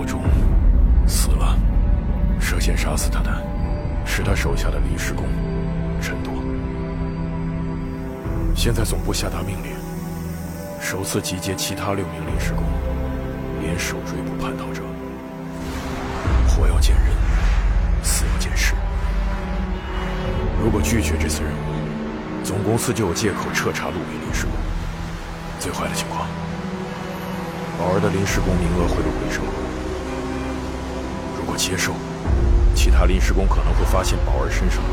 [0.00, 0.22] 道中
[1.06, 1.58] 死了，
[2.40, 3.30] 涉嫌杀死他的
[4.06, 5.26] 是他手下的临时工
[6.00, 6.32] 陈铎。
[8.56, 9.72] 现在总部下达命令，
[10.80, 12.64] 首次集结其他六名临时工，
[13.60, 14.80] 联手追捕叛逃者。
[16.48, 17.04] 活要见人，
[18.02, 18.74] 死要见尸。
[20.62, 24.52] 如果拒绝这次任务，总公司就有借口彻查陆委临时工。
[25.58, 26.26] 最坏的情况，
[27.78, 29.42] 宝儿的临时工名额会被回收。
[31.52, 31.92] 我接受，
[32.76, 34.90] 其他临时工可能会发现宝儿身上的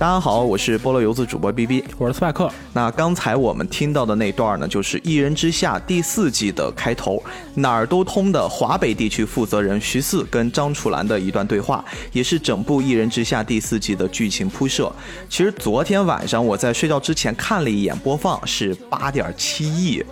[0.00, 2.50] 大家好，我是菠萝游子主播 B B，我是斯派克。
[2.72, 7.22] 那刚才我们听到的那段呢，就是《一人之下》第四季的开头，
[7.56, 14.90] 哪儿都通的华北地区负责人徐四跟张楚岚的一段对话，也是整部《一人之下》第四季的剧情铺设。
[15.28, 20.02] 其实昨天晚上我在睡觉之前看了一眼播放，是八点七亿。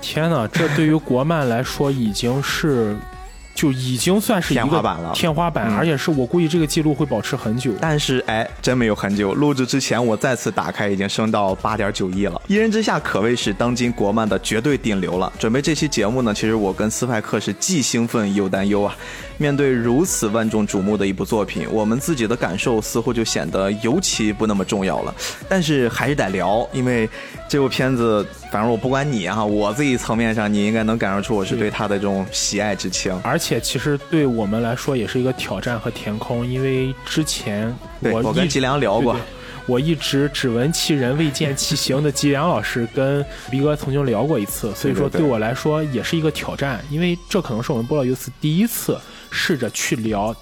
[0.00, 2.96] 天哪，这对于国漫来说已经是。
[3.60, 7.70] 就已经算是天花板了，天花板，而且是我估计这个记录会保持很久。
[7.78, 9.34] 但是，哎，真没有很久。
[9.34, 12.40] 录制之前，我再次打开，已经升到八点九亿了。
[12.46, 15.30] 一人之下可谓是当今国漫的绝对顶流了。
[15.38, 18.96] 准备这期节目呢，其实我跟斯派克是既兴奋又担忧啊。
[19.36, 25.14] 面对如此万众瞩目的一部作品，我们自己的感受似乎就显得尤其不那么重要了。
[25.50, 27.06] 但是还是得聊，因为
[27.46, 33.18] 这部片子，反正我不管你哈，我自己层面上，你应该能感受出我是对他的这种喜爱之情。
[33.22, 39.16] 而且其实对我们来说也是一个挑战和填空，因为之前我我跟吉良聊过。
[39.66, 48.98] 我一直只闻其人未见其形的吉良老师跟逼哥曾经聊过一次，所以说对我来说也是一个挑战，因为这可能是我们波老游斯第一次
[49.30, 50.34] 试着去聊。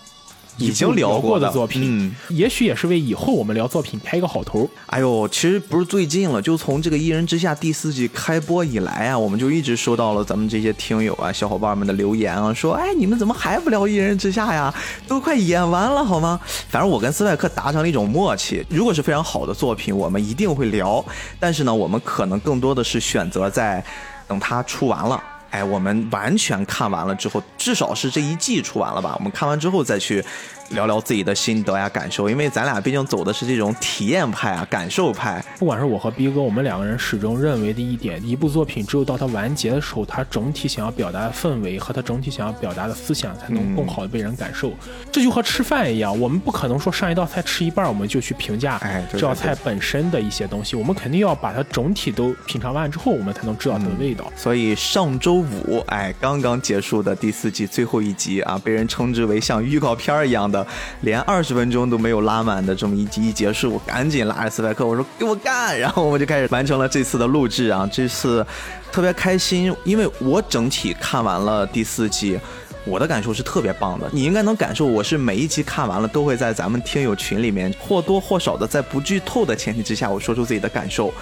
[0.59, 4.69] 已经聊过的作品，也许也是为以后我们聊作品开一个好头。
[4.87, 14.75] 哎呦，其实不是最近了，就从这个《一人之下》第四季开播以来啊，我们就一直收到了咱们这些听友啊、小伙伴们的留言啊，说：“哎，你们怎么还不聊《一人之下》呀？
[15.07, 21.05] 都快演完了好吗？”反正我跟斯派克达成了一种默契，如果是非常好的作品，我们一定会聊。
[21.39, 23.85] 但是呢，我们可能更多的是选择在
[24.27, 25.23] 等它出完了。
[25.51, 29.15] 哎，我们完全看完了之后，至少是这一季出完了吧？
[29.19, 30.25] 我们看完之后再去。
[30.71, 35.45] 聊聊自己的心得呀、感受，因为咱俩毕竟走的是这种体验派啊、感受派。
[35.59, 44.73] 不管是我和逼哥，我们两个人始终认为的一点，一部作品只有到它完结的时候，它整体想要表达的氛围和它整体想要表达的思想，才能更好的被人感受。
[45.11, 48.81] 这就和吃饭一样，我们不可能说上一道菜吃一半，我们就去评价
[49.11, 54.31] 这道菜本身的一些东西，我们肯定要把它整体都品尝完之后，我们才能知道它的味道。
[54.37, 60.58] 所以上周五，哎，刚刚结束的第四季最后一集啊，被人称之为像预告片一样的。
[61.01, 68.47] 连二十分钟都没有拉满的这么一集一结束，我赶紧拉着斯派克，我说给我干，然后我们就开始完成了这次的录制啊，这次
[68.93, 72.39] 特别开心，因为我整体看完了第四季。
[72.85, 74.87] 我的感受是特别棒的，你应该能感受。
[74.87, 81.13] 我是每一集看完了，都会在咱们听友群里面或多或少的在不剧透的前提之下，我说出自己的感受。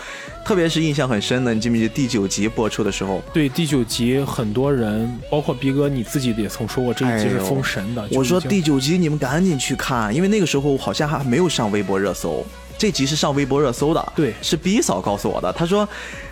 [0.44, 3.20] 特别是印象很深的，你记不记得第九集播出的时候？
[3.32, 8.08] 对，第九集很多人，包括逼哥你自己也曾说过这一集是封神的。
[8.12, 12.46] 我说第九集你们赶紧去看，因为那个时候好像还没有上微博热搜，
[12.78, 14.12] 这集是上微博热搜的。
[14.14, 15.88] 对，是 B 嫂告诉我的，他说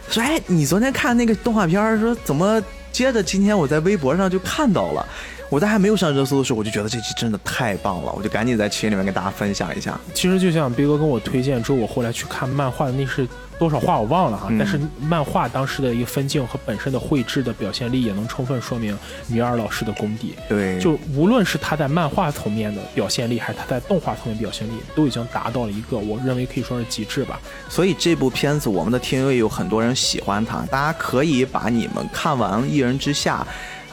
[0.08, 2.62] 说哎，你昨天看那个动画片，说怎么？
[2.94, 5.04] 接着今天我在微博上就看到了，
[5.50, 9.98] 我在还没有上热搜的时候，我就觉得这期真的太棒了，我就赶紧在群里面跟大家分享一下。
[10.14, 13.26] 其实就像斌哥跟我推荐之后，我后来去看漫画的那是
[13.58, 18.96] 多少话我忘了哈，但是漫画当时的一个分镜和本身的绘制的表现力也能充分说明
[19.28, 20.34] 米尔老师的功底。
[20.48, 27.40] 对，就无论是他在漫画层面的表现力，还是他在动画层面表现力，都已经达到了一个我认为可以说是极致吧。
[27.68, 33.46] 所以这部片子我们的听友有很多人喜欢它，大家可以把你们看完《一人之下》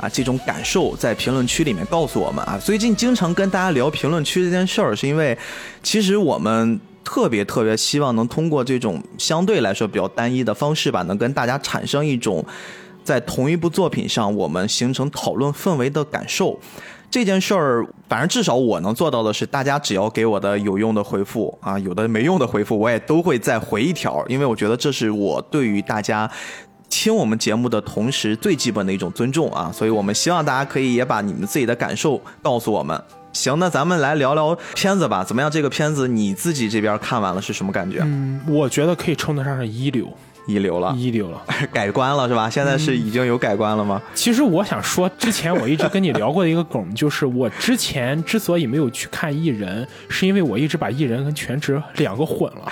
[0.03, 2.57] 啊这种感受在评论区里面告诉我们啊。
[2.57, 5.37] 最近经常跟大家聊评论区这件事儿，是因为
[5.83, 12.45] 其实我们特别特别希望能通过这种相对来说比较单一的方式吧，能跟大家产生一种
[13.03, 16.59] 在同一部作品上我们形成讨论氛围的感受。
[17.09, 26.29] 这件事儿，反正至少我能做到的是，大家只要给我的有用的回复啊，有的没用的回复，我也都会再回一条，因为我觉得这是我对于大家。
[26.93, 33.01] 听我们节目的同时，最基本的一种尊重啊，所以我们希望大家可以也把你们自己的感受告诉我们。
[33.33, 35.49] 行，那咱们来聊聊片子吧，怎么样？
[35.49, 37.99] 这个片子你自己这边看完了是什么感觉？
[38.03, 40.11] 嗯，我觉得可以称得上是一流，
[40.45, 41.41] 一流了，一流了。
[41.71, 42.49] 改观了是吧？
[42.49, 44.01] 现在是已经有改观了吗？
[44.13, 52.71] 其实我想说，之前我一直跟你聊过的一个梗，就是我之前之所以没有去看艺人，是因为我一直把艺人跟全职两个混了。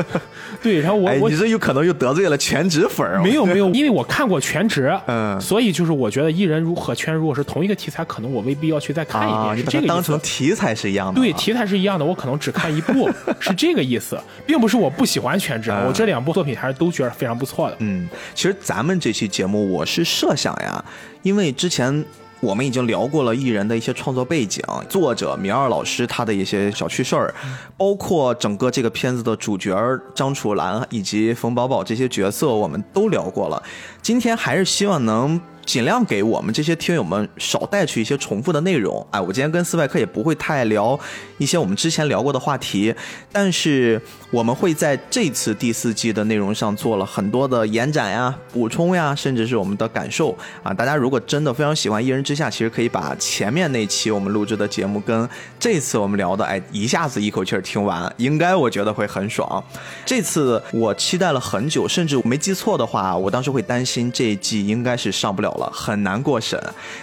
[0.62, 3.20] 对，然后我哎，我你这有可能又得罪了全职粉儿。
[3.22, 10.18] 没有没有，因为我看过全职，嗯所以就是我觉得艺人如何圈如果是同一个题材，可能我未必要去再看一啊，遍，你是这个当成。
[10.20, 11.20] 题材是一样的。
[11.20, 13.10] 对，题材是一样的，我可能只看一部，
[13.40, 17.76] 是这个意思，并不是我不喜欢全职，嗯我这两部作品还是都觉得非常不错的。
[17.80, 20.84] 嗯，其实咱们这期节目我是设想呀，
[21.22, 22.04] 因为之前
[22.40, 27.34] 我们已经聊过了艺人的一些创作背景，作者米二老师他的一些小趣事儿，
[27.76, 29.76] 包括整个这个片子的主角
[30.14, 33.62] 张楚岚以及冯宝宝这些角色，我们都聊过了。
[34.00, 35.40] 今天还是希望能。
[35.70, 39.06] 尽量给我们这些听友们少带去一些重复的内容。
[39.12, 40.98] 哎，我今天跟斯派克也不会太聊
[41.38, 42.92] 一些我们之前聊过的话题，
[43.30, 44.02] 但是
[44.32, 50.74] 我们会在这次第四季的内容上做了很多的延展呀、补充呀，甚至是我们的感受啊。
[50.74, 55.28] 大家如果真的非常喜欢《一人之下》，其实可以把前面那期我们录制的节目跟
[55.60, 59.62] 这次我们聊的，哎，一下子一口气儿听完，应该我觉得会很爽。
[60.04, 66.60] 这次我期待了很久，甚至我没记错的话，我当时会担心这一季应该是上不了了，很难过审。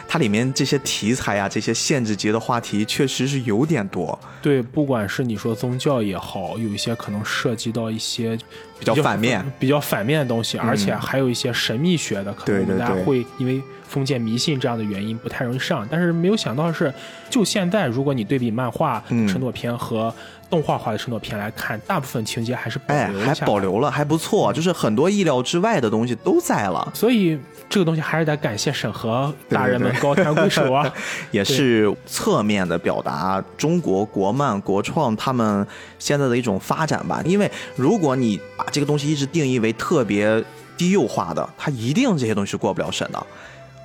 [0.07, 4.19] 它里面这些题材呀、这些限制级的话题，确实是有点多。
[4.41, 8.37] 对，不管是你说宗教也好，有一些可能涉及到一些
[8.77, 15.87] 比较反面、比较反面的东西，而且还有一些神秘学的，可能大家对对对会因为封建迷信这样的原因不太容易上。
[15.89, 16.93] 但是没有想到的是，
[17.29, 20.13] 就现在，如果你对比漫画嗯陈朵片和
[20.49, 26.89] 动画化的承诺片来看，大部分情节还是保哎，还留了下来保留了，还不错，就是很多意料之外的东西都在了。
[26.93, 27.37] 所以
[27.69, 30.89] 这个东西还是得感谢审核大人们高抬贵手啊。
[31.31, 35.67] 也是侧面的表达中国国漫国创他们
[35.99, 37.21] 现在的一种发展吧。
[37.25, 40.41] 因为如果你把这个东西一直定义为特别
[40.77, 43.27] 低幼化的，它一定这些东西是过不了审的。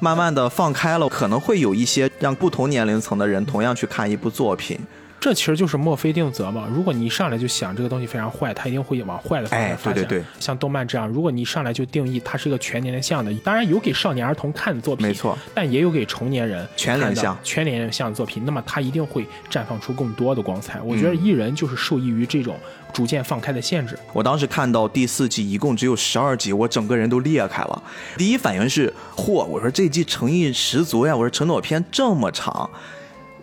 [0.02, 4.76] 慢慢的放开了，可能会有一些让不同年龄层的人同样去看一部作品。
[5.22, 6.68] 这其实就是墨菲定则嘛。
[6.74, 9.94] 如果你一上来就想这个东西非常坏，它一定会往坏的方哎向发展。
[9.94, 20.82] 对对对像动漫这样，如果你一上来就定义它是一个全年龄向的，当然有给少年儿童看的作品，没错，但也有给成年人全龄向全年龄向的作品，那么它一定会绽放出更多的光彩。
[20.82, 22.56] 我觉得艺人就是受益于这种
[22.92, 23.96] 逐渐放开的限制。
[24.12, 27.80] 我当时看到第四季一共只有十二集，我整个人都裂开了。
[28.18, 29.44] 第一反应是，嚯！
[29.44, 31.14] 我说这季诚意十足呀！
[31.14, 32.68] 我说陈朵片这么长，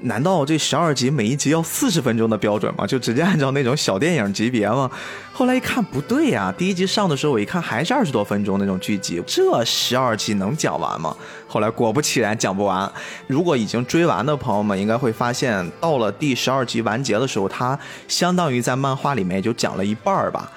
[0.01, 2.87] 难道这十二集每一集要四十分钟的标准吗？
[2.87, 4.89] 就直接按照那种小电影级别吗？
[5.33, 11.15] 后来一看不对呀，第一集上的时候我一看还是二十多分钟那种剧集，这十二集能讲完吗？
[11.47, 12.89] 后来果不其然讲不完。
[13.27, 20.49] 如果已经追完的朋友们应该会发现，到了第十二集完结的时候，它相当于在漫画里面也就讲了一半儿吧。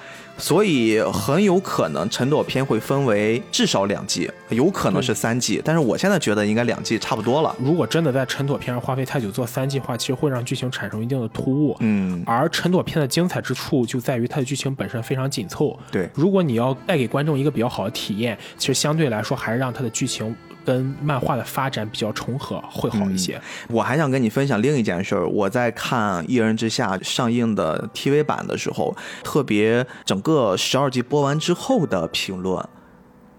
[0.43, 7.55] 所以很有可能陈朵篇会分为至少两季，有可能是三季，但是我现在觉得应该两季差不多了。
[7.61, 11.77] 如果真的在陈朵篇上花费太久做三季的话，其实会让剧情产生一定的突兀。
[11.79, 15.79] 嗯，而陈朵篇的精彩之处就在于它的剧情本身非常紧凑。
[15.93, 20.35] 对如果你要带给观众一个比较好的体验，其实相对来说还是让它的剧情
[20.65, 23.41] 跟漫画的发展比较重合会好一些。
[23.69, 25.29] 我还想跟你分享另一件事儿。
[25.29, 32.65] 我在看《一人之下》上映的 TV 版的时候，特别整个十二集播完之后的评论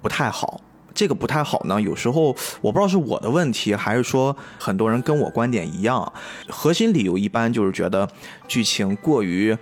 [0.01, 0.61] 不太好。
[0.93, 6.13] 这个不太好呢，有时候我不知道是我的问题，还是说很多人跟我观点一样。
[6.47, 8.07] 核心理由一般就是觉得
[8.47, 9.57] 剧情过于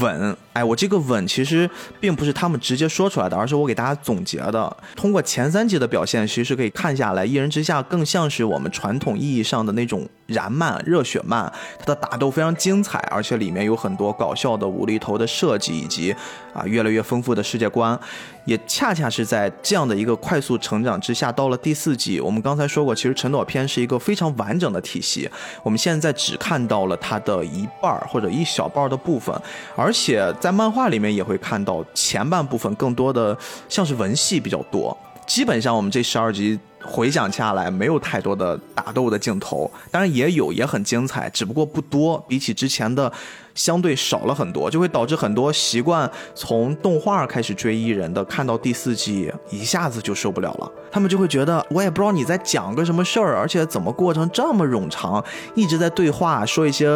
[0.00, 0.36] 稳。
[0.56, 1.68] 哎，我这个稳其实
[2.00, 4.74] 并不是他们直接说出来的，而是我给大家总结的。
[4.94, 11.52] 通过前三集的表现，其实可以看下来，《一人之下》更像是我们传统意义上的那种燃漫、热血漫。
[11.78, 16.10] 它的打斗非常精彩，而且里面有很多搞笑的无厘头的设计，以及
[16.54, 17.98] 啊越来越丰富的世界观。
[18.46, 25.28] 也恰恰是在这样的一个快速成长之下，到了第四季，我们刚才说过，其实陈朵片是一个非常完整的体系。
[25.64, 29.36] 我们现在只看到了它的一半或者一小半的部分，
[29.74, 33.36] 而且在漫画里面也会看到前半部分更多的
[33.68, 34.96] 像是文戏比较多。
[35.26, 43.12] 基本上我们这十二集回想下来，没有太多的打斗的镜头，当然也有，也很精彩，只不过不多，比起之前的
[43.56, 55.24] 相对少了很多，就会导致很多习惯从动画开始追艺人的，看到第四季一下子就受不了了，他们就会觉得我也不知道你在讲个什么事儿，而且怎么过程这么冗长，
[55.56, 56.86] 一直在对话，说一些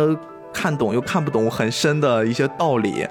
[0.53, 3.07] 看懂又看不懂很深的一些道理。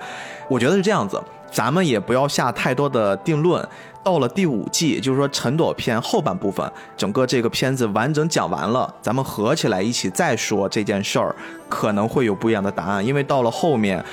[0.48, 3.68] 我觉得是这样子，咱们也不要下太多的定论，
[4.04, 11.36] 到了第五季，就是说陈朵片后半部分，整个这个片子完整讲完了，咱们合起来一起再说这件事儿，
[11.68, 14.04] 可能会有不一样的答案，因为到了后面，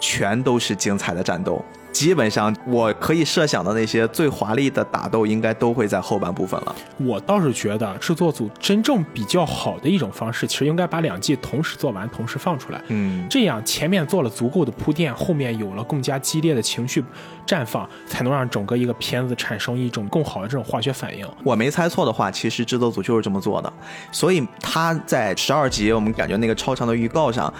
[0.00, 1.62] 全都是精彩的战斗。
[1.92, 6.74] 基本上我可以设想的那些最华丽的打斗，应该都会在后半部分了。
[6.98, 12.82] 我倒是觉得制作组真正比较好的一种方式，其实应该把两季同时做完，同时放出来。
[12.88, 17.04] 嗯，这样前面做了足够的铺垫，后面有了更加激烈的情绪
[17.46, 21.26] 绽放，才能让整个一个片子产生一种更好的这种化学反应。
[21.44, 23.72] 我没猜错的话，其实制作组就是这么做的。
[24.10, 27.52] 所以他在十二集，我们感觉那个超长的预告上。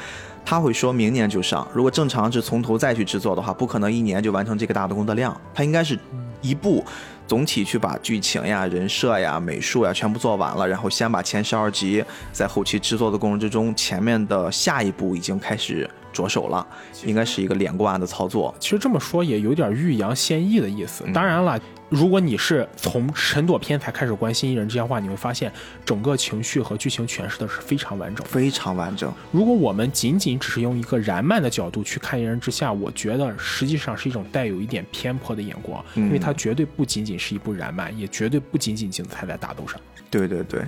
[0.44, 5.38] 他会说明年就上，如果正常是从头再去制作的话，不可能一年就完成这个大的工作量。
[5.54, 5.99] 他应该是
[6.40, 6.84] 一步
[7.26, 16.66] 总体去把剧情呀、人设呀、美术呀全部做完了，然后先把前十二集在后期制作的过程之中，前面的下一步已经开始着手了，
[17.04, 18.54] 应该是一个连贯的操作。
[18.58, 21.04] 其实这么说也有点欲扬先抑的意思。
[21.14, 21.58] 当然了。
[21.92, 25.52] 如果你是从神朵篇才开始关心一人之下话，你会发现
[25.84, 29.12] 整个情绪和剧情诠释的是非常完整，非常完整。
[29.30, 39.78] 如果我们仅仅只是用一个燃漫的角度去看一人之下，我觉得实际上是一种带有一点偏颇的眼光，因为它绝对不仅仅是一部燃漫，也绝对不仅仅精彩在打斗上。
[40.08, 40.62] 对对对，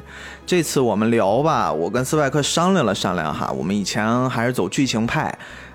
[0.44, 5.34] 这次我们聊吧，我跟斯派克商量了商量哈，我们以前还是走剧情派。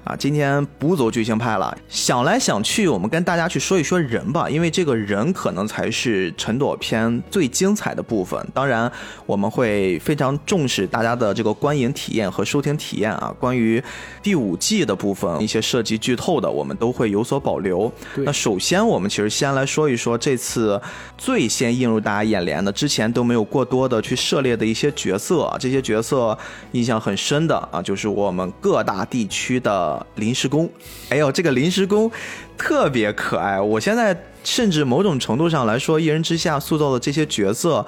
[0.10, 8.44] 啊，今天不走剧情派了，想来想去，我们跟大家去说一说人吧，因为这个人可能才是陈朵篇最精彩的部分。
[8.52, 8.92] 当然，
[9.28, 13.32] 我们会非常重视大家的这个观影体验和收听体验啊。
[13.40, 13.82] 关于
[14.24, 17.92] 第五季的部分，一些涉及剧透的，我们都会有所保留。
[18.16, 20.82] 那首先，我们其实先来说一说这次
[21.20, 26.36] 最先映入大家眼帘的，之前都没有过多的去涉猎的一些角色，这些角色
[26.72, 29.99] 印象很深的啊，就是我们各大地区的。
[30.16, 30.70] 临时工，
[31.10, 32.12] 哎呦，这个临时工
[32.58, 33.60] 特别可爱。
[33.60, 37.86] 我现在甚至某种程度上来说，《一人之下》塑造的这些角色，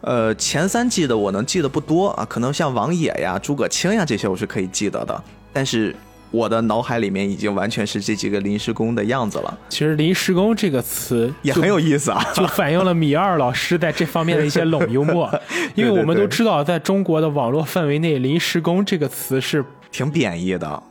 [0.00, 5.94] 呃，前三季的我能记得不多啊，可能像王野呀、诸葛青呀这些我是可以记得的，但是
[6.30, 9.58] 我的脑海里面已经完全是这几个临时工的样子了。
[9.68, 15.32] 其实“临时工”这个词也很有意思啊，就反映了米二老师在这方面的一些冷幽默。
[15.76, 20.82] 因为我们都知道，在中国的网络范围内，“临时工”这个词是挺贬义的。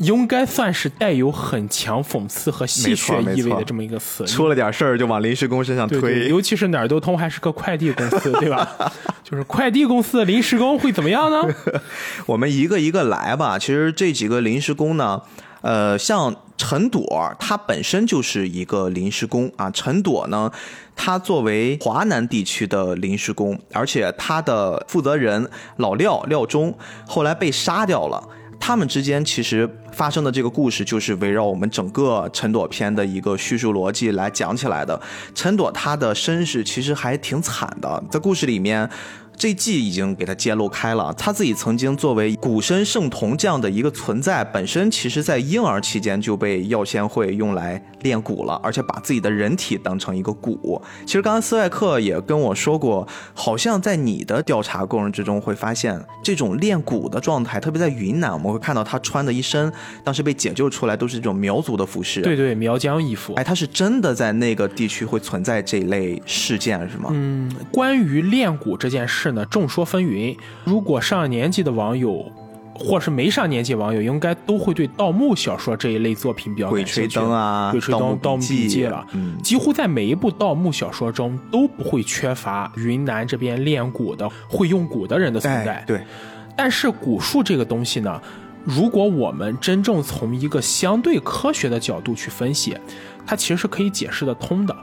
[0.00, 8.66] 应该算是带有很强讽刺和戏谑意味的这么一个词，出了点事儿就往临时工身上推，尤其是哪儿都通还是个快递公司，对吧？
[9.22, 11.42] 就是快递公司的临时工会怎么样呢？
[12.24, 13.58] 我们一个一个来吧。
[13.58, 15.20] 其实这几个临时工呢，
[15.60, 19.70] 呃，像陈朵，他本身就是一个临时工啊。
[19.70, 20.50] 陈朵呢，
[20.96, 26.74] 他作为华南地区的临时工，而且他的负责人老廖廖忠
[27.06, 28.26] 后来被杀掉了。
[28.60, 35.00] 他们之间其实发生的这个故事，就是围绕我们整个陈朵篇的一个叙述逻辑来讲起来的。
[35.34, 38.88] 陈朵她的身世其实还挺惨的，在故事里面。
[39.40, 50.78] 这季已经给他揭露开了，他自己曾经作为古参圣童这样的一个存在，本身其实在婴儿期间就被药仙会用来练蛊了，而且把自己的人体当成一个蛊。
[51.06, 59.72] 其实刚刚斯外克也跟我说过，好像在你的调查过程之中会发现，这种练蛊的状态，特别在云南，我们会看到他穿的一身
[60.04, 62.20] 当时被解救出来都是这种苗族的服饰。
[62.20, 63.32] 对对，苗疆衣服。
[63.36, 67.08] 哎，他是真的在那个地区会存在这类事件是吗？
[67.14, 69.29] 嗯，关于练蛊这件事。
[69.46, 70.36] 众说纷纭。
[70.64, 72.24] 如果上了年纪的网友，
[72.74, 77.00] 或是没上年纪网友，应该都会对盗墓小说这一类作品比较感兴趣。
[77.00, 79.06] 鬼吹灯啊，鬼吹灯、盗墓笔记了。
[79.42, 85.84] 几乎在每一部盗墓小说中，都不会缺乏云南这边练蛊的、会用蛊的人的存在。
[85.86, 86.00] 对。
[86.56, 88.20] 但是蛊术这个东西呢，
[88.64, 92.74] 如果我们真正从一个相对科学的角度去分析，
[93.26, 94.74] 它其实是可以解释得通的。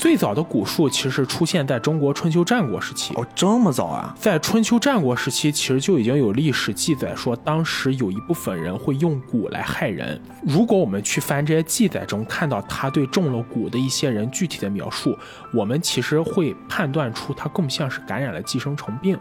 [0.00, 4.16] 最早的蛊术其实是出现在中国春秋战国时期哦，这么早啊！
[4.18, 10.18] 在春秋战国时期，其实就已经有历史记载说，当时有一部分人会用蛊来害人。
[10.42, 15.14] 如果我们去翻这些记载中看到他对中了蛊的一些人具体的描述，
[15.52, 19.18] 我们其实会判断出他更像是感染了寄生虫病。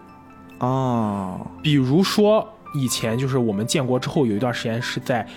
[0.59, 5.27] 哦，比如说以前就是我们建国之后有一段时间是在。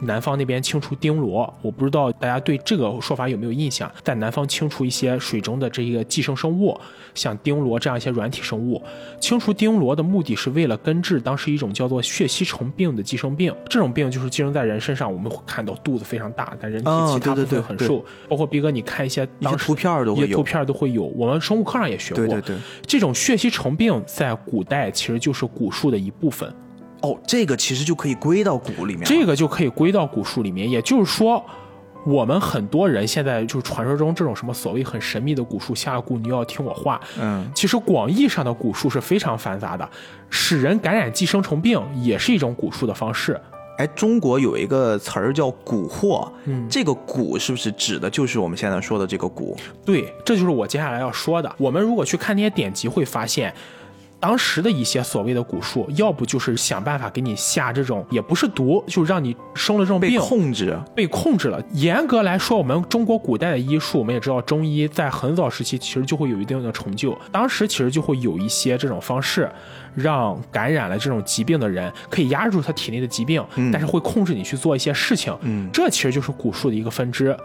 [0.00, 3.90] 南方那边清除钉螺，我不知道大家对这个说法有没有印象？
[4.02, 6.78] 在南方清除一些水中的这一个寄生生物，
[7.14, 8.82] 像钉螺这样一些软体生物。
[9.20, 13.54] 清除钉螺的目的是为了根治当时一种叫做血吸虫病的寄生病。
[13.68, 18.04] 这种病就是寄生在人身上，我们会看到肚子非常大，但人体其他部分很瘦。
[18.28, 21.04] 包括逼哥，你看一些当时图片都会有，图片都会有。
[21.04, 22.26] 我们生物课上也学过。
[22.26, 26.52] 对对对，这种血吸虫病在古代其实就是古术的一部分。
[27.04, 30.70] 哦，这个其实就可以归到蛊里面，这个就可以归到蛊术里面。
[30.70, 31.44] 也就是说，
[32.06, 36.98] 我们很多人现在就是传说中这种什么所谓很神秘的蛊术，下了蛊你要听我话。
[37.20, 39.86] 嗯，其实广义上的蛊术是非常繁杂的，
[40.30, 43.38] 使人感染寄生虫病也是一种蛊术的方式。
[43.76, 49.54] 哎，中国有一个词儿叫蛊惑，嗯这个蛊是不是指的就是我们现在说的这个蛊？
[49.84, 51.54] 对，这就是我接下来要说的。
[51.58, 53.52] 我们如果去看那些典籍，会发现。
[54.24, 61.62] 当时的一些所谓的蛊术，要不就是想办法给你下这种，也不是毒，就是让你生了这种被病，控制，被控制了。
[61.72, 67.14] 严格来说，我们中国古代的医术，我们也知道，中医在很早时期其实就会有一定的成就。
[67.30, 69.46] 当时其实就会有一些这种方式，
[69.94, 75.36] 让感染了这种疾病的人可以压制住他体内的疾病，但是会控制你去做一些事情。
[75.42, 77.36] 嗯这其实就是蛊术的一个分支。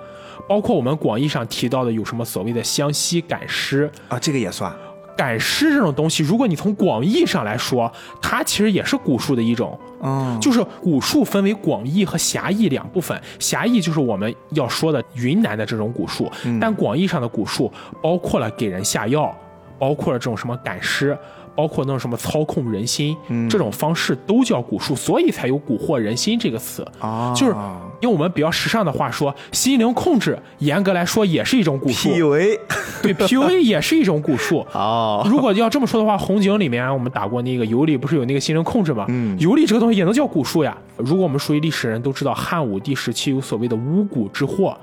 [0.47, 4.73] 包括我们广义上提到的有什么所谓的湘西赶尸，啊，这个也算。
[5.19, 9.77] 赶尸这种东西，如果你从广义上来说，它其实也是蛊术的一种。
[10.01, 17.69] 嗯，就是蛊术分为广义和狭义两部分，狭义就是我们要说的云南的这种蛊术，但广义上的蛊术
[18.01, 19.35] 包括了给人下药，
[19.77, 21.17] 包括了这种什么赶尸。
[21.59, 23.17] 包括那种什么操控人心，
[23.49, 26.87] 这种方式都叫蛊术，所以才有蛊惑人心这个词。
[26.97, 27.53] 啊，就是
[27.99, 32.11] 用我们比较时尚的话说，心灵控制，严格来说也是一种蛊术。
[32.11, 32.57] PUA。
[33.03, 34.65] 对 PUA 也是一种蛊术。
[34.71, 39.05] 哦，如果要这么说的话，红警里面我们打过那个尤里，不是有那个心灵控制吗？
[39.09, 40.77] 嗯尤里这个东西也能叫蛊术呀。
[40.95, 44.77] 如果我们熟悉历史人都知道，汉武帝时期有所谓的巫蛊之祸。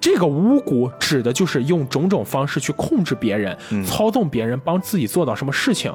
[0.00, 5.92] 这个巫蛊指的就是用种种方式去控制别人、操纵别人，帮自己做到什么事情。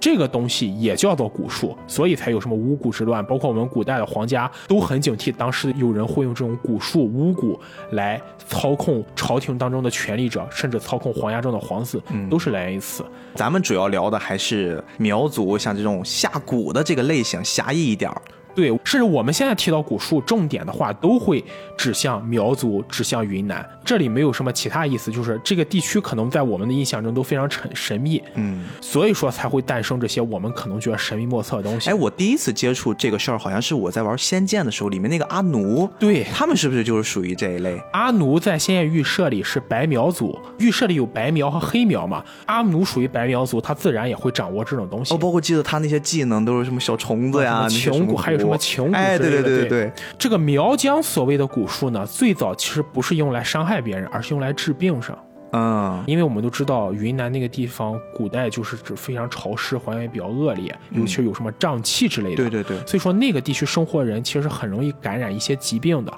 [0.00, 3.24] 这个东西也叫做蛊术，所以才有什么巫蛊之乱。
[3.24, 7.58] 包括我们古代的皇家都很警惕，当时有人会用这种蛊术、巫蛊
[7.92, 13.02] 来操控朝廷当中的权力者，甚至操控皇家中的皇子，都是来源于此。
[13.34, 18.20] 咱们主要聊的还是苗族，像这种下蛊的这个类型，狭义一点儿。
[18.54, 21.44] 对，甚至我们现在提到古树，重点的话都会
[21.76, 23.64] 指向苗族，指向云南。
[23.84, 31.90] 这里没有什么其他意思，就是这个地区可能在我们的印象中都非常神神秘，嗯，所以说才会诞生这些我们可能觉得神秘莫测的东西。
[31.90, 37.78] 哎，我第一次接触这个事儿，好像是我在玩《仙剑》的时候，里面那个阿奴，对，他们是不是就是属于这一类？
[37.92, 45.12] 阿奴在仙剑预设里是白苗族，预设里有白苗和黑苗嘛，阿奴属于白苗族，他自然也会掌握这种东西。
[45.14, 55.18] 哦，包括记得他那些技能都是什么小虫子呀，什么那些穷蛊，还有什么蛊穷蛊哎，之类的对对对对对，这个苗疆所谓的蛊术呢，最早其实不是用来伤害别人，而是用来治病上。
[55.56, 62.36] 嗯，因为我们都知道，云南那个地方古代就是指非常潮湿，环境也比较恶劣，尤其是有什么瘴气之类的。
[62.36, 66.12] 对对对，所以说那个地区生活的人其实很容易感染一些疾病的。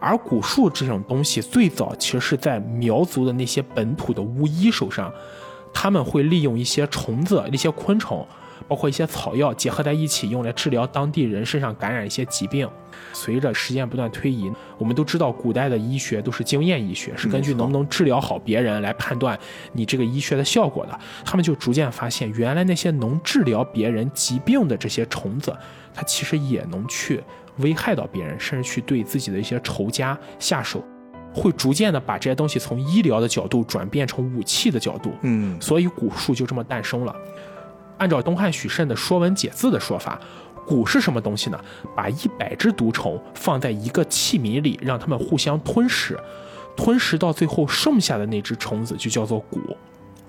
[0.00, 5.12] 而蛊术这种东西，最早其实是在苗族的那些本土的巫医手上，
[5.70, 8.26] 他们会利用一些虫子、一些昆虫，
[8.68, 12.68] 包括一些草药结合在一起，用来治疗当地人身上感染一些疾病。
[13.12, 19.38] 随着时间不断推移，我们都知道古代的医学都是经验医学，是根据能不能治疗好别人来判断
[19.72, 20.98] 你这个医学的效果的。
[21.24, 25.56] 他们就逐渐发现，原来那些能治疗别人疾病的这些虫子，
[25.94, 27.22] 它其实也能去
[27.58, 30.84] 危害到别人，甚至去对自己的一些仇家下手，
[31.32, 35.12] 会逐渐的把这些东西从医疗的角度转变成武器的角度。
[35.22, 37.14] 嗯，所以蛊术就这么诞生了。
[37.98, 40.20] 按照东汉许慎的《说文解字》的说法，
[40.66, 41.60] 蛊是什么东西呢？
[41.94, 46.18] 把一百只毒虫放在一个器皿里，让它们互相吞食，
[46.76, 49.58] 吞食到最后剩下的那只虫子就叫做蛊。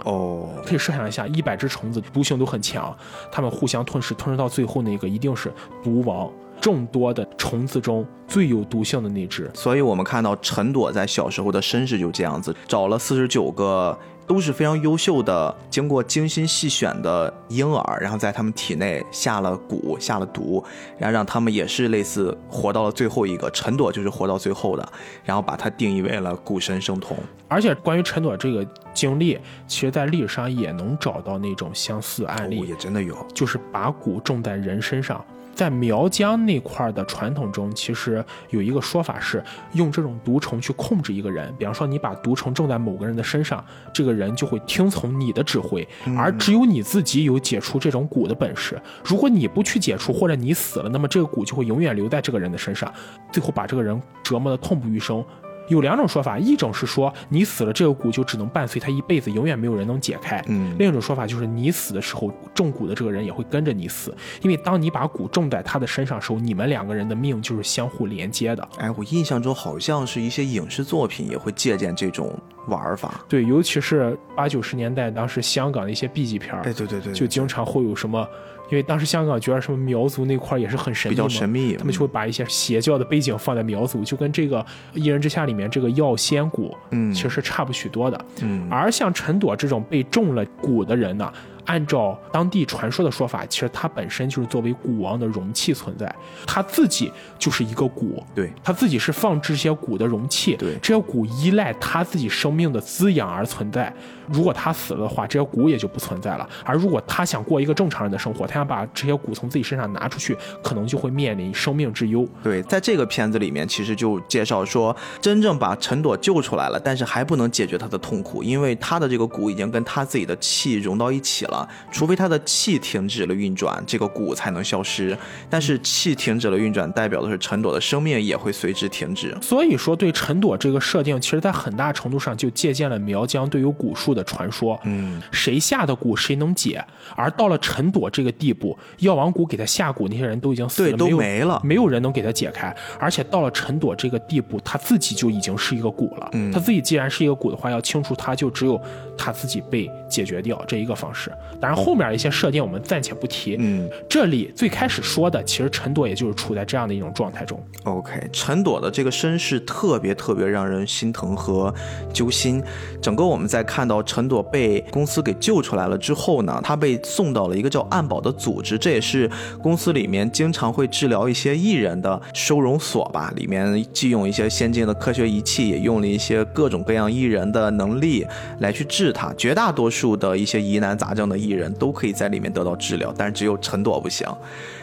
[0.05, 2.95] 哦，可以设想一下，一百只虫子毒性都很强，
[3.31, 5.51] 它们互相吞噬，吞噬到最后那个一定是
[5.83, 6.29] 毒王。
[6.61, 13.97] 众多的虫子中最有毒性的那只，所以我们看到陈朵在小时候的身世就这样子，找了四十九个
[14.29, 20.63] 都是非常优秀的、经过精心细选的婴儿，然后在他们体内下了蛊、下了毒，
[20.99, 23.49] 然后让他们也是类似活到了最后一个。
[23.49, 24.87] 陈朵就是活到最后的，
[25.23, 27.17] 然后把它定义为了蛊神生童。
[27.47, 28.63] 而且关于陈朵这个
[28.93, 33.17] 经历，其实在历史上也能找到那种相似案例，哦，也真的有。
[33.33, 35.25] 就是把蛊种在人身上。
[35.59, 39.43] 在苗疆那块儿的传统中，其实有一个说法是
[39.73, 41.53] 用这种毒虫去控制一个人。
[41.57, 43.61] 比方说，你把毒虫种在某个人的身上，
[43.93, 45.85] 这个人就会听从你的指挥，
[46.17, 48.81] 而只有你自己有解除这种蛊的本事。
[49.03, 52.89] 如果你不去解除，或者你死了，那么这个蛊就会永远留在这个人的身上，
[53.29, 55.21] 最后把这个人折磨得痛不欲生。
[55.69, 60.43] 有两种说法，一种是说你死了，这个蛊就只能伴随他一辈子，永远没有人能解开。
[60.47, 68.67] 嗯另一种说法就是你死的时候，中蛊的这个人也会跟着你死，因为当你把蛊种在他的身上的时候，你们两个人的命就是相互连接的。
[68.77, 73.23] 哎，我印象中好像是一些影视作品也会借鉴这种玩法。
[73.27, 78.27] 对，尤其是八九十年代，当时香港的一些 B 级片儿，哎，对对对，就经常会有什么，
[78.69, 84.59] 因为当时香港觉得什么苗族那块也是很神秘比较嘛神秘，他们就会把一些邪教的背景放在苗族，就跟这个
[84.93, 87.13] 《一人之下》里面这个药仙蛊，嗯。
[87.13, 88.25] 其实是差不许多的。
[88.41, 88.67] 嗯。
[88.69, 91.31] 而像陈朵这种被中了蛊的人呢，
[91.65, 96.13] 按照当地传说的说法，其实他本身就是作为蛊王的容器存在，
[96.45, 98.51] 他自己就是一个蛊，对。
[98.63, 100.77] 他自己是放置这些蛊的容器，对。
[100.81, 103.91] 这些蛊依赖他自己生命的滋养而存在。
[104.31, 106.47] 如果他死了的话，这些蛊也就不存在了。
[106.63, 112.27] 而如果他想过一个正常人的生活，他想把这些蛊从自己身上拿出去，可能就会面临生命之忧。
[112.43, 125.17] 对，在这个片子里面，其实就介绍说，真正把陈朵救出来了，但是还不能解决他的痛苦，因为他的这个蛊已经跟他自己的气融到一起了，除非他的气停止了运转，这个蛊才能消失。
[125.49, 129.35] 但是气停止了运转，代表的是陈朵的生命也会随之停止。
[129.41, 134.79] 所以说，对陈朵这个设定，其实在很大程度上就借鉴了苗疆对于蛊术的传说。
[134.83, 136.83] 嗯，谁下的蛊谁能解，
[137.15, 142.75] 而到了陈朵这个地步，药王谷给他下蛊那些人都已经死了，对都没了没有人能给他解开。
[142.99, 146.29] 而且到了陈朵这个地步，他自己就已经是一个蛊了。
[146.33, 148.81] 嗯他自己既然是一个蛊的话，要清除他，就只有
[149.17, 151.31] 他自己被解决掉这一个方式。
[151.59, 153.55] 当然，后面一些设定我们暂且不提。
[153.59, 157.61] 嗯，这里最开始说的，其实陈朵也就是处在这样的一种状态中。
[157.83, 161.73] OK，陈朵的这个身世特别特别让人心疼和
[162.13, 162.63] 揪心。
[163.01, 169.29] 整个我们在看到陈朵被公司给救出来了之后呢，她被送到了一个叫暗堡的组织，这也是
[169.61, 173.31] 公司里面经常会治疗一些艺人的收容所吧。
[173.35, 178.25] 里面既用一些先进的科学仪器，也用了一些各种各样艺人的能力
[178.61, 179.31] 来去治他。
[179.37, 184.27] 绝大多数的一些疑难杂症的艺人都可以在里面得到治疗，但是只有陈朵不行。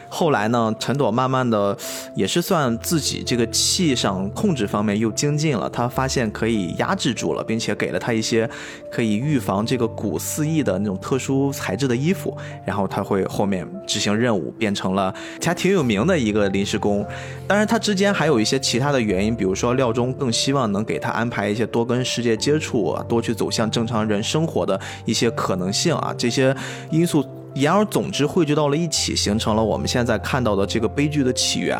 [0.09, 1.77] 后来呢，陈朵慢慢的
[2.15, 8.49] 也是算自己这个气上控制方面又精进了，他发现可以压制住了，并且给了他一些
[8.91, 15.13] 可以预防这个骨肆意的那种特殊材质的衣服，然后他会后面执行任务，变成了
[15.45, 17.05] 还挺有名的一个临时工。
[17.47, 26.55] 当然，他之间还有一些其他的原因，比如说廖忠更希望能给他安排一些多跟世界接触，多去走向正常人生活的一些可能性啊，这些
[26.91, 27.25] 因素。
[27.57, 31.79] 言而总之汇聚到了一起，形成了我们现在看到的这个悲剧的起源。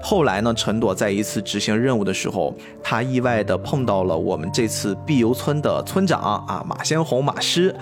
[0.00, 7.74] 后来呢，陈朵在一次执行任务的时候，他意外的碰到了我们这次碧游村的村长啊，马先红马师，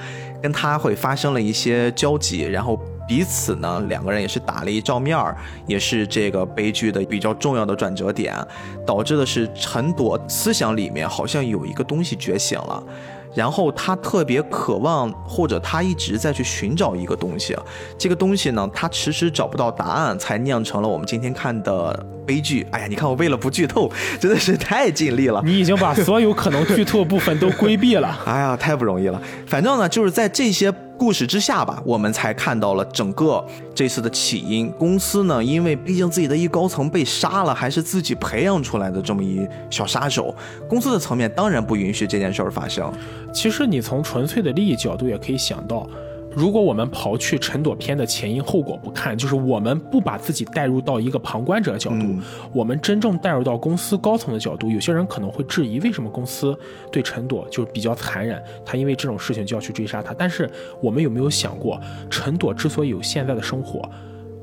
[0.43, 2.79] 跟他会发生了一些交集，然后。
[3.07, 8.35] 彼此呢，两个人也是打了一照面儿，也是这个悲剧的比较重要的转折点，
[8.87, 12.83] 导致的是陈朵思想里面好像有一个东西觉醒了。
[13.35, 17.57] 然后他特别渴望，或者他一直在去寻找一个东西，
[17.99, 22.67] 这个东西呢，他迟迟找不到答案，才酿成了我们今天看的悲剧。
[22.71, 25.43] 哎呀，你看我为了不剧透，真的是太尽力了。
[25.45, 28.17] 你已经把所有可能剧透部分都规避了。
[28.25, 29.21] 哎呀，太不容易了。
[29.47, 34.71] 反正呢，就是在这些故事之下吧，我们才看到了整个这次的起因。
[34.73, 40.35] 公司呢，因为毕竟自己的一高层被杀了，还是自己培养出来的这么一小杀手，
[40.69, 42.93] 公司的层面当然不允许这件事儿发生。
[43.33, 45.87] 其实你从纯粹的利益角度也可以想到，
[46.35, 56.57] 如果我们刨去陈朵片的前因后果不看，就是我们不把自己带入到一个旁观者的角度，嗯我们真正带入到公司高层的角度，有些人可能会质疑为什么公司
[56.91, 60.13] 对陈朵就是比较残忍，他因为这种事情就要去追杀他。
[60.13, 60.51] 但是
[60.83, 63.89] 我们有没有想过，陈朵之所以有现在的生活？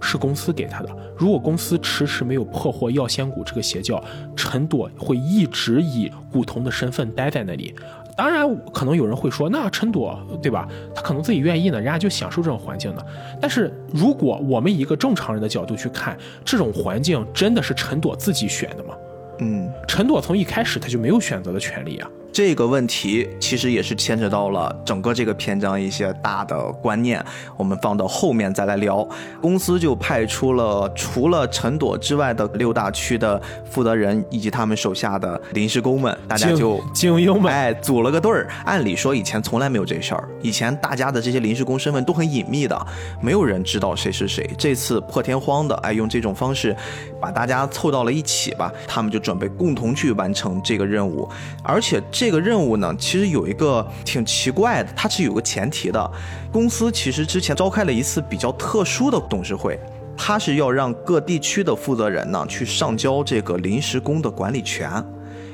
[0.03, 0.89] 是公司给他的。
[1.15, 4.03] 如果公司迟迟没有破获药仙谷这个邪教，
[4.35, 7.75] 陈朵会一直以古铜的身份待在那里。
[8.21, 10.67] 当然，可能有人会说，那陈朵对吧？
[10.93, 13.01] 他可能自己愿意呢，人家就享受这种环境呢。
[13.41, 18.93] 但是，如果我们以一个正常人的角度去看，这种环境真的是陈朵自己选的吗？
[19.39, 22.07] 嗯，陈朵从一开始他就没有选择的权利啊。
[22.33, 27.23] 这个问题其实也是牵扯到了整个这个篇章一些大的观念，
[27.57, 29.05] 我们放到后面再来聊。
[29.41, 38.47] 公司就派出了除了陈朵之外的六大区的负责人以及他们手下的临时工们，大家就精英们，哎，组了个队儿。
[38.63, 42.87] 按理说以前从来没有这事儿，以前大家的这些临时工身份都很隐秘的，
[43.21, 44.49] 没有人知道谁是谁。
[44.57, 46.73] 这次破天荒的，哎，用这种方式
[47.19, 51.27] 把大家凑到了一起吧，他们就准备共同去完成这个任务。
[51.63, 56.11] 而且这个任务呢，其实有一个挺奇怪的，它是有个前提的。
[56.51, 59.79] 公司其实之前召开了一次比较特殊的董事会。
[60.15, 65.03] 它是要让各地区的负责人呢去上交这个临时工的管理权，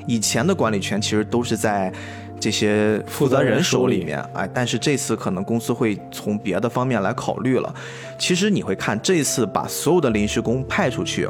[0.05, 1.89] 以前的管理权其实都是在
[2.37, 7.73] 这些负责人手里面，哎，但是这次可能公司会从别的方面来考虑了。
[8.19, 11.29] 其实你会看这次把所有的临时工派出去，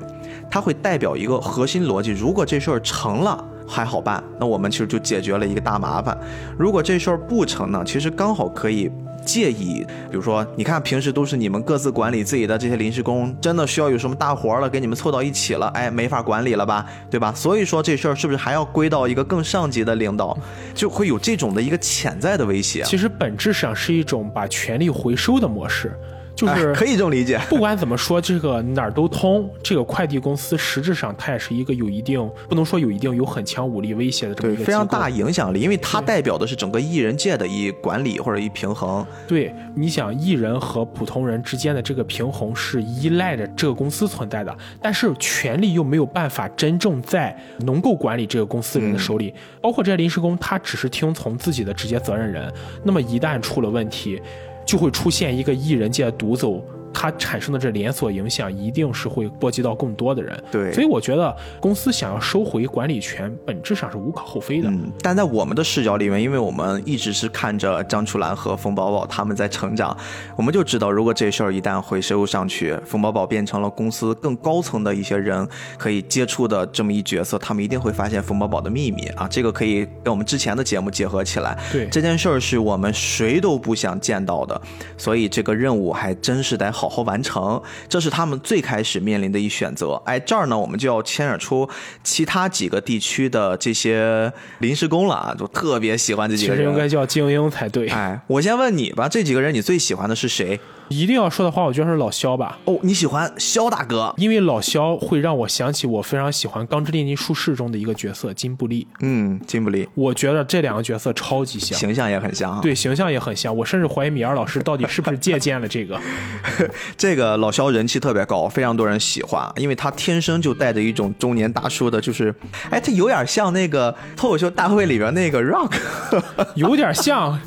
[0.50, 6.18] 它会代表一个核心逻辑：如果这事儿成了，还好办，那我们其实就解决了一个大麻烦。
[6.58, 8.90] 如果这事儿不成呢，其实刚好可以。
[9.26, 17.34] 借以，比如说，你看平时都是你们各自管理自己的这些临时工，真的需要有什么大活了，给你们凑到一起了，哎，没法管理了吧，对吧？
[17.34, 20.38] 所以说这事儿是不是还要归到一个更上级的领导，
[20.74, 22.84] 就会有这种的一个潜在的威胁？
[22.84, 25.92] 其实本质上是一种把权力回收的模式。
[26.38, 27.38] 就是可以这么理解。
[27.50, 29.50] 不管怎么说，这个哪儿都通。
[29.64, 39.06] 这个快递公司实质上它也是一个有一定，不能说有一定，有很强武力威胁的这么一个非常大影响力，因为它代表的是整个艺人界的一管理或者一平衡。
[39.28, 49.34] 对，你想艺人和普通人之间的这个平衡是依赖着这个公司存在的，但是权力又没有办法真正在能够管理这个公司人的手里。
[49.60, 52.54] 包括这些临时工，他只是听从自己的直接责任人。
[52.84, 54.22] 那么一旦出了问题，
[54.68, 56.62] 就会出现一个艺人界独走。
[57.00, 64.68] 它产生的这连锁影响一定是会波及到更多的人，对，所以我觉得公司想要收回管理权，本质上是无可厚非的。
[64.68, 69.96] 嗯，但在我们的视角里面，因为我们一直是看着张楚岚和冯宝宝他们在成长，
[70.36, 79.28] 我们就知道，如果这事儿一旦回收上去，冯宝宝变成了公司更高层的一些人可以接触的这么一角色，他们一定会发现冯宝宝的秘密啊！
[79.28, 81.56] 这个可以跟我们之前的节目结合起来。
[81.72, 84.60] 对，这件事儿是我们谁都不想见到的，
[84.98, 86.87] 所以这个任务还真是得好。
[86.88, 90.02] 好好完成，这是他们最开始面临的一选择。
[90.06, 91.68] 哎，这儿呢，我们就要牵扯出
[92.04, 96.64] 其他几个地区的这些临时工了啊，就特别喜欢这几个人。
[96.64, 97.88] 其实应该叫精英才对。
[97.90, 100.60] 哎，我先问你吧，这几个人你最喜欢的是谁？
[100.90, 102.58] 一定要说的话，我觉得是老肖吧。
[102.66, 108.88] 哦，你喜欢肖大哥，因为老肖会让我想起我非常喜欢《钢之炼金术士》中的一个角色金布利。
[109.02, 112.60] 嗯，金布利，我觉得这两个角色超级像，形象也很像。
[112.62, 113.56] 对，形象也很像。
[113.56, 116.00] 我甚至怀疑米尔老师到底是不是借鉴了这个。
[116.98, 122.34] 这个老肖人气特别高，非常多人喜欢，因为他天生就带着一种中年大叔的，就是，
[122.70, 125.74] 哎，他有点像那个脱口秀大会里边那个 Rock，
[126.56, 127.40] 有点像。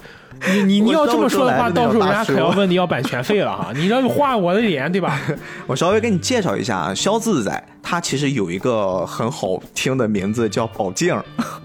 [0.49, 3.73] 你你你要这么说的话，到时候人家可要问你要版权费了哈！
[3.75, 5.21] 你要画我的脸，对吧？
[5.67, 11.15] 我稍微给你介绍一下啊，肖自在，他其实有一个很好听的名字叫宝镜，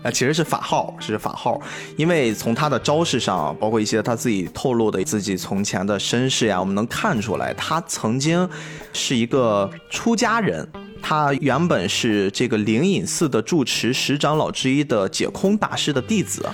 [0.04, 1.60] 那其实是法号，是法号。
[1.96, 8.48] 因为从他的招式上，包括一些他自己透露的自己从前的身世呀，我们能看出来，他曾经
[8.92, 10.68] 是一个出家人，
[11.02, 16.46] 他原本是这个灵隐寺的住持十长老之一的解空大师的弟子。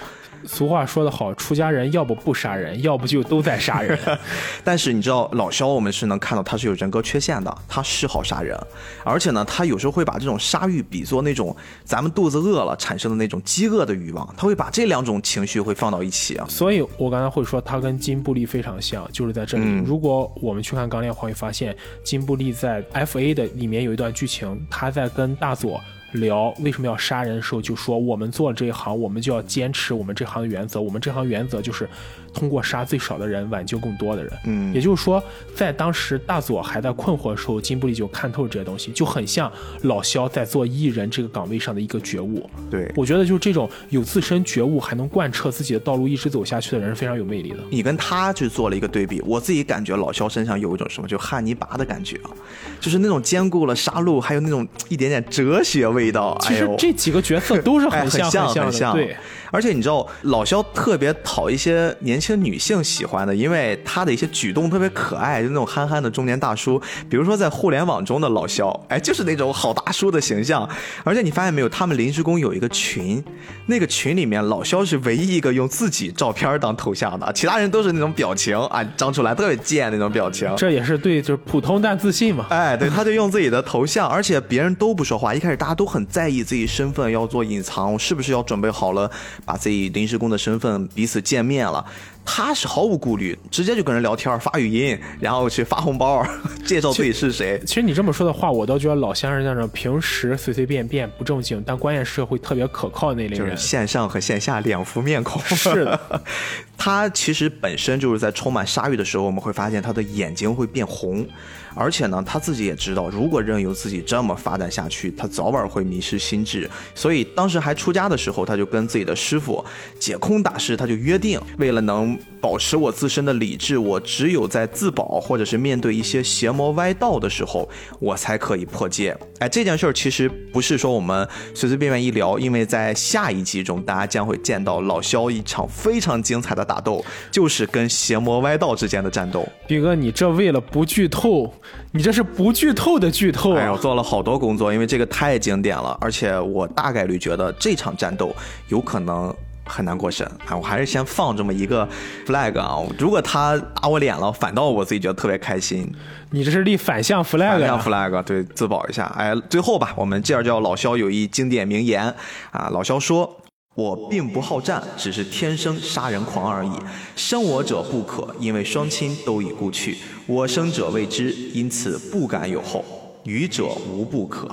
[0.45, 3.97] 俗话说得好，出家人要不不杀人，要不就都在杀人。
[4.63, 8.58] 但是你知道老肖，我们是能看到他是有人格缺陷的，他嗜好杀人，
[9.04, 16.45] 而且呢，他有时候会把这种杀欲比作那种咱们肚子饿了产生的那种饥饿的欲望，他会把这两种情绪会放到一起啊。
[16.49, 19.84] 所以我刚才会说他跟金布利非常像，就是在这里。
[19.86, 25.82] 如果我们去看《钢炼》，会发现金布利在 F A 的里面有一段剧情，他在跟大佐。
[26.13, 30.82] 聊为什么要杀人的时候，就说我们做这一行，我们就要坚持我们这行的原则。
[30.82, 31.88] 我们这行原则就是。
[32.33, 35.21] 通过杀最少的人挽救更多的人，嗯，也就是说，
[35.55, 39.51] 在当时大佐还在困惑的时候，金布利就看透这些东西，就很像
[39.83, 42.49] 老肖在做艺人这个岗位上的一个觉悟。
[42.69, 47.57] 对，我觉得就是这种有自身觉悟还能贯彻自己的道路一直走下去的人是非常有魅力的。
[47.69, 52.31] 你跟他去做了一个对比，我自己感觉老肖身上有一种什么，就汉尼拔的感觉啊，
[52.79, 56.37] 就是那种兼顾了杀戮，还有那种一点点哲学味道。
[56.41, 59.15] 其实这几个角色都是很像很像，对。
[59.51, 66.81] 而且你知道，老肖特别讨一些年轻女性喜欢的，因为他的一些举动特别可爱，就那种憨憨的中年大叔。
[67.09, 70.67] 比如说在互联网中的老肖， 哎，就是那种好大叔的形象。
[71.03, 73.23] 而且你发现没有，他们临时工有一个群，
[73.67, 80.49] 那个群里面老肖是唯一一个用自己照片当头像的，其他人都是那种表情啊，张出来特别贱那种表情。
[80.55, 82.45] 这也是对，就是普通但自信嘛。
[82.49, 85.35] 哎，对，他就用自己的头像，而且别人都不说话。
[85.35, 89.09] 一开始大家都很在意自己身份要做隐藏，是不是要准备好了？
[89.45, 91.86] 把自己临时工的身份彼此见面了，
[92.23, 96.25] 他是毫无顾虑，直接就跟人聊天发语音，然后去发红包，
[96.65, 97.62] 介绍自己是谁。
[97.65, 105.41] 其实你这么说的话，我倒觉得老先生那种平时随随便便不正经，但关键是会特别可靠那类人，就是线上和线下两副面孔。
[105.43, 105.99] 是的，
[106.77, 111.27] 他其实本身就是在充满杀欲的时候，我们会发现他的眼睛会变红。
[111.73, 116.69] 而且呢，他自己也知道，如果任由自己这么发展下去，他早晚会迷失心智。
[116.93, 119.63] 所以当时还出家的时候，他就跟自己的师傅
[119.97, 127.67] 解空大师，他就约定，为了能能保持我自身的理智，我只有在自保或者是面对一些邪魔歪道的时候，
[128.00, 129.15] 我才可以破戒。
[129.39, 139.47] 哎，这件事儿其实不是说我们随随便便一聊，因为在下一集中，大家将会见到老肖一场非常精彩的打斗，就是跟邪魔歪道之间的战斗。
[139.67, 141.54] 毕哥，你这为了不剧透，
[141.91, 143.78] 你这是不剧透的剧透哎呀！
[143.82, 148.36] 做了好多工作，因为这个太经典了，而且我大概率觉得这场战斗
[148.67, 149.34] 有可能
[149.65, 150.56] 很难过审啊！
[150.56, 151.88] 我还是先放这么一个
[152.26, 155.89] flag 啊，如果他打我脸了，反倒我自己觉得特别开心。
[156.32, 159.06] 你这是立反向 flag 反、向 flag，对，自保一下。
[159.17, 162.04] 哎，最后吧，我们接着叫老肖有一经典名言
[162.52, 163.38] 啊，老肖说。
[163.74, 166.71] 我并不好战，只是天生杀人狂而已。
[167.15, 169.95] 生我者不可，因为双亲都已故去；
[170.28, 172.84] 我生者未知，因此不敢有后。
[173.24, 174.45] 愚者无不可。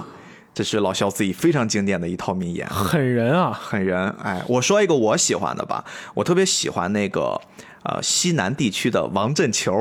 [0.59, 2.67] 这是老肖自己非常经典的一套名言。
[2.69, 3.53] 狠人啊！
[3.53, 7.41] 狠人，哎，我说一个我喜欢的吧，我特别喜欢那个
[7.85, 9.73] 呃西南地区的王振球。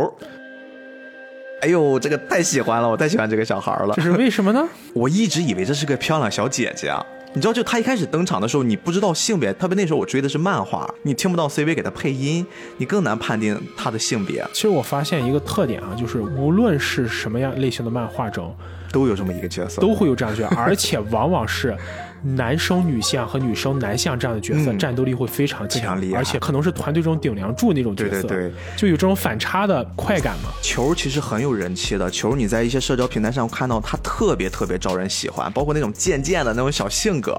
[1.63, 4.03] 哎呦，这个太喜欢了，我太喜欢这个小孩了这。
[4.03, 4.69] 是为什么呢？
[4.93, 7.03] 我一直以为这是个漂亮小姐姐啊。
[7.33, 12.45] 你知道，就她一开始登场的时候，你不知道性别，特别那时候我追的是漫画，你听不到 CV 给她配音，
[12.77, 14.45] 你更难判定她的性别。
[14.53, 18.55] 其实我发现一个特点啊，就是无论是什么样类型的漫画中，
[18.91, 21.75] 都有这么一个角色，都会有这样的角色， 而且往往是
[22.23, 30.49] 男生女相和女生男相这样的角色，嗯战斗力会非常强，而且可能是团队中顶梁柱那种角色，对对对就有这种反差的快感嘛。
[30.61, 37.37] 球其实很有人气的，球你在一些社交平台上看到他特别特别招人喜欢，包括那种贱贱的那种小性格，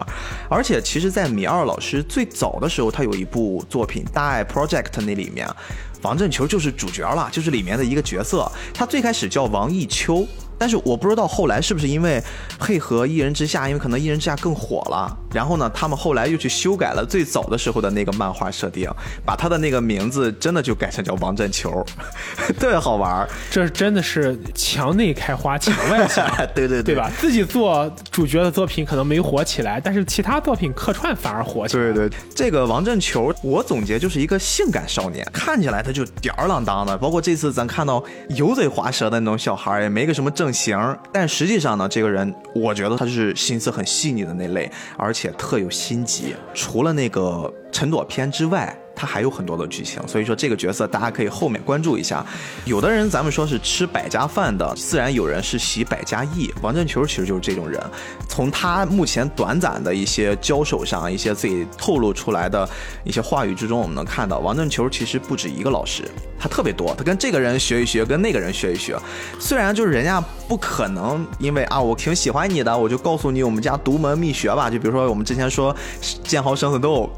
[0.48, 5.46] 而且其实，在米二老师最早的时候，他有一部作品《大爱 Project》那里面，
[6.02, 8.50] 王振球就是主角了，就是里面的一个角色。
[8.72, 10.26] 他最开始叫王一秋。
[10.58, 12.22] 但是我不知道后来是不是因为
[12.58, 18.90] 配合《一人之下》，因为可能《一人之下》更火了，然后呢，他们后来又去修改了最早的时候的那个漫画设定，
[19.24, 21.84] 把他的那个名字真的就改成叫王振球，
[22.58, 23.28] 特别好玩儿。
[23.50, 27.10] 这真的是墙内开花墙外香，对对对吧？
[27.18, 31.92] 自己做主角的作品可能没火起来，但是其他作品客串反而火起来。
[31.92, 36.96] 对对，这个王振球，我总结就是一个性感少年，看起来他就吊儿郎当的。
[36.98, 40.78] 包括这次咱看到油嘴滑舌的那种小孩儿，也没个什么正型，
[41.12, 46.34] 但实际上呢，这个人我觉得他是心思很细腻的那类，而且特有心机。
[46.54, 48.76] 除了那个陈朵篇之外。
[48.98, 52.26] 他还有很多的剧情，所以说这个角色大家可以后面关注一下。
[52.64, 56.52] 有的人咱们说是吃百家饭的，自然有人是习百家艺。
[56.60, 57.80] 王振球其实就是这种人。
[58.28, 62.68] 从他目前短暂的一些交手上，一些自己透露出来的
[63.04, 66.02] 一些话语之中，我们能看到王振球其实不止一个老师，
[66.38, 68.98] 他特别多，他跟这个人学一学，跟那个人学一学。
[69.38, 74.68] 虽然就是人家不可能因为啊我挺喜欢你的，我就告诉你我们家独门秘学吧。
[74.68, 75.74] 就比如说我们之前说
[76.24, 77.08] 剑豪生死斗，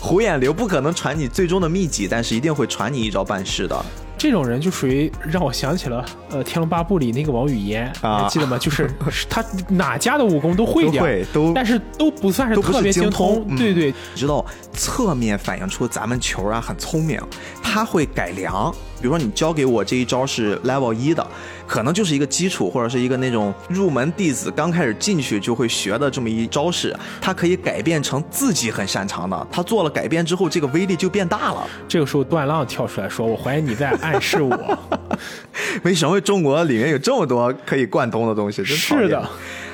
[0.00, 3.84] 胡眼流不可能传你最终的秘籍，但是一定会传你一招半式的。
[4.16, 8.58] 这种人就属于让我想起了呃《天龙八部》里那个王语嫣，啊还记得吗？
[8.58, 8.90] 就是
[9.30, 17.18] 他哪家的武功都会点，都会都但是都不算是特别精精通对对你，知道侧面反映出咱们球啊很聪明，
[17.62, 18.74] 他会改良。
[19.00, 21.26] 比如说你教给我这一招是 level 一的，
[21.66, 29.46] 可能就是一个基础或者是一个那种入门弟子刚开始进去就会学的这么一招式，他可以改变成自己很擅长的。
[29.50, 31.66] 他做了改变之后，这个威力就变大了。
[31.88, 34.78] 这个时候段浪跳出来说：“我怀疑你在暗示我。
[35.82, 38.62] 为什么中国里面有这么多可以贯通的东西？
[38.62, 39.30] 真是的。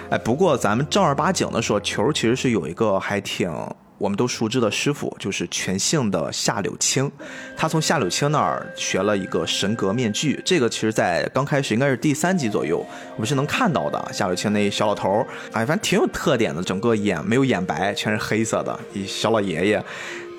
[0.09, 3.51] 哎，不过咱们正儿八经的说，球其实是有一个还挺
[3.99, 7.11] 我们都熟知的师傅，就是全姓的夏柳青。
[7.57, 14.11] 他从夏柳青那儿学了一个神格面具，这个其实在刚开始应该是第三集左右，我们是能看到的。
[14.13, 19.83] 夏柳青那小老头儿，哎，反正挺有特点的，整个眼没有眼白，全是黑色的，一小老爷爷。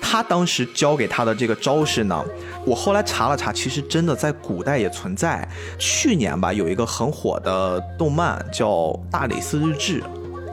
[0.00, 2.24] 他当时教给他的这个招式呢，
[2.64, 5.46] 我后来查了查，其实真的在古代也存在。
[5.76, 8.68] 去年吧，有一个很火的动漫叫
[9.10, 10.00] 《大理寺日志》，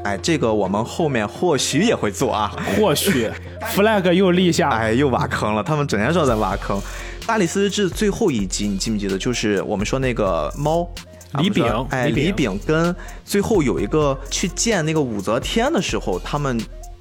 [0.06, 2.56] 哎，这个我们后面或许也会做啊。
[2.78, 3.28] 或许
[3.74, 6.80] flag 又立下，哎，又挖坑了，他们整天说在挖坑。
[7.26, 9.18] 《大理寺日志》最后一集，你记不记得？
[9.18, 10.88] 就是我们说那个猫。
[11.32, 16.58] 啊李炳不是说哎，李炳李炳跟最后有一个去见那个武则天的时候，他们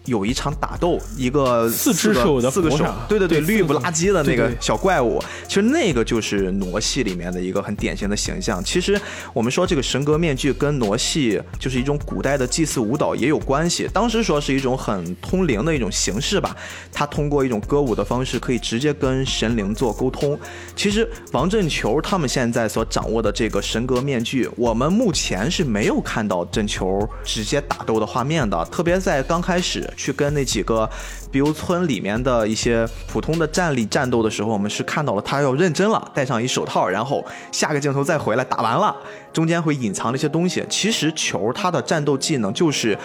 [0.06, 8.62] 有一场打斗，一个四只手的四个手，对对对，绿不拉几的那个小怪物，其实那个就是傩戏里面的一个很典型的形象。
[8.62, 9.00] 其实
[9.32, 13.88] 我们说这个神格面具跟傩戏就是一种古代的祭祀舞蹈也有关系。
[13.92, 16.54] 当时说是一种很通灵的一种形式吧，
[16.92, 20.38] 它通过一种歌舞的方式可以直接跟神灵做沟通。
[20.76, 30.88] 其实王振球他们现在所掌握的这个神格面具，我们目前是没有看到振球直接打斗的画面的，特别在刚开始去跟那几个
[31.30, 38.94] 比如村里面的一些普通的战力战斗的时候，我们是看到了他要认真了，戴上一手套，然后下个镜头再回来打完了，
[39.32, 40.64] 中间会隐藏了一些东西。
[40.68, 42.98] 其实球他的战斗技能就是。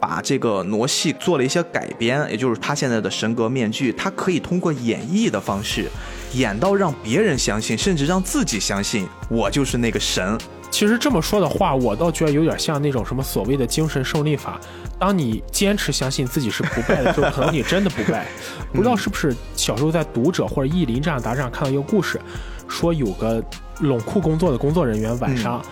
[0.00, 5.88] 把这个傩戏做了一些改编，也就是他现在的神格面具，他可以通过演绎的方式，
[6.34, 10.38] 演到让别人相信，甚至让自己相信我就是那个神。
[10.70, 14.60] 其实这么说的话，我倒觉得有点像那种什么所谓的精神胜利法。
[14.98, 18.26] 当你坚持相信自己是不败的时候，可能你真的不败。
[18.72, 22.20] 不知道是不是小时候在《读者》或者《意林》这样杂志上看到一个故事，
[22.68, 23.42] 说有个
[23.80, 25.64] 冷库工作的工作人员晚上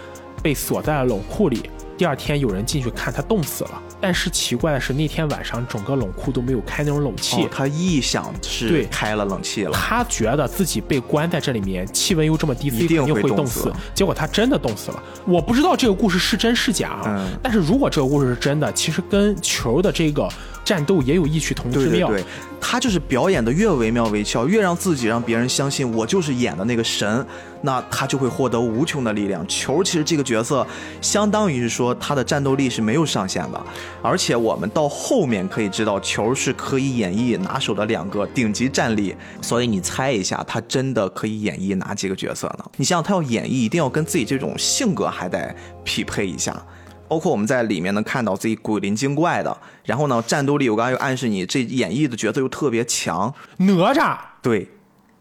[0.43, 3.83] 被锁在了冷库里，第二天有人进去看他冻死了。
[4.01, 7.45] 但是奇怪的是，那天晚上整个冷库都没有开那种冷气。
[7.45, 13.73] 哦、他臆想是对开了冷气了，他觉得自己被关在这里面，气温又这么低，肯定会冻死会冻死。
[13.95, 15.03] 结果他真的冻死了。
[15.27, 20.29] 我不知道这个故事是真是假啊，嗯但是如果这个故事是真的，其实跟球的这个
[20.67, 22.09] 战斗也有异曲同工之妙。
[22.09, 22.27] 对对对，
[22.61, 27.25] 他就是表演的越惟妙惟肖，越让自己让别人相信我就是演的那个神，
[27.63, 29.47] 那他就会获得无穷的力量。
[29.47, 30.67] 球其实这个角色，
[31.01, 33.63] 相当于是说他的战斗力是没有上限的，
[34.03, 39.15] 而且我们到后面可以知道，球是可以演绎拿手的两个顶级战力。
[39.41, 42.65] 所以你猜一下，他真的可以演绎哪几个角色呢？
[42.77, 45.55] 你想想，他要演绎，一定要跟自己这种性格还得
[45.85, 46.61] 匹配一下。
[47.09, 54.69] 包括我们在里面能看到自己古灵精怪的，然后呢，战斗力我刚刚又暗示你，这演绎的角色又特别强，哪吒、对，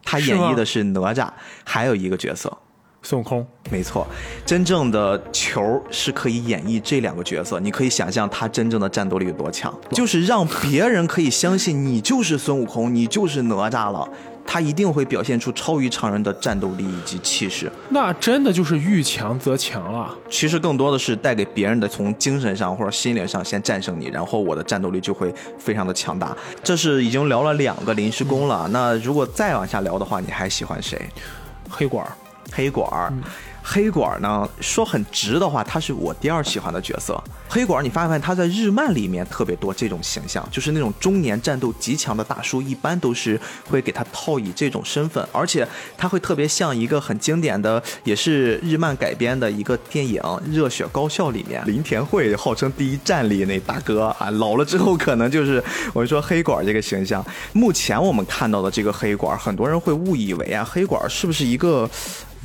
[0.03, 1.29] 他演绎的是哪吒，
[1.63, 2.55] 还有一个角色，
[3.01, 4.07] 孙悟空，没错，
[4.45, 14.09] 真正的球是可以演绎这两个角色，你可以想象他真正的战斗力有多强，就是让别人可以相信你就是孙悟空，你就是哪吒了。
[14.45, 17.71] 他一定会表现出超于常人的战斗力以及气势。
[17.89, 20.15] 那真的就是遇强则强了。
[20.29, 26.35] 其实更多的是带给别人的，从精神上或者心灵上先战胜你，然后我的战斗力就会非常的强大。
[26.63, 31.09] 这是已经聊了两个临时工了，那如果再往下聊的话，你还喜欢谁？
[31.69, 32.11] 黑管儿，
[32.53, 33.11] 黑管儿，
[33.67, 34.47] 黑管儿呢？
[34.61, 37.19] 说很直的话，他是我第二喜欢的角色。
[37.49, 55.61] 黑管儿，你发现他在日漫里面特别多这种形象，就是那种中年战斗极强的大叔，一般都是会给他套以这种身份，而且他会特别像一个很经典的，也是日漫改编的一个电影《热血高校》里面，林田惠号称第一战力那大哥啊，老了之后可能就是
[55.91, 57.25] 我们说黑管儿这个形象。
[57.51, 61.89] 目前我们看到的这个黑管儿，很多人会误以为啊，黑管儿是不是一个？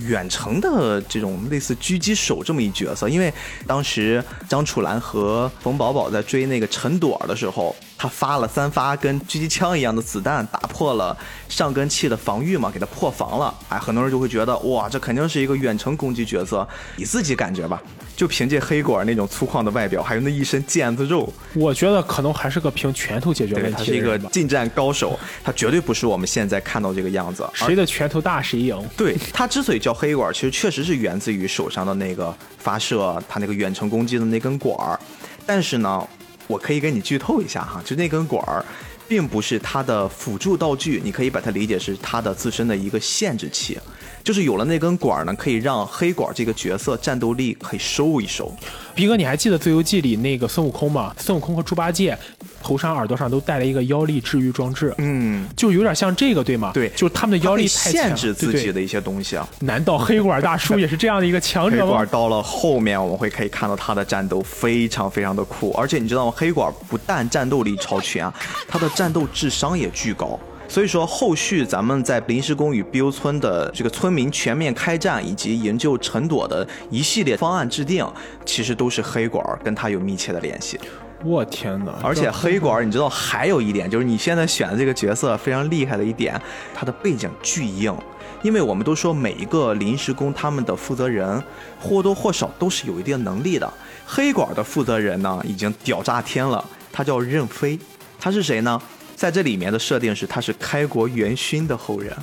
[0.06, 3.32] 远程的这种类似狙击手这么一角色，因为
[3.66, 11.14] 当时张楚岚和冯宝宝在追那个陈朵儿的时候，他发了三发跟狙击枪一样的子弹，打破了
[11.50, 13.54] 上根器的防御嘛，给他破防了。
[13.68, 16.66] 哎，很多人就会觉得哇，这肯定是一个远程攻击角色。
[16.96, 17.78] 你自己感觉吧，
[18.16, 24.18] 就凭借黑管那种粗犷的外表，还有那一身腱子肉，我觉得可能还是个凭拳头解决对问他是一个。
[24.30, 27.46] 近战高手，他绝对不是我们现在看到这个样子。
[27.52, 28.82] 谁的拳头大谁赢。
[28.96, 34.98] 对他之所以叫黑管，其实确实是源自于手上的那个发射他那个远程攻击的那根管儿。
[35.44, 36.06] 但是呢，
[36.50, 38.64] 我可以给你剧透一下哈，就那根管儿，
[39.06, 43.78] 并不是它的辅助道具，你可以把它理解是它的自身的一个限制器。
[44.24, 48.52] 就是有了那根管儿呢，可以让黑管这个角色战斗力可以收一收。
[48.94, 51.14] 逼哥，你还记得《自由记》里那个孙悟空吗？
[51.18, 52.18] 孙悟空和猪八戒
[52.62, 56.70] 头上、耳朵上都带了一个腰力治愈装置，嗯，就有点像这个，对吗？
[56.74, 59.48] 对就是他们的腰力太强限制自己的一些东西啊。
[59.60, 62.06] 难道黑管大叔也是这样的一个强者吗黑管？
[62.08, 66.32] 到了后面，我们会可以看到他的战斗非常非常的酷，而且你知道吗？
[66.36, 68.32] 黑管不但战斗力超群啊，
[68.68, 70.38] 他的战斗智商也巨高。
[70.68, 78.06] 所以说，后续咱们在临时工与碧幽村的这个村民全面开战，以及营救陈朵的一系列方案制定，
[78.46, 80.78] 其实都是黑管跟他有密切的联系。
[81.24, 81.92] 我天哪！
[82.02, 86.40] 而且黑管，你知道还有一点，就是你现在选的这个角色非常厉害的一点，
[86.74, 87.94] 他的背景巨硬。
[88.42, 91.42] 因为我们都说每一个临时工他们的负责人
[91.78, 93.70] 或多或少都是有一定能力的。
[94.06, 97.78] 黑管的负责人呢，已经屌炸天了，他叫任飞，
[98.18, 98.80] 他是谁呢？
[99.14, 102.16] 在这里面的设定是他是开国元勋的后人。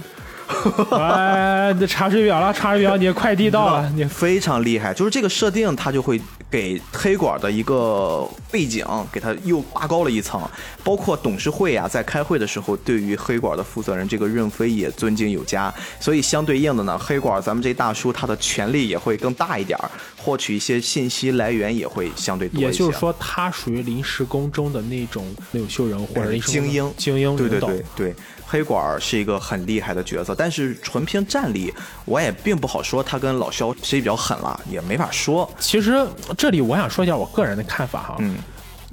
[0.97, 6.19] 哎，这查水表了，查水表，你的快递到了，你非常厉害，就是这个设定，他就会
[6.49, 10.41] 给黑管的一个背景给它又拔高了一层。
[10.83, 15.73] 包括董事会啊，在开会的时候，对于黑管的负责人这个任飞也尊敬有加。
[15.99, 22.67] 所以相对应的呢，黑管咱们这大叔他的权力也会更大一点儿，获取一些信息来源也会相对多一些。
[22.67, 28.15] 也就是说，他属于临时工中的那种领袖人物或者精英精英对对领导对对，
[28.49, 31.73] 黑管儿是一个很厉害的角色，但是纯凭战力，
[32.05, 35.49] 我也并不好说他跟老肖谁比较狠了，也没法说。
[35.59, 38.37] 其实这里我想说一下我个人的看法哈，嗯，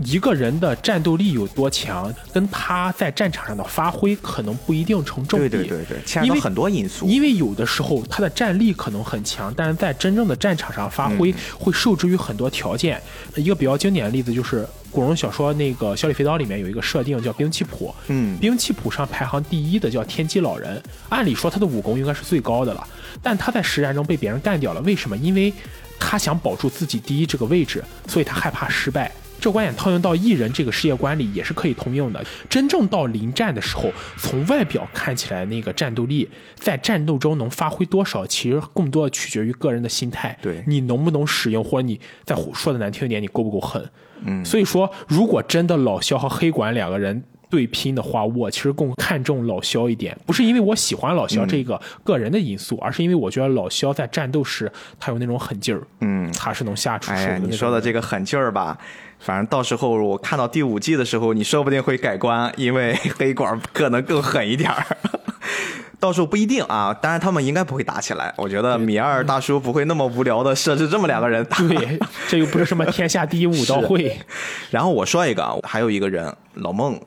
[0.03, 5.49] 一个人的战斗力有多强，跟他在战场上的发挥可能不一定成正比。
[5.49, 7.07] 对对对对，牵扯因为很多因素。
[7.07, 13.01] 因为有的时候他的战力可能很强，但是在真正的战场上发挥会受制于很多条件。
[13.37, 22.85] 一个比较经典的例子就是古龙小说那个《小李飞刀》里面有一个设定叫兵器谱，嗯兵器谱上排行第一的叫天机老人，按理说他的武功应该是最高的了，
[23.23, 25.17] 但他在实战中被别人干掉了，为什么？
[25.17, 25.53] 因为
[26.01, 29.11] 他想保住自己第一这个位置，所以他害怕失败。
[29.45, 32.25] 这观点套用到艺人这个世界观里也是可以通用的。
[32.49, 40.35] 真正到临战的时候，从外表看起来那个战斗力，在战斗中能发挥多少，其实更多的取决于个人的心态。
[40.41, 43.87] 对你能不能使用，或者你再说的难听一点，你够不够狠？
[44.25, 57.39] 嗯，所以说，如果真的老肖和黑管两个人对拼的话，我其实更看重老肖一点，不是因为我喜欢老肖这个个人的因素，而是因为我觉得老肖在战斗时他有那种狠劲儿，嗯，他是能下出手的。
[57.41, 58.79] 你说的这个狠劲儿吧，
[59.25, 64.85] 反正到时候我看到第五季的时候，你说不定会改观，因为 黑管可能更狠一点儿。
[65.99, 68.31] 到时候不一定啊，当然他们应该不会打起来。
[68.37, 71.57] 我觉得米二大叔不会那么无聊的设置这么两个人打。
[71.67, 71.99] 对，
[72.29, 74.15] 这又不是什么天下第一武道会。
[74.71, 77.01] 然后我说一个啊，还有一个人老孟，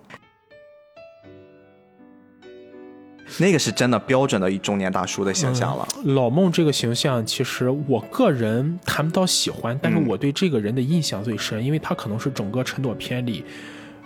[3.39, 5.87] 那个是真的标准的一中年大叔的形象了。
[6.05, 13.43] 老孟这个形象，其实我个人谈不到喜欢，但是我对这个人的印象最深，因为他可能是整个陈朵片里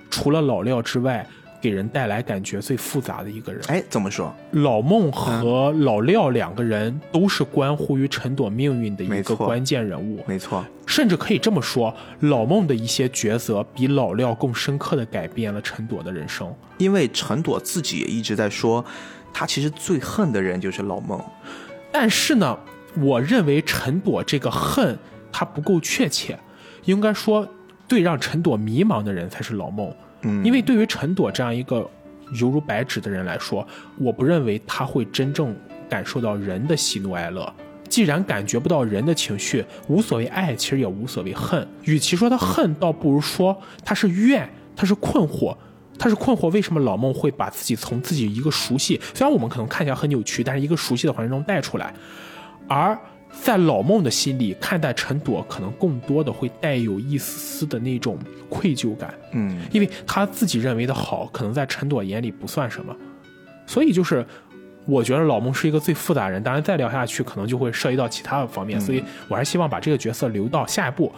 [0.09, 1.25] 除了老廖之外，
[1.61, 3.61] 给人带来感觉最复杂的一个人。
[3.67, 4.33] 哎，怎么说？
[4.51, 16.51] 老孟和老廖两个人都是关乎于陈朵命运的一个关键人物，没错，甚至可以这么说，老孟的一些抉择比老廖更深刻的改变了陈朵的人生。
[16.79, 18.83] 因为陈朵自己也一直在说，
[19.31, 21.23] 他其实最恨的人就是老孟。
[21.91, 22.57] 但是呢，
[22.97, 24.97] 我认为陈朵这个恨
[25.31, 26.39] 他不够确切，
[26.85, 27.47] 应该说
[27.87, 29.93] 最让陈朵迷茫的人才是老孟。
[30.23, 31.89] 嗯，因为对于陈朵这样一个
[32.39, 33.65] 犹如白纸的人来说，
[33.97, 35.55] 我不认为他会真正
[35.89, 37.53] 感受到人的喜怒哀乐。
[37.89, 41.67] 既然感觉不到人的情绪，无所谓爱，其实也无所谓恨。
[41.83, 45.55] 与其说他恨，倒不如说他是怨，他是困惑。
[45.99, 51.93] 他是困惑，为什么老孟会把自己从自己一个熟悉，虽然我们可能看起来很扭曲，但是一个熟悉的环境中带出来，
[52.67, 52.97] 而
[53.31, 58.17] 在老孟的心里，看待陈朵可能更多的会带有一丝丝的那种
[58.49, 59.13] 愧疚感。
[59.33, 62.95] 嗯，因为他自己认为的好，可能在陈朵眼里不算什么，
[63.65, 64.25] 所以就是
[64.85, 66.43] 我觉得老孟是一个最复杂的人。
[66.43, 71.11] 当然，再聊下去可能就会涉及到其他的方面，所以我还是希望把这个角色留到下一步。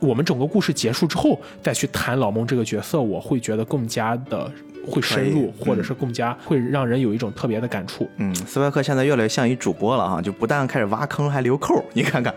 [0.00, 4.50] 我们整个故事结束之后再去谈老孟这个角色，我会觉得更加的
[4.86, 8.08] 会深入，或者是更加会让人有一种特别的感触。
[8.16, 11.84] 嗯，斯派克现在越来越像一主播了哈，就不但开始挖坑，还留扣儿。
[11.92, 12.34] 你看看，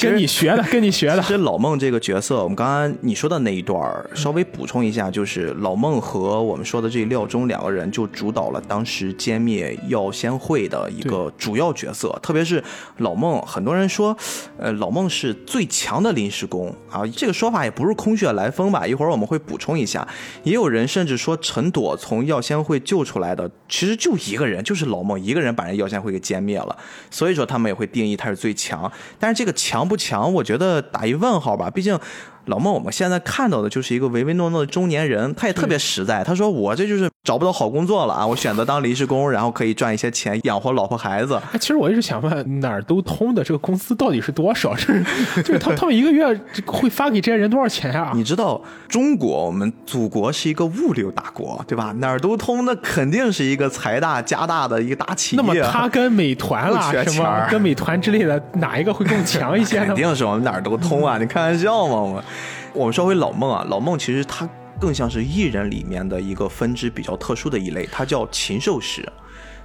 [0.00, 1.28] 跟你学的，跟你学的其。
[1.28, 12.16] 实老孟这个角色，我们刚刚你说的那一段儿，稍微补充一下，就是老孟和我们说的这廖忠两个人就主导了当时歼灭药仙会的一个主要角色。
[12.22, 12.62] 特别是
[12.98, 14.16] 老孟，很多人说，
[14.58, 18.86] 呃，老孟是最强的临时工啊，这个说法也不是空穴来风吧？
[18.86, 20.06] 一会儿我们会补充一下。
[20.42, 26.76] 也有人甚至说，陈我从药仙会救出来的，其实就一个人，就是老孟一个人把人药仙会给歼灭了。
[27.10, 28.90] 所以说他们也会定义他是最强。
[29.18, 31.68] 但是这个强不强，我觉得打一问号吧。
[31.68, 31.98] 毕竟
[32.46, 36.24] 老孟我们现在看到的就是一个唯唯诺诺的中年人，他也特别实在。
[36.24, 41.40] 他说我这就是找不到好工作了啊，我选择当临时工，然后可以赚一些钱养活老婆孩子。
[41.52, 44.74] 哎，其实我一直想问，哪儿都通的这个工资到底是多少？
[44.76, 45.04] 就是
[45.36, 48.10] 就是他他们一个月会发给这些人多少钱啊？
[48.14, 51.92] 你知道中国我们祖国是一个物流大国，对吧？
[51.98, 55.42] 哪儿都通，那肯定是一个财大家大的一个大企业。
[55.42, 59.96] 那么他 跟美团啦什么跟美团之类的，哪一个会更强一些呢 肯？
[59.96, 61.18] 定是我们哪儿都通啊！
[61.18, 61.94] 你开玩笑吗？
[61.94, 62.24] 我们
[62.72, 64.48] 我们说回老孟啊，老孟其实他
[64.80, 69.06] 更像是艺人里面的一个分支比较特殊的一类，他叫禽兽师。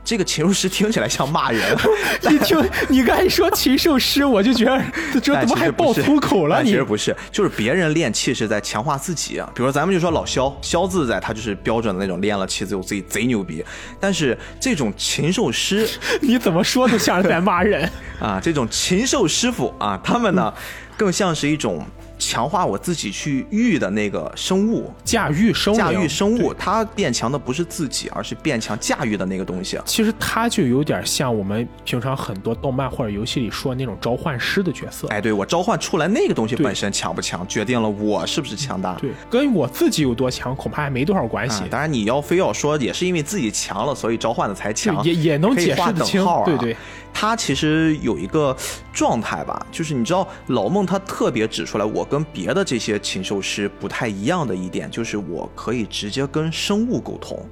[0.04, 1.78] 这个禽兽师听起来像骂人，
[2.32, 2.58] 一听
[2.88, 4.82] 你刚才说禽兽师，我就觉得
[5.20, 6.64] 这但怎么还爆粗口了？
[6.64, 9.38] 你其实不是，就是别人练气是在强化自己。
[9.38, 13.62] 啊比如说咱们就说老肖，肖自在，他就是标准的那种练了气之后自己贼牛逼。
[14.00, 15.86] 但是这种禽兽师
[16.22, 17.90] 你怎么说都像是在骂人。
[18.18, 20.54] 啊，这种禽兽师傅啊，他们呢
[20.96, 21.86] 更像是一种
[22.18, 24.92] 强化我自己去育的那个生物。
[25.04, 29.80] 驾驭生物驾驭生物，它变强的不是自己，而是变强驾驭的那个东西。
[29.86, 35.08] 其实它就有点像我们平常很多动漫或者游戏里说的那种召唤师的角色。
[35.10, 38.94] 哎，对我召唤出来那个东西本身强不强，决定了我是不是强大。
[38.96, 41.68] 对，跟我自己有多强恐怕还没多少关系啊，。
[41.70, 46.76] 当然你要非要说也是因为自己强了，所以召唤的才强，也也能解释得清对对。
[47.20, 48.56] 他其实有一个
[48.94, 57.44] 状态吧，就是你知道老孟他特别指出来，我跟别的这些禽兽师不太一样的一点，就是我可以直接跟生物沟通。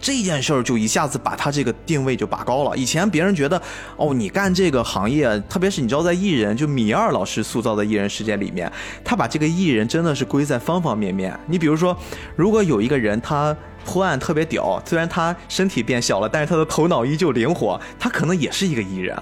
[0.00, 2.76] 这件事儿就一下子把他这个定位就拔高了。
[2.76, 3.62] 以前别人觉得，
[3.96, 8.70] 哦，你干这个行业，特别是你知道在艺人，就米二老师塑造的艺人世界里面，
[9.04, 11.38] 他把这个艺人真的是归在方方面面。
[11.46, 11.96] 你比如说，
[12.34, 13.56] 如果有一个人他
[13.86, 19.16] 破案特别屌，虽然他身体变小了，但是他的头脑依旧灵活，他可能也是一个艺人。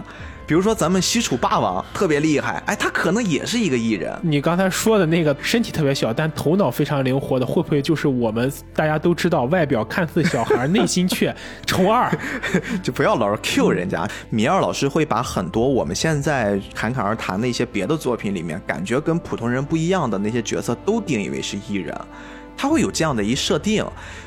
[0.46, 4.14] 比如说咱们西楚霸王特别厉害，哎，他可能也是一个艺人。
[4.20, 11.34] 你刚才说的那个身体特别小，但头脑非常灵活的，会不会就是我们大家都知道，外表看似小孩， 内心却
[11.64, 12.12] 虫二？
[12.84, 14.06] 就不要老是 Q 人家。
[14.28, 21.98] 米二老师会把很多我们现在侃侃而谈的一些别的作品里面，感觉跟普通人不一样的那些角色，都定义为是艺人。
[22.56, 23.84] 他会有这样的一设定，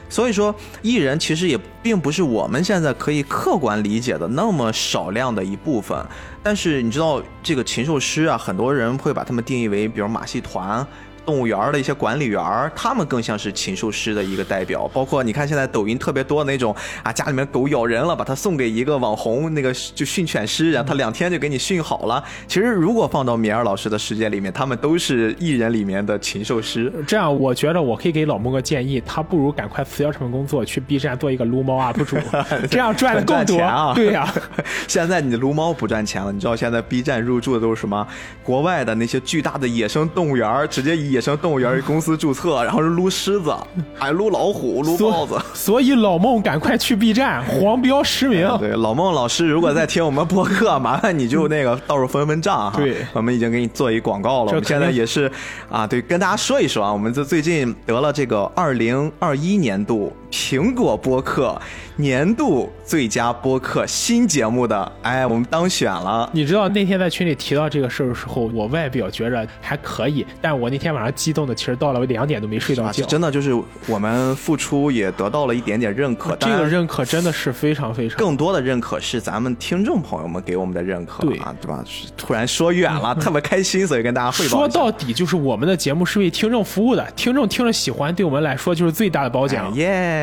[0.09, 5.97] 所以说艺人其实也并不是我们现在可以客观理解的那么少量的一部分。
[6.43, 10.85] 但是你知道，这个禽兽师啊，很多人会把他们定义为，比如马戏团。
[11.27, 12.41] 动物园的一些管理员
[12.73, 14.87] 他们更像是禽兽师的一个代表。
[14.93, 16.73] 包括你看，现在抖音特别多的那种
[17.03, 22.23] 啊，家里面狗咬人了，把它送给一个网红，那个就训犬师，然后他两天就给你训好了。
[22.47, 26.89] 其实如果放到米尔老师的世界里面，他们都是艺人里面的禽兽师。
[27.05, 32.15] 这样，我觉得我可以给老莫个建议，他不如赶快辞掉这份工作，去 B 站做一个撸猫 UP 主，
[32.71, 33.93] 这样赚的更多啊！
[33.93, 34.33] 对呀，
[34.87, 38.07] 现在你的撸猫不赚钱了，你知道现在 B 站入驻的都是什么？
[38.43, 43.51] 国外的那些巨大的野生动物园，直接以野生动物园公司注册，然后是撸狮子，
[43.95, 45.35] 还撸老虎、撸豹子。
[45.51, 48.47] 所以老孟赶快去 B 站，黄标实名。
[48.59, 52.77] 对，老孟老师如果在听我们播客，麻烦你就那个到时候分分账哈。
[52.77, 54.51] 对，我们已经给你做一广告了。
[54.51, 55.31] 我们现在也是
[55.71, 61.59] 啊，对，跟大家说一说啊，我们这最近得了这个二零二一年度苹果播客。
[61.99, 66.29] 年度最佳播客新节目的，哎，我们当选了。
[66.31, 73.03] 你知道那天在群里提到这个事儿的时候，我外表觉着还可以，但我那天晚上激动的，其实到了两点都没睡着觉。
[73.07, 78.15] 真的就是我们付出也得到了一点点认可，这个认可真的是非常非常。
[78.15, 81.83] 更多的认可是咱们听众朋友们给我们的认可，对啊，对吧？
[82.15, 84.49] 突然说远了， 特别开心，所以跟大家汇报。
[84.51, 89.73] 说到底就是我们的节目是为听众服务的，听众听了喜欢，对我们来说就是最大的褒奖。
[89.73, 90.16] 耶！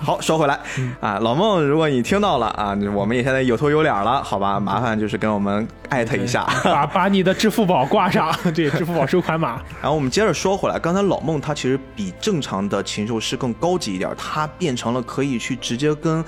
[0.00, 0.58] 好，说回来
[1.00, 1.18] 啊。
[1.20, 4.60] 老孟，如果你听到了啊，我们也现在有头有脸了，好吧？
[4.60, 9.60] 麻烦就是跟我们艾特一下，把 把你的支付宝挂上，对，支付宝收款码。
[9.80, 16.24] 然后我们接着说回来，刚才老孟他其实比正常的禽兽师更高级一点，他变成了可以去直接跟。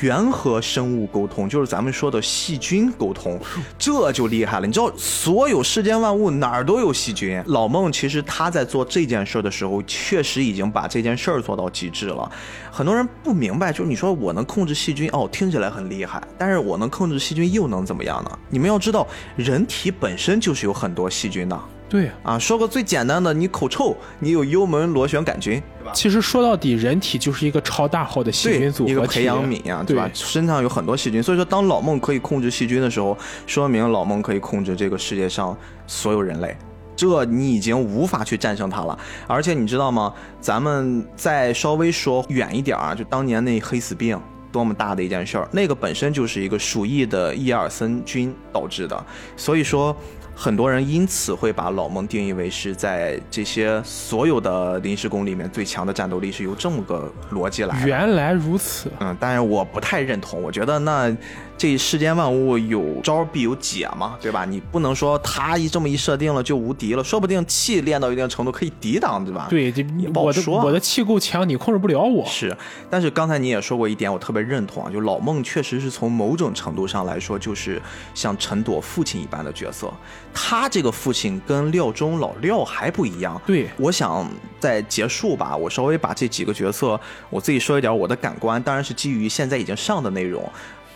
[0.00, 3.40] 原核生物沟通就是咱们说的细菌沟通，
[3.78, 4.66] 这就厉害了。
[4.66, 7.42] 你知道，所有世间万物哪儿都有细菌。
[7.46, 12.30] 老孟其实他在做这件事的时候，确实已经把这件事儿做到极致了。
[12.70, 18.38] 很多人不明白，就是你说我能控制细菌，哦，听起来很厉害，但是我能控制细菌又能怎么样呢？
[18.50, 21.58] 你们要知道，人体本身就是有很多细菌的。
[21.88, 25.92] 对啊，说个最简单的，你口臭，你有幽门螺旋杆菌，对吧？
[25.94, 30.10] 其实说到底，人体就是一个超大号的细菌组合一个培养皿呀，对吧？
[30.12, 33.16] 身上有很多细菌，所以说当老孟可以控制细菌的时候，
[33.46, 35.56] 说明老孟可以控制这个世界上
[35.86, 36.56] 所有人类，
[36.96, 38.98] 这你已经无法去战胜它了。
[39.28, 40.12] 而且你知道吗？
[40.40, 44.20] 咱们再稍微说远一点啊，就当年那黑死病，
[44.50, 49.06] 多么大的一件事儿，那个本身就是一个鼠疫的伊尔森菌导致的，
[49.36, 49.96] 所以说。
[50.36, 57.82] 很多人因此会把老孟定义为是在这些所有的临时工里面最强的战斗力，是由这么个逻辑来。
[57.86, 61.16] 原来如此，嗯，但是我不太认同，我觉得那。
[61.58, 64.44] 这世间万物有招必有解嘛，对吧？
[64.44, 69.46] 你不能说他一这么一设定了就无敌了，说不定气练到一定程度可以抵挡，对吧？
[69.48, 69.72] 对，
[70.12, 70.62] 不好说。
[70.62, 72.26] 我的气够强，你控制不了我。
[72.26, 72.54] 是，
[72.90, 77.80] 但是刚才你也说过一点，我特别认同啊，就老孟确实是从某种程度上来说，就是
[78.12, 79.90] 像陈朵父亲一般的角色。
[80.38, 83.40] 他这个父亲跟廖中老廖还不一样。
[83.46, 84.30] 对，我想
[84.60, 90.46] 在结束吧，我稍微把这几个角色我自己说一点我的感官，当然是基于现在已经上的内容。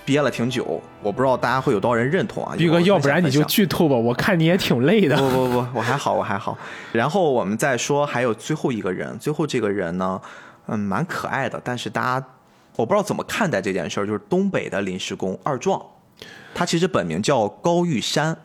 [0.03, 2.57] 憋了挺久，我不知道大家会有多少人认同啊？
[2.57, 5.16] 斌哥，要不然你就剧透吧，我看你也挺累的。
[5.16, 6.59] 不不不，我还好，我还好。
[6.91, 10.20] 然后我们再说，还有最后一个人，最后这个人呢，
[10.66, 12.26] 嗯，蛮可爱的，但是大家
[12.74, 15.80] 我不知道怎么看待这件事儿，就是东北的临时工二壮，
[16.55, 18.36] 他其实本名叫高玉山，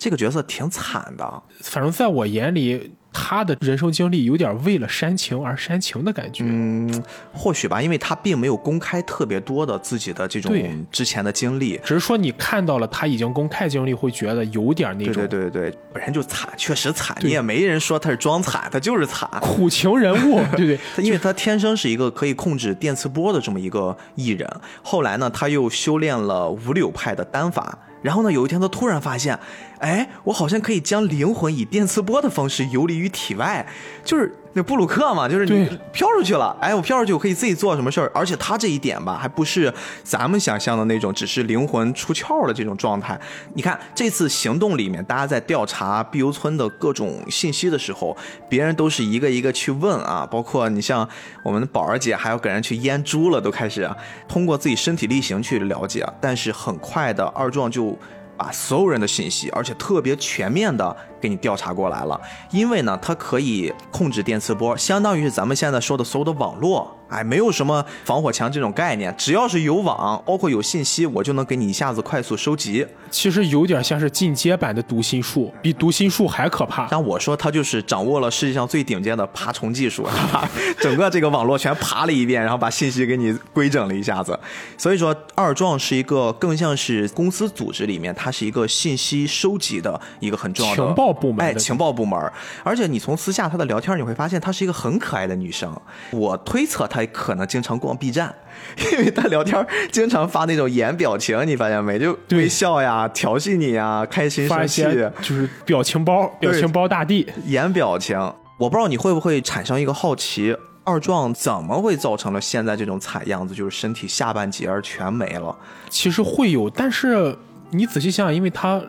[0.00, 2.90] 这个角色挺惨的，反正在我眼里。
[3.12, 10.54] 他的人生经历有点为了煽情而煽情的感觉，嗯，或许吧，因为他并没有公开特别多的自己的这种
[10.92, 24.48] 之前的经历，只是说你看到了他已经公开经历，会觉得有点那种，对对对对，本身就惨，确实惨，你也没人说他是装惨，他就是惨，苦情人物， 对对，因为他天生是一个可以控制电磁波的这么一个艺人，
[24.84, 27.76] 后来呢，他又修炼了五柳派的丹法。
[28.02, 29.38] 然后呢，有一天他突然发现，
[29.80, 33.66] 哎，我好像可以将灵魂以电磁波的方式游离于体外，
[34.04, 38.12] 就是那布鲁克嘛，就是你飘出去了，哎，我飘出去，我可以自己做什么事儿。
[38.14, 39.72] 而且他这一点吧，还不是
[40.04, 43.18] 咱们想象的那种，只是灵魂出窍的这种状态。
[43.54, 48.14] 你看这次行动里面，大家在调查碧游村的各种信息的时候，
[48.50, 51.08] 别人都是一个一个去问啊，包括你像
[51.42, 53.96] 我们的宝儿姐，还要给人去阉猪了，都开始、啊、
[54.28, 56.06] 通过自己身体力行去了解。
[56.20, 57.98] 但是很快的，二壮就。
[58.40, 62.20] 把所有人的信息，而且特别全面的给你调查过来了。
[62.50, 66.96] 因为呢，它可以控制电磁波，相当于是咱们现在说的所有的网络。
[67.10, 72.86] 哎，没有什么防火墙这种概念，只要是有网，包括有信息，我就能给你一下子快速收集。
[73.10, 76.86] 其实有点像是进阶版的读心术，比读心术还可怕。
[76.88, 80.06] 但我说他就是掌握了世界上最顶尖的爬虫技术，
[80.78, 84.38] 整个这个网络全爬了一遍，然后把信息给你规整了一下子。
[84.78, 92.18] 所以说，二壮是一个更像是公司组织里面，它是一个信息收集的一个很重要的情报部门哎，情报部门。
[92.62, 95.74] 而且你从私下她的聊天，你会发现她是一个很可爱的女生。
[96.10, 98.34] 我推测她可能经常逛 B 站，
[98.92, 101.98] 因为她聊天经常发那种眼表情，你发现没？
[101.98, 104.82] 就微笑呀、调戏你呀、开心发生气。
[105.20, 107.26] 就是表情包，表情包大帝。
[107.46, 108.18] 演表情，
[108.58, 115.56] 我不知道你会不会产生一个好奇，二壮怎么会造成了现在这种惨样子，就是身体下半截儿全没了？
[115.88, 117.36] 其实会有，但是
[117.70, 118.82] 你仔细想想，因为他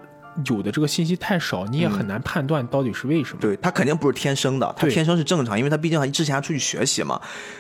[0.46, 3.40] 有的这个信息太少，你也很难判断到底是为什么。
[3.42, 7.20] 对他肯定不是天生的，他天生是正常，因为他毕竟还之前还出去学习嘛。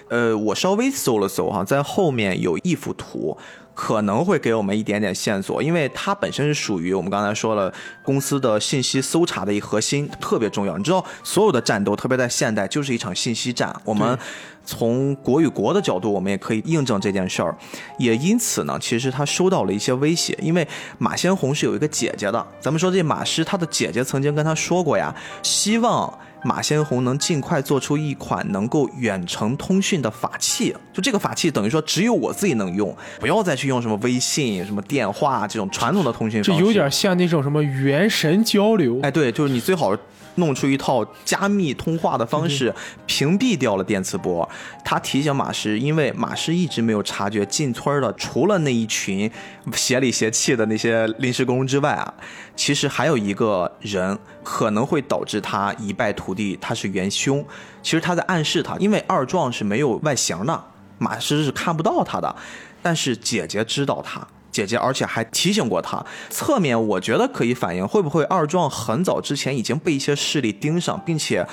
[0.10, 3.38] 呃，我稍微搜了搜哈，在后面有一幅图。
[3.74, 10.78] 可能会给我们一点点线索，因为它本身是属于我们刚才说了公司的信息搜查的一核心，特别重要。
[10.78, 13.74] 你知道，所有的战斗，特别在现代，就是一场信息战。
[13.86, 14.20] 我们
[14.66, 17.55] 从国与国的角度，我们也可以印证这件事儿。
[17.97, 22.47] 也因此呢，其实他收到了一些威胁，因为马先红是有一个姐姐的。
[22.59, 26.14] 咱们说这马师，他的姐姐曾经跟他说过呀，希望。
[26.43, 36.66] 马先红能尽快做出一款能够远程通讯的法器，就这个法器等于说只有我自己能用，不要再去用什么微信、什么电话这种传统的通讯这方式。
[36.66, 38.99] 有点像那种什么元神交流。
[39.03, 39.95] 哎，对，就是你最好
[40.36, 42.74] 弄出一套加密通话的方式，
[43.06, 44.48] 屏蔽掉了电磁波。
[44.84, 49.30] 他提醒马师，因为马师一直没有察觉进村的，除了那一群
[49.74, 52.14] 邪里邪气的那些临时工之外啊，
[52.56, 57.46] 其实还有一个人可能会导致他一败涂地，他是元凶。
[57.84, 60.64] 其实他在暗示他，因为二壮是没有外形的，
[60.98, 62.36] 马师是看不到他的，
[62.82, 64.28] 但是姐姐知道他。
[64.52, 66.04] 姐姐，而且还提醒过他。
[66.30, 71.47] 侧面我觉得可以反映，会不会二壮很早之前已经被一些势力盯上，并且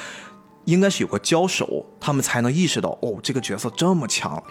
[0.65, 4.43] 应该是有个交手，他们才能意识到哦，这个角色这么强。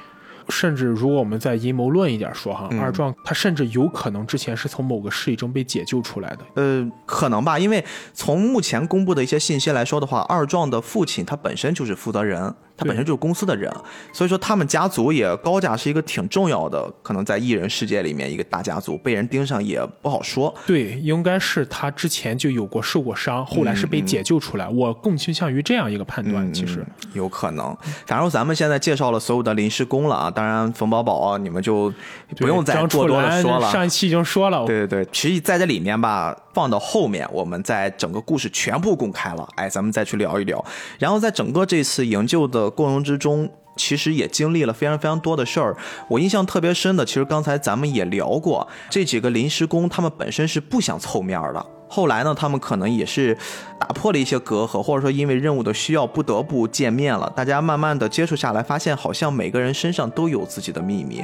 [0.49, 6.39] 甚至如果我们再阴谋论一点说哈，嗯二壮他甚至有可能之前是从某个势力中被解救出来的。
[6.55, 7.83] 呃，可能吧，因为
[8.13, 13.69] 从目前公布的一些信息来说的话，二壮的父亲他本身就是负责人，他本身就是公司的人，
[14.13, 20.53] 所以说他们家族也高家是一个挺重要的，可能在艺人世界里面一个大家族，被人盯上也不好说。
[20.67, 24.69] 对，应该是他之前就有过受过伤，后来是被解救出来。
[24.69, 26.53] 我更倾向于这样一个判断。
[26.53, 27.75] 其实嗯有可能。
[28.05, 31.91] 反正咱们现在介绍了所有的临时工了啊，当然冯宝宝啊你们就
[32.37, 33.71] 不用再过多的说了。
[33.71, 40.63] 上一期已经说了，对对对，其实在这里面吧，放到后面，我们在整个故事全部公开了，哎，咱们再去聊一聊。
[40.99, 45.75] 然后在整个这次营救的过程之中，其实也经历了非常非常多的事儿。
[46.09, 51.65] 我印象特别深的，其实刚才咱们也聊过，这几个临时工他们本身是不想凑面儿的。
[51.89, 53.37] 后来呢，他们可能也是
[53.79, 57.31] 打破了一些隔阂，或者说因为任务的需要，不得不见面了。
[57.35, 61.23] 大家慢慢的接触下来，发现好像每个人身上都有自己的秘密。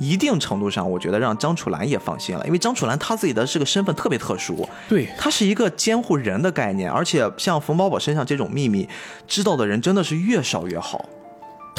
[0.00, 8.88] 一定程度上，我觉得让张楚岚也放心了，因为张楚岚她自己的这个身份特别特殊，对她是一个监护人的概念，而且像冯宝宝身上这种秘密，
[9.28, 11.08] 知道的人真的是越少越好。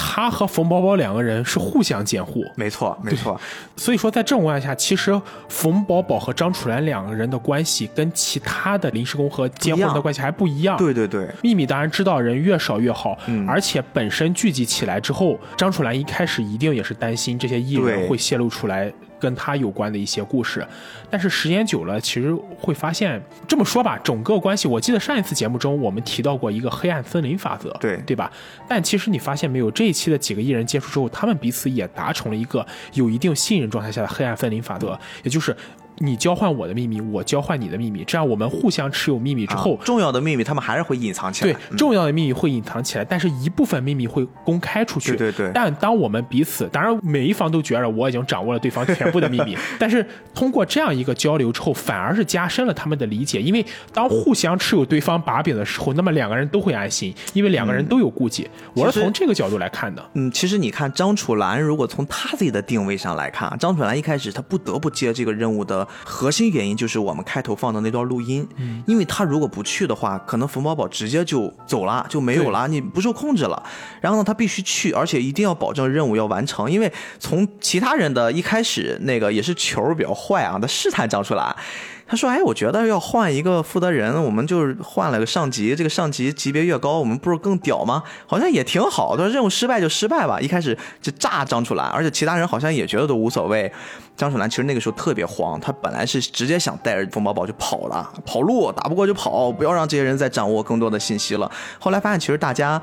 [0.03, 3.39] 他和冯宝宝两个人是互相监护，没错，没错，
[3.77, 10.75] 所以说在这种情况下，其实冯宝宝和张楚岚两个人的关系跟其他的临时工和监护人的关系还不一样。
[10.77, 13.47] 对对对，秘密当然知道人越少越好，嗯。
[13.47, 18.91] 而且本身聚集起来之后，张楚岚一开始一定也是担心这些艺人会泄露出来
[19.22, 20.65] 跟他有关的一些故事，
[21.09, 28.30] 但是时间久了，其实会发现这么说吧，整个关系，我记得上一次节目中我们提到过一个黑暗森林法则，对对吧？
[28.67, 35.55] 但其实你发现没有，这一期的几个艺人接触之后，他们彼此也达成了一个有一定信任状态下的黑暗森林法则，也就是。
[36.01, 41.53] 你交换我的秘密，我交换你的秘密，这样我们互相持有秘密之后，啊重要的秘密他们还是会隐藏起来。
[41.53, 45.15] 对嗯重要的秘密会隐藏起来，但是一部分秘密会公开出去。
[45.15, 53.41] 对对对但当我们彼此，当然每一方都觉着我已经掌握了对方全部的秘密， 但是通过这样一个交流之后，反而是加深了他们的理解。
[53.41, 58.47] 因为当互相持有对方把柄的时候，那么两个人都会安心，因为两个人都有顾忌。
[58.73, 60.03] 我是从这个角度来看的。
[60.13, 73.63] 嗯，其实你看张楚岚，如果从他自己的定位上来看啊，张楚岚一开始他不得不接这个任务的核心原因就是我们开头放的那段录音，嗯因为他如果不去的话，可能冯宝宝直接就走了，就没有了，你不受控制了。
[73.99, 81.55] 然后呢，他必须去，而且一定要保证任务要完成，因为从其他人的一开始那个也是球比较坏啊，他试探张楚岚。
[82.12, 88.03] 他说：“哎，我觉得要换一个负责人，我们就是换了个上级，这个上级级别越高，我们不是更屌吗？
[88.28, 89.16] 好像也挺好。
[89.16, 90.38] 他说任务失败就失败吧。
[90.41, 93.72] 一开始就炸张楚岚，而且其他人好像也觉得都无所谓。
[94.18, 101.49] 张楚岚其实那个时候特别慌，他本来是直接想带着冯宝宝就跑了，跑路打不过就跑，不要让这些人再掌握更多的信息了。
[101.80, 102.82] 后来发现其实大家。”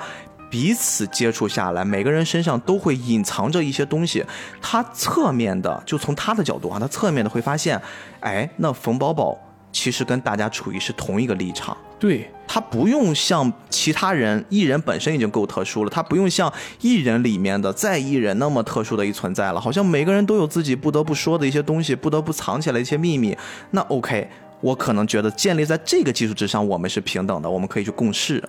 [0.51, 4.25] 彼此接触下来，每个人身上都会隐藏着一些东西。
[4.61, 7.81] 他侧面的，就从他的角度啊，他侧面的会发现，
[8.21, 9.39] 哎，那冯宝宝
[9.73, 11.77] 其实跟大家处于是同一个立场。
[11.99, 19.61] 对，他不用像其他人，艺人本身已经够特殊了，他不用像艺人里面的在艺人那么特殊的一存在了。
[19.61, 23.37] 好像每个人都有自己不得不说的一些东西，不得不藏起来一些秘密。
[23.73, 24.31] 那 OK，
[24.61, 28.43] 我可能觉得建立在这个基础之上，我们是平等的，我们可以去共事，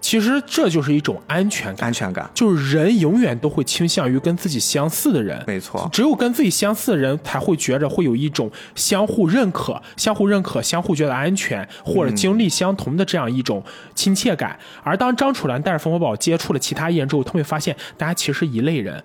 [0.00, 1.88] 其实这就是一种安全感。
[1.88, 2.28] 安全感。
[2.34, 13.62] 就是人永远都会倾向于跟自己相似的人，没错只有跟自己相似的人才会觉着会有一种相互认可、相互认可、相互觉得安全，或者经历相同的这样一种
[13.94, 14.58] 亲切感。
[14.82, 19.02] 而当张楚岚带着冯宝宝接触了其他艺人之后，他会发现大家其实是一类人。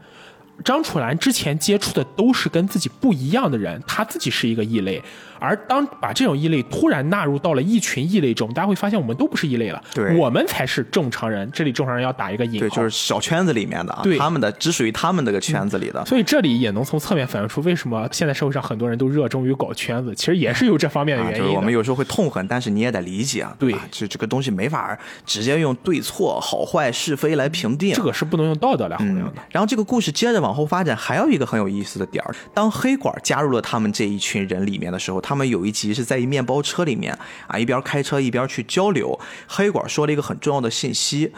[0.65, 5.01] 张楚岚之前接触的都是跟自己不一样的人，他自己是一个异类。
[5.39, 11.49] 而当把这种异类突然纳入到了一群异类中，大家会发现我们都不是异类了，对我们才是正常人。
[11.51, 16.05] 这里正常人要打一个引号，对，就是小圈子里面的啊对，他们的只属于他们那个圈子里的。
[16.05, 21.47] 所以这里也能从侧面反映出为什么现在社会上很多人都热衷于搞圈子，其实也是有这方面的啊，原因的。
[21.47, 23.55] 就是我们有时候会痛恨，但是你也得理解啊。
[23.59, 27.93] 对吧这这个东西没法直接用对错、好坏、是非来评定。
[27.93, 29.41] 这个是不能用道德来衡量的。
[29.49, 32.35] 然后这个故事接着往后发展，还有一个很有意思的点儿。
[32.53, 37.15] 当黑管加入了他们这一群人里面的时候，他他们有一集是在一面包车里面
[37.45, 39.19] 啊，一边开车一边去交流。
[39.47, 41.31] 黑管说了一个很重要的信息：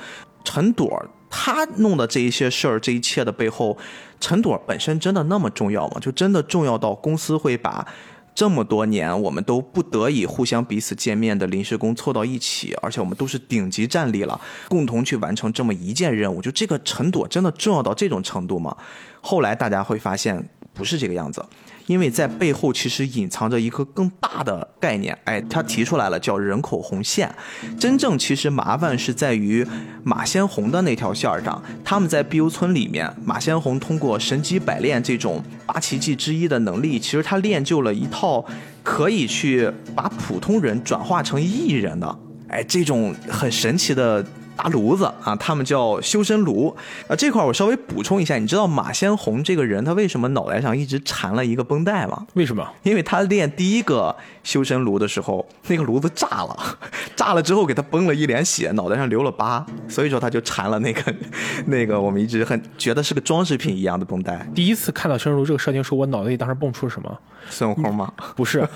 [0.45, 3.77] 陈朵他弄的这一些事儿，这一切的背后，
[4.21, 5.99] 陈朵本身真的那么重要吗？
[5.99, 7.85] 就真的重要到公司会把？
[8.33, 14.39] 这么多年，我们都不得已互相彼此见面的临时工凑到一起，而且我们都是顶级战力了，
[14.69, 16.41] 共同去完成这么一件任务。
[16.41, 18.73] 就这个陈朵真的重要到这种程度吗？
[19.19, 20.41] 后来大家会发现
[20.73, 21.45] 不是这个样子，
[21.91, 25.17] 因为在背后其实隐藏着一个更大的概念。
[25.25, 27.29] 哎，他提出来了，叫人口红线。
[27.77, 29.67] 真正其实麻烦是在于
[30.03, 38.45] 马先红的那条线上，他们在碧游村里面，马先红通过神机百炼这种八奇迹之一的能力，其实他练就了一套
[38.81, 44.25] 可以去把普通人转化成艺人的，哎，这种很神奇的。
[44.55, 46.75] 大炉子啊，他们叫修身炉。
[47.07, 52.27] 啊，这块儿我稍微补充一下，你知道马先红这个人他为什么脑袋上一直缠了一个绷带吗？
[52.33, 52.67] 为什么？
[52.83, 56.57] 因为他练第一个修身炉的时候，那个炉子炸了，
[57.15, 61.13] 炸了之后给他崩了一脸血，脑袋上留了疤，所以说他就缠了那个
[61.67, 64.47] 那个我们一直很觉得是个装饰品一样的绷带。
[64.55, 67.19] 第一次看到生炉这个设定时，我脑子里当时蹦出什么？
[67.49, 68.11] 孙悟空吗？
[68.35, 68.67] 不是，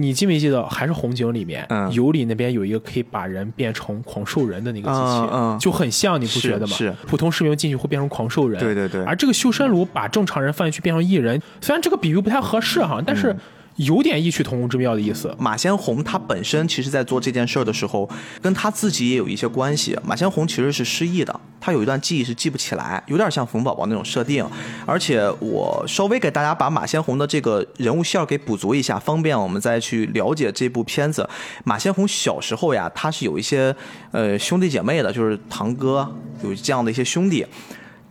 [0.00, 0.64] 你记没记得？
[0.66, 6.74] 还是红警里面，嗯尤里那边有一个可以把人变成狂兽人的那个机器，嗯嗯就很像，你不觉得吗？
[6.74, 13.36] 是普通市民进去会变成狂兽人，对对对而这个修身炉把正常人放进去变成异人，虽然这个比喻不太合适哈，但嗯是
[13.76, 15.34] 有点异曲同工之妙的意思。
[15.38, 18.08] 马先红他本身其实在做这件事儿的时候，
[18.40, 19.98] 跟他自己也有一些关系。
[20.04, 24.46] 马先红其实是失忆的，他有一段记忆是记不起来，有点像冯宝宝那种设定。
[24.86, 31.28] 而且我稍微给大家把马先红的这个人物线给补足一下，方便我们再去了解这部片子。
[31.64, 33.74] 马先红小时候呀，他是有一些
[34.12, 36.08] 呃兄弟姐妹的，就是堂哥
[36.42, 37.44] 有这样的一些兄弟。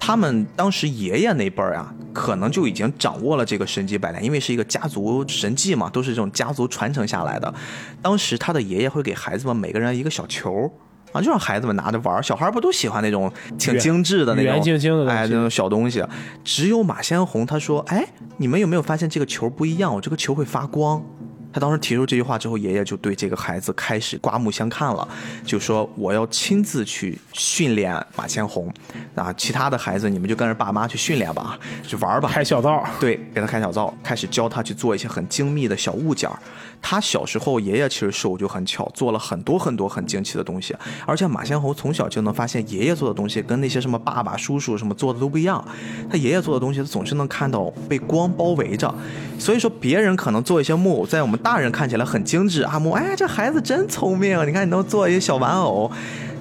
[0.05, 7.53] 他们当时爷爷那辈儿啊，可能就已经掌握了这个神机百炼，因为是一个家族神技嘛，都是这种家族传承下来的。
[8.01, 10.69] 当时他的爷爷会给孩子们每个人一个小球。
[11.13, 16.03] 啊，就让孩子们拿着玩儿，小孩儿不都喜欢那种挺精致的那种圆晶晶的哎，那种小东西。
[16.43, 18.03] 只有马先红他说，哎，
[18.37, 19.93] 你们有没有发现这个球不一样？
[19.93, 21.05] 我这个球会发光。
[21.53, 25.07] 他当时提出这句话之后，爷爷就对这个孩子开始刮目相看了，
[25.45, 28.73] 就说我要亲自去训练马千红，
[29.15, 32.83] 啊，其他的孩子你们就跟着爸妈去训练吧，去玩吧，开小灶。
[32.99, 36.39] 对，给他开小灶，开始教他去做一些很精密的小物件儿。
[36.81, 40.75] 他小时候，爷爷其实手就很巧，做了很多很多很精奇的东西。
[41.05, 45.63] 而且马先侯从小就能发现爷爷做的东西跟那些什么爸爸、叔叔什么做的都不一样。
[46.09, 48.93] 他爷爷做的东西，他总是能看到被光包围着。
[49.39, 55.91] 所以说，别人可能做一些木偶，在我们大人看起来很精致阿，木哎，这孩子真聪明，你看你能做一些小玩偶。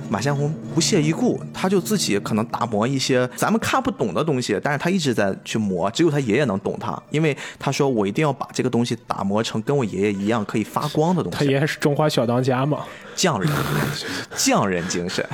[0.09, 11.39] 马先红不屑一顾，他就自己可能打磨一些咱们看不懂的东西，但是他一直在去磨，只有他爷爷能懂他，因为他说我一定要把这个东西打磨成跟我爷爷一样可以发光的东西。
[11.39, 12.81] 他爷爷是中华小当家嘛，
[13.15, 13.51] 匠人，
[14.37, 15.27] 匠人精神。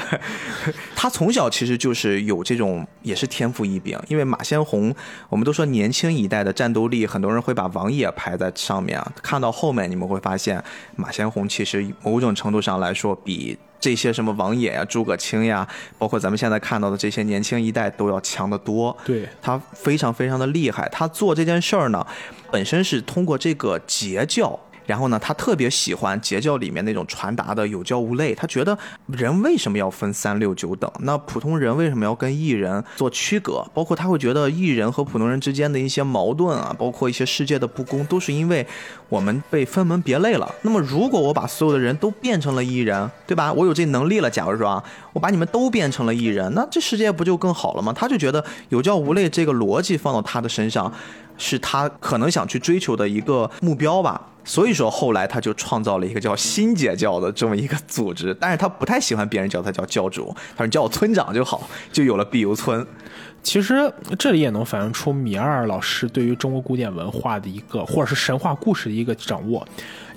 [0.95, 4.95] 他从小其实就是有这种也是天赋异禀，因为马先红，
[5.29, 9.13] 我们都说年轻一代的战斗力，很多人会把王野排在上面啊。
[9.23, 10.63] 看到后面你们会发现，
[10.97, 13.59] 马先红其实某种程度上来说比。
[13.81, 15.65] 这些什么王野呀、诸葛青呀，
[15.99, 18.95] 包括咱们现在看到的这些年轻一代都要强得多。
[19.05, 20.89] 对他非常非常的厉害。
[20.89, 22.05] 他做这件事儿呢，
[22.51, 24.59] 本身是通过这个截教。
[24.89, 28.35] 然后呢，他特别喜欢截教里面那种传达的有教无类。
[28.35, 28.77] 他觉得
[29.09, 30.91] 人为什么要分三六九等？
[31.01, 33.63] 那普通人为什么要跟艺人做区隔？
[33.75, 38.67] 包括他会觉得艺人和普通人之间的一些矛盾啊，包括一些世界的不公，都是因为
[39.11, 40.51] 我们被分门别类了。
[40.63, 43.53] 那么，如果我把所有的人都变成了艺人，对吧？
[43.53, 44.31] 我有这能力了。
[44.31, 44.83] 假如说啊，
[45.13, 47.93] 我把你们都变成了艺人，那这世界不就更好了吗？
[47.93, 50.91] 他就觉得有教无类这个逻辑放到他的身上，
[51.39, 54.21] 是他可能想去追求的一个目标吧。
[54.45, 62.87] 所以说，后来他就创造了一个叫新解教的这么一个组织，但是他不太喜欢别人叫他叫教主，他说叫我村长就好，就有了碧游村。
[63.43, 69.67] 其实这里也能反映出米二老师对于中国古典文化的一个，或者是神话故事的一个掌握。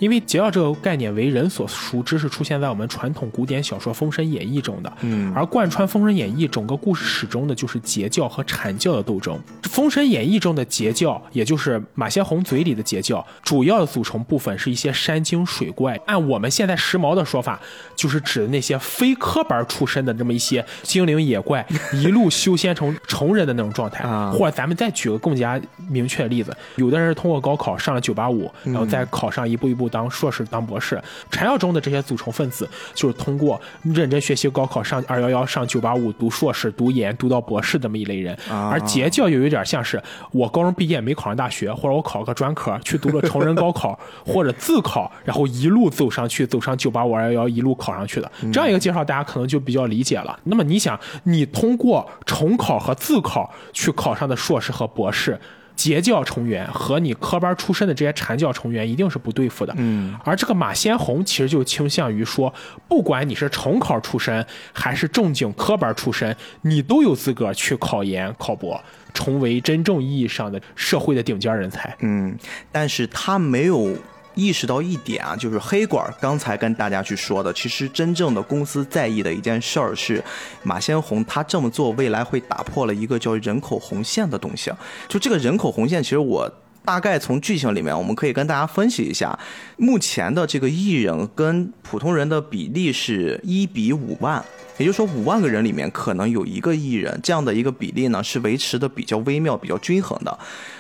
[0.02, 4.91] 因为截教这个概念为人所熟知，是出现在我们传统古典小说《封神演义》中的。
[5.02, 9.39] 嗯，而贯穿《封神演义》整个故事始终的就是截教和阐教的斗争。
[9.70, 15.95] 《封神演义》中的截教，也就是马先红嘴里的截教，主要的组成部分是一些山精水怪。
[16.08, 17.62] 按我们现在时髦的说法，
[17.95, 24.04] 就是指的那些非科班出身的这么一些精灵野怪，一路修仙成成人的那种状态。
[24.04, 31.00] 啊或者咱们再举个更加明确的例子，有的人是通过高考上了九八五，然后再考上一步一步当硕士、当博士。
[31.30, 38.34] 禅教中的这些组成分子，就是通过认真学习高考上二幺幺、上九八五读硕士、读研、读到博士这么一类人。
[38.50, 48.32] 啊而截教又有点像是我高中毕业没考上大学，或者我考了个专科去读了成人高考，或者自考，然后一路走上去，走上九八五、二幺幺，一路考上去的。
[48.54, 50.39] 这样一个介绍，大家可能就比较理解了。
[50.46, 55.38] 那么你想，你通过重考和自考去考上的硕士和博士。
[55.82, 62.54] 截教成员和你科班出身的这些禅教成员一定是不对付的，嗯，而这个马先红其实就倾向于说，
[62.88, 68.80] 不管你是重考出身还是正经科班出身，你都有资格去考研考博，
[69.12, 71.98] 成为真正意义上的社会的顶尖人才。
[72.02, 72.38] 嗯，
[72.72, 73.98] 但是他没有
[74.36, 80.24] 意识到一点啊，就是黑管刚才跟大家去说的，其实真正的公司在意的一件事儿是，
[80.64, 84.72] 马先红他这么做未来会打破了一个叫人口红线的东西。
[85.08, 86.52] 就这个人口红线，其实我。
[86.84, 89.38] 大概从剧情里面，我们可以跟大家分析一下，
[89.78, 94.44] 目前的这个艺人跟普通人的比例是一比五万，
[94.78, 100.38] 也就是说五万个人里面可能有一个艺人，这样的一个比例呢是维持的比较微妙、比较均衡的，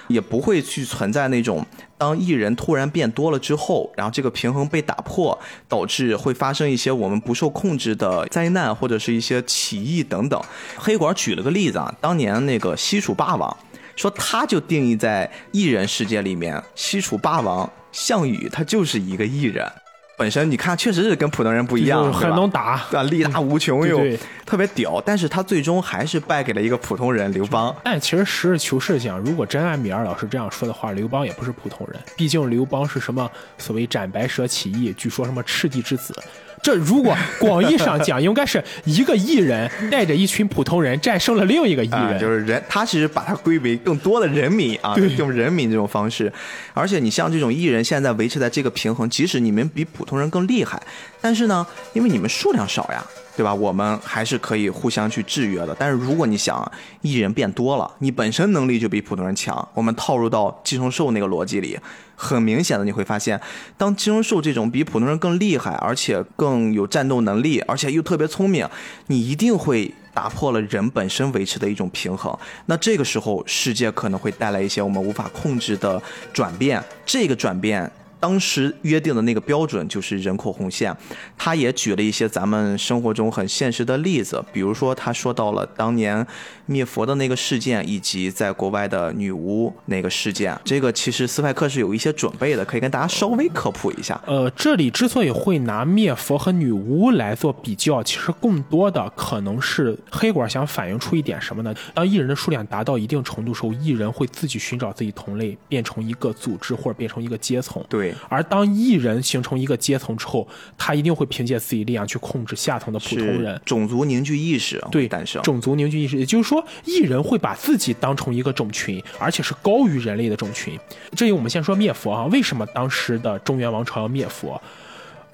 [0.07, 1.65] 也不会去存在那种
[1.99, 5.37] 当艺人突然变多了之后，然后这个平衡被打破，
[5.67, 10.41] 导致会发生一些我们不受控制的灾难或者是一些起义等等。
[10.75, 13.55] 黑管举了个例子啊，当年那个西楚霸王。
[13.95, 19.69] 说他就定义在艺人世界里面，西楚霸王项羽他就是一个艺人，
[20.17, 22.83] 本身你看确实是跟普通人不一样，很能打？
[23.03, 23.99] 力大无穷又
[24.45, 27.75] 特别屌，但是他最终还是败给了一个普通人刘邦。
[27.83, 36.13] 但其实实事求是讲，如果真按米二老师这样说的话，刘邦也不是普通人，毕竟刘邦是什么所谓斩白蛇起义，据说什么赤帝之子。
[36.61, 46.31] 这如果广义上讲，应该是一个艺人带着一群普通人战胜了另一个艺啊、人，就是人，他其实把它归为更多的人民啊，用人民这种方式。
[46.73, 50.81] 而且你像这种艺人，现在维持在这个平衡，即使你们比普通人更厉害，
[51.19, 53.03] 但是呢，因为你们数量少呀，
[53.35, 53.53] 对吧？
[53.53, 55.75] 我们还是可以互相去制约的。
[55.77, 56.69] 但是如果你想
[57.01, 61.77] 艺人变多了，你本身能力就比普通人强，我们套入到寄生兽那个逻辑里，
[62.15, 63.39] 很明显的你会发现，
[63.77, 68.67] 当寄生兽这种比普通人更厉害，而且更有战斗能力，而且又特别聪明，
[69.07, 69.93] 你一定会。
[70.13, 76.03] 打破了人本身维持的一种平衡，那这个时候世界可能会带来一些我们无法控制的
[76.33, 76.83] 转变。
[77.05, 77.89] 这个转变
[78.21, 80.95] 当时约定的那个标准就是人口红线。
[81.37, 86.25] 他也举了一些咱们生活中很现实的例子，比如说他说到了当年
[86.67, 90.57] 灭佛的那个事件，以及在国外的女巫那个事件。
[90.63, 94.21] 这个其实斯派克是有一些准备的，可以跟大家稍微科普一下。
[94.27, 101.73] 呃，这里之所以会拿灭佛和女巫来做比较，其实更多的可能是黑管想反映出一点什么呢？
[101.95, 107.83] 当艺人的数量达到一定程度时候，艺人会自己寻找自己同类，变成一个组织或者变成一个阶层。
[107.89, 110.47] 对，而当艺人形成一个阶层之后，
[110.77, 113.59] 他一定会凭借自己力量去控制下层的普通人。
[113.65, 115.41] 种族凝聚意识对诞生。
[115.43, 120.77] 种族凝聚意识，也就是说，艺人会把自己当成一个种群，而且是高于人类的种群。
[121.15, 124.61] 这里我们先说灭佛啊，为什么当时的中原王朝要灭佛？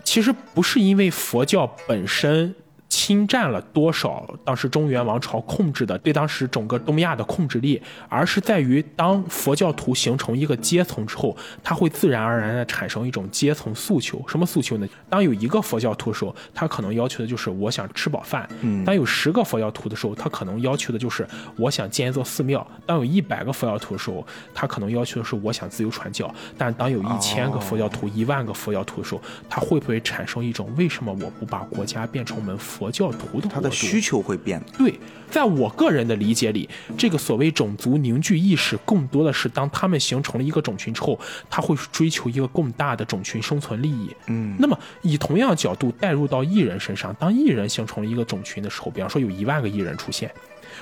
[0.03, 2.55] 其实不是因为佛教本身。
[2.89, 14.23] 侵占了多少当时中原王朝控制的对当时整个东亚的控制力，而是在于当佛教徒形成一个阶层之后，他会自然而然的产生一种阶层诉求。
[14.27, 14.87] 什么诉求呢？
[15.09, 18.45] 当有一个佛教徒的时候，他可能要求的就是我想吃饱饭；
[18.85, 21.27] 当有十个佛教徒的时候，他可能要求的就是
[21.57, 26.27] 我想建一座寺庙；当有一百个佛教徒的时候，他可能要求的是我想自由传教；
[26.57, 32.57] 但当有一千个佛教徒、一万个佛教徒的时候，他会不会产生一种为什么我不把国家变成门？
[32.77, 34.61] 佛教徒的他的需求会变。
[34.77, 34.99] 对，
[35.31, 41.19] 在我个人的理解里，这个所谓种族凝聚意识，更多的是当他们形成了一个种群之后，
[41.49, 44.15] 他会追求一个更大的种群生存利益。
[44.27, 50.31] 嗯，那么以同样角度带入到艺人身上，当艺人形成了一个种群的时候，比方说有一万个艺人出现，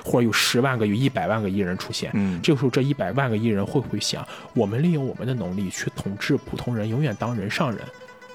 [0.04, 7.80] 或者有十万个、有一百万个艺人出现，嗯，这个时候这一百万个艺人会不会想，我们利用我们的能力去统治普通人，永远当人上人？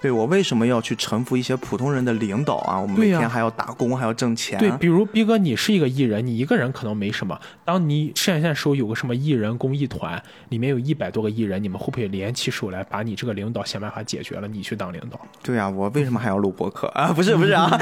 [0.01, 2.79] 对我为什么要去臣服一些普通人的领导啊？
[2.79, 4.57] 我们每天还要打工，还要挣钱。
[4.57, 7.39] 对，比如逼哥，你是一个艺人，你一个人可能没什么。
[7.63, 14.47] 当你线的时候有个什么艺人公益团，里面有一百多个艺人，你们会不会联起手来把你这个领导想办法解决了？
[14.47, 15.21] 你去当领导？
[15.43, 17.13] 对啊，我为什么还要录播客啊？
[17.13, 17.77] 不是不是啊。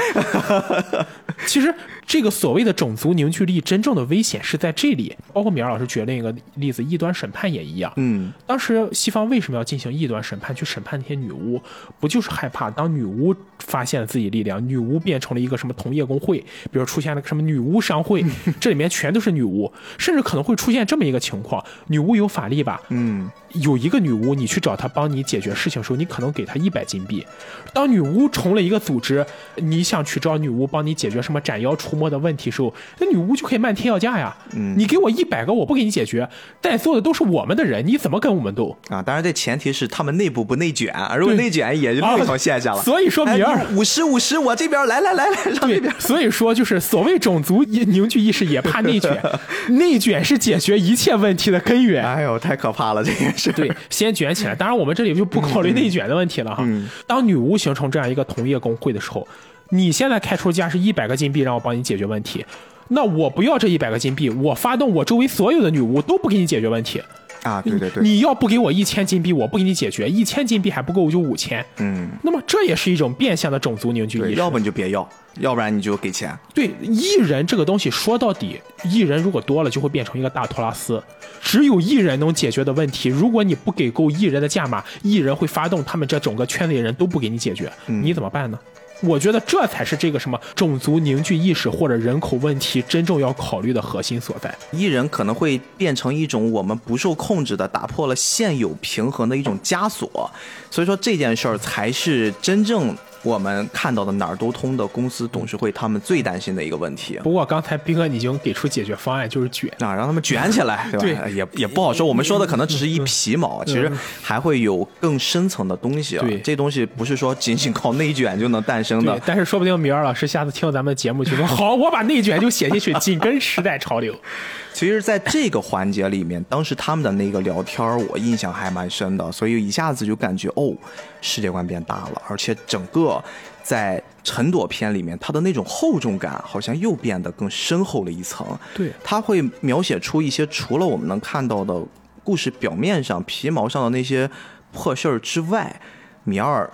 [1.46, 1.74] 其实
[2.06, 5.16] 这个所谓的种族凝聚力真正的危险是在这里。
[5.32, 7.90] 包括米尔老师举另一个例子，异端审判也一样。
[7.96, 11.60] 嗯，当时西方为什么要进行异端审判，去审判那些女巫？
[11.98, 16.38] 不就是害怕当女巫发现了自己力量，女巫变成了一个什么同业工会，
[16.70, 18.22] 比如出现了什么女巫商会，
[18.60, 22.82] 这里面全都是女巫，甚至可能会出现这么一个情况：女巫有法力吧？
[22.90, 23.30] 嗯。
[23.52, 27.26] 有一个女巫，你去找她帮你解决事情的时候，你可能给她一百金币。
[27.72, 29.24] 当女巫成了一个组织，
[29.56, 34.36] 你想去找女巫帮你解决什么斩妖除魔的问题时候，那女巫就可以漫天要价呀。
[34.54, 36.28] 嗯，你给我一百个，我不给你解决，
[36.60, 39.02] 在座的都是我们的人，你怎么跟我们斗啊？
[39.02, 42.82] 当然，这前提是他们内部不内卷，如果内卷也就另一条线下了。
[42.82, 45.92] 所以说，明儿五十五十，我这边来来来来，让这边。
[45.98, 49.20] 所以说，就是所谓种族凝聚意识也怕内卷，
[49.78, 52.04] 内卷是解决一切问题的根源。
[52.04, 53.50] 哎呦，太可怕了，这件事。
[53.52, 54.10] 对，先。
[54.20, 56.62] 卷起来，当然我们这里就不考虑内卷的问题了哈。
[57.06, 59.26] 当女巫形成这样一个同业工会的时候，
[59.70, 62.44] 你现在开出价是一百个金币，让我帮你解决问题，
[62.88, 67.00] 那我不要这一百个金币，我发动我周围所有的女巫都不给你解决问题。
[67.42, 71.64] 啊，对对对，你要不给我一千金币，我不给你解决，一千金币还不够，我就五千。
[71.78, 74.34] 嗯，那么这也是一种变相的种族凝聚意识。
[74.34, 76.38] 要不你就别要，要不然你就给钱。
[76.52, 81.02] 对，艺人这个东西说到底，艺人如果多了就会变成一个大托拉斯，
[81.42, 88.58] 只有艺人能解决的问题，如果你不给够艺人的价码，艺人会发动他们这整个圈子的人都不给你解决，你怎么办呢？
[89.02, 94.54] 我觉得这才是这个什么种族凝聚意识或者人口问题真正要考虑的核心所在。
[94.72, 100.30] 艺人可能会变成一种我们不受控制的，打破了现有平衡的一种枷锁，
[100.70, 102.94] 所以说这件事儿才是真正。
[103.22, 107.18] 我们看到的哪儿都通的公司董事会，他们最担心的一个问题。
[107.22, 111.28] 不过刚才斌哥已经给出解决方案，就是卷啊，让他们卷起来，对吧？
[111.28, 112.06] 也也不好说。
[112.06, 113.90] 我们说的可能只是一皮毛，其实
[114.22, 116.24] 还会有更深层的东西啊。
[116.26, 119.20] 对，这东西不是说仅仅靠内卷就能诞生的。
[119.26, 124.14] 但是说不定米尔老师下次听咱们的节目就说好，我把内卷就写进去，紧跟时代潮流。
[124.72, 130.72] 其实，在这个环节里面，当时他们的那个聊天我印象还蛮深的，所以一下子就感觉哦，
[131.20, 133.22] 世界观变大了，而且整个
[133.62, 138.46] 在陈朵篇里面，它的那种厚重感好像又变得更深厚了一层。
[138.74, 141.82] 对，它会描写出一些除了我们能看到的
[142.22, 144.30] 故事表面上皮毛上的那些
[144.72, 145.80] 破事儿之外，
[146.24, 146.68] 米二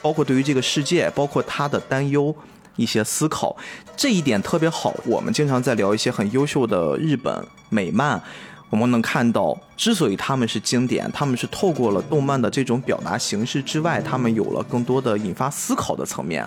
[0.00, 2.34] 包括对于这个世界，包括他的担忧。
[2.78, 3.56] 一些思考，
[3.96, 4.94] 这一点特别好。
[5.06, 8.22] 我们经常在聊一些很优秀的日本美漫，
[8.68, 16.46] 我们能看到，之所以他们是经典，他们是透过了动漫的这种表达形式之外，他们有了更多的引发思考的层面。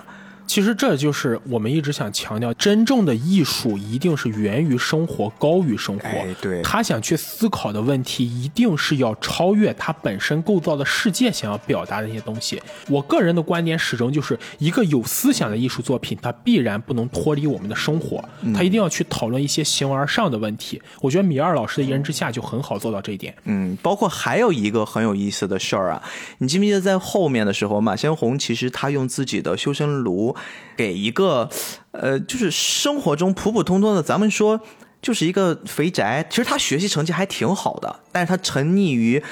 [0.50, 6.08] 其实这就是我们一直想强调，真正的艺术一定是源于生活，高于生活。
[6.08, 12.60] 哎对他想去思考的问题，一定是要超越他本身构造的世界想要表达的那些东西。
[12.88, 18.20] 我个人的观点始终就是，一个有思想的艺术作品，它必然不能脱离我们的生活，
[18.52, 20.82] 它一定要去讨论一些形而上的问题。
[21.00, 23.32] 我觉得米二老师的《一人之下》就很好做到这一点。
[23.44, 26.02] 嗯，包括还有一个很有意思的事儿啊，
[26.38, 30.34] 你记不记得在后面的时候，马先红其实他用自己的修身炉
[30.76, 31.48] 给一个，
[31.92, 34.60] 呃，就是生活中普普通通的，咱们说
[35.02, 39.22] 就是一个肥宅，其实他学习成绩还挺好的，但是他沉溺于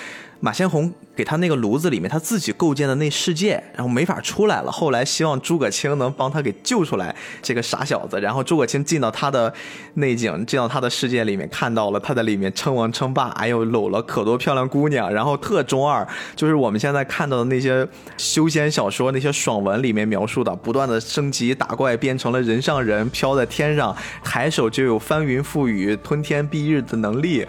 [0.40, 4.70] 马先红给他那个炉子里面他自己构建的那世界，然后没法出来了。
[4.70, 8.20] 后来希望诸葛青能帮他给救出来，这个傻小子。
[8.20, 9.52] 然后诸葛青进到他的
[9.94, 16.06] 内景，进到他的世界里面，看到了他在里面称王称霸，哎呦搂了可多漂亮姑娘，然后特中二，
[16.36, 17.86] 就是我们现在看到的那些
[18.16, 27.44] 修仙小说、那些爽文里面描述的，不断的升级打怪，变成了人上人，飘在天上，抬手就有翻云覆雨、吞天蔽日的能力。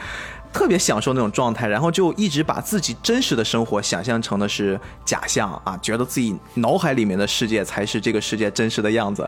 [0.51, 9.27] 特别享受那种状态，然后就一直把自己真实的生活想象成的是假象啊，觉得自己脑海里面的世界才是这个世界真实的样子。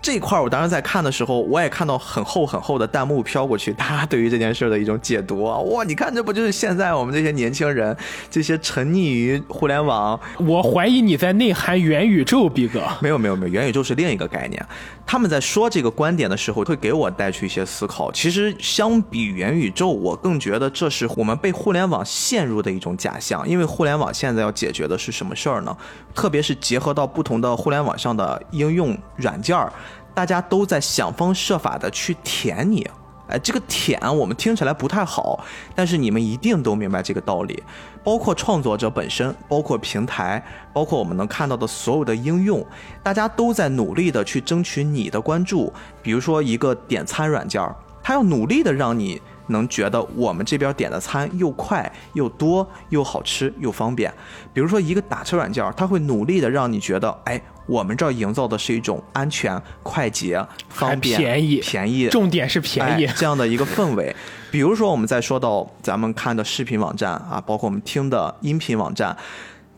[0.00, 7.96] 这块儿我当时在看的时候，我也看到很厚很厚的弹幕飘过去，大家对于这件事的一种解读啊，哇，你看这不就是现在我们这些年轻人，
[8.30, 12.82] 这些沉溺于互联网，我怀疑你在内涵元宇宙，逼哥。
[13.00, 14.62] 没有没有没有，元宇宙是另一个概念。
[15.06, 18.10] 他们在说这个观点的时候，会给我带去一些思考。
[18.10, 23.46] 其实相比元宇宙，我更觉得这是我们被互联网陷入的一种假象。
[23.48, 25.76] 因为互联网现在要解决的是什么事儿呢？
[26.14, 29.72] 特别是结合到不同的互联网上的应用软件儿，
[30.14, 32.88] 大家都在想方设法的去舔你。
[33.26, 35.42] 哎，这个舔我们听起来不太好，
[35.74, 37.62] 但是你们一定都明白这个道理。
[38.04, 42.64] 包括创作者本身，包括平台，包括我们能看到的所有的应用，
[43.02, 45.72] 大家都在努力的去争取你的关注。
[46.02, 54.12] 比如说一个点餐软件儿，它要努力的让你能觉得我们这边点的餐又快又多又好吃又方便。
[54.52, 64.14] 比如说一个打车软件儿，它会努力的让你觉得，哎，我们这儿营造的是一种安全、快捷、方便、便宜便宜，重点是便宜哎、这样的一个氛围。
[64.50, 69.16] 比如说，我们再说到咱们看的视频网站啊，包括我们听的音频网站，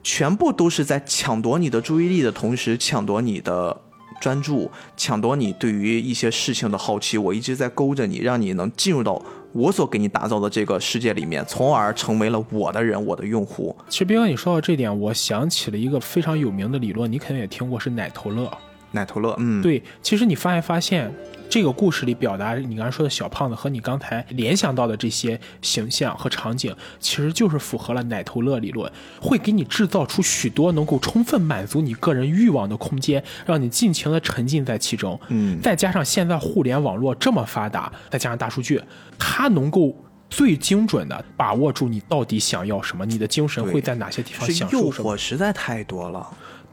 [0.03, 3.75] 全部都是在抢夺你的注意力的同时，抢夺你的
[4.21, 7.17] 专注，抢夺你对于一些事情的好奇。
[7.17, 9.23] 我一直在勾着你，让你能进入到
[9.57, 13.75] 我所给你打造的这个世界里面，从而成为了我的人，我的用户。
[13.89, 18.51] 其实斌哥，你说到这点，我想起了一个非常有名的理论，你肯定也听过，是奶头乐。
[18.93, 21.11] 奶头乐，嗯，对，其实你发没发现，
[21.49, 28.91] 这个故事里表达你刚才说的小胖子和你刚才联想到的这些形象和场景，其实就是符合了奶头乐理论，
[29.21, 35.19] 会给你制造出许多能够充分满足你个人欲望的空间，让你尽情的沉浸在其中。
[35.29, 38.83] 嗯再加上现在互联网络这么发达，再加上大数据，
[39.19, 39.97] 它能够。
[40.29, 45.15] 最精准的把握住你到底想要什么，你的精神会在哪些地方享受什么。
[45.15, 46.27] 惑实在太多了。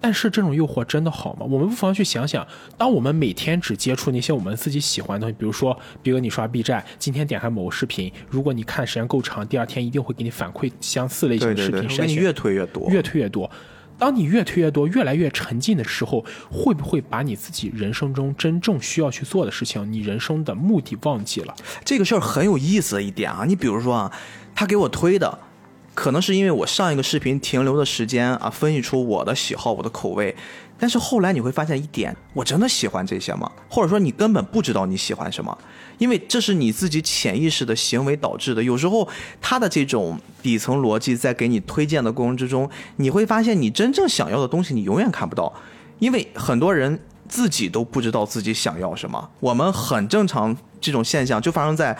[0.03, 1.45] 但是这种诱惑真的好吗？
[1.49, 2.45] 我们不妨去想想，
[2.77, 13.49] 当我们每天只接触那些我们自己喜欢的东西，比如说，比如你刷 B 站，今天点开某个视频，如果你看时间够长，第二天一定会给你反馈相似类型的视频筛选，我给你越推越多，越推越多。
[13.97, 21.55] 当你越推越多，越来越沉浸的时候，会不会把你自己人生中真正需要去做的事情，你人生的目的忘记了？
[21.85, 24.11] 这个事儿很有意思的一点啊，你比如说啊，
[24.53, 25.39] 他给我推的，
[25.94, 30.36] 可能是因为我上一个视频停留的时间啊，分析出我的喜好、我的口味。
[30.80, 33.49] 但是后来你会发现一点，我真的喜欢这些吗？
[33.70, 35.56] 或者说你根本不知道你喜欢什么，
[35.98, 38.61] 因为这是你自己潜意识的行为导致的。
[38.61, 39.07] 有时候
[39.40, 45.53] 他的这种底层逻辑在给你推荐的过程之中，你会发现你真正想要的东西你永远看不到，
[45.99, 46.99] 因为很多人
[47.30, 49.30] 自己都不知道自己想要什么。
[49.40, 51.98] 我们很正常，这种现象就发生在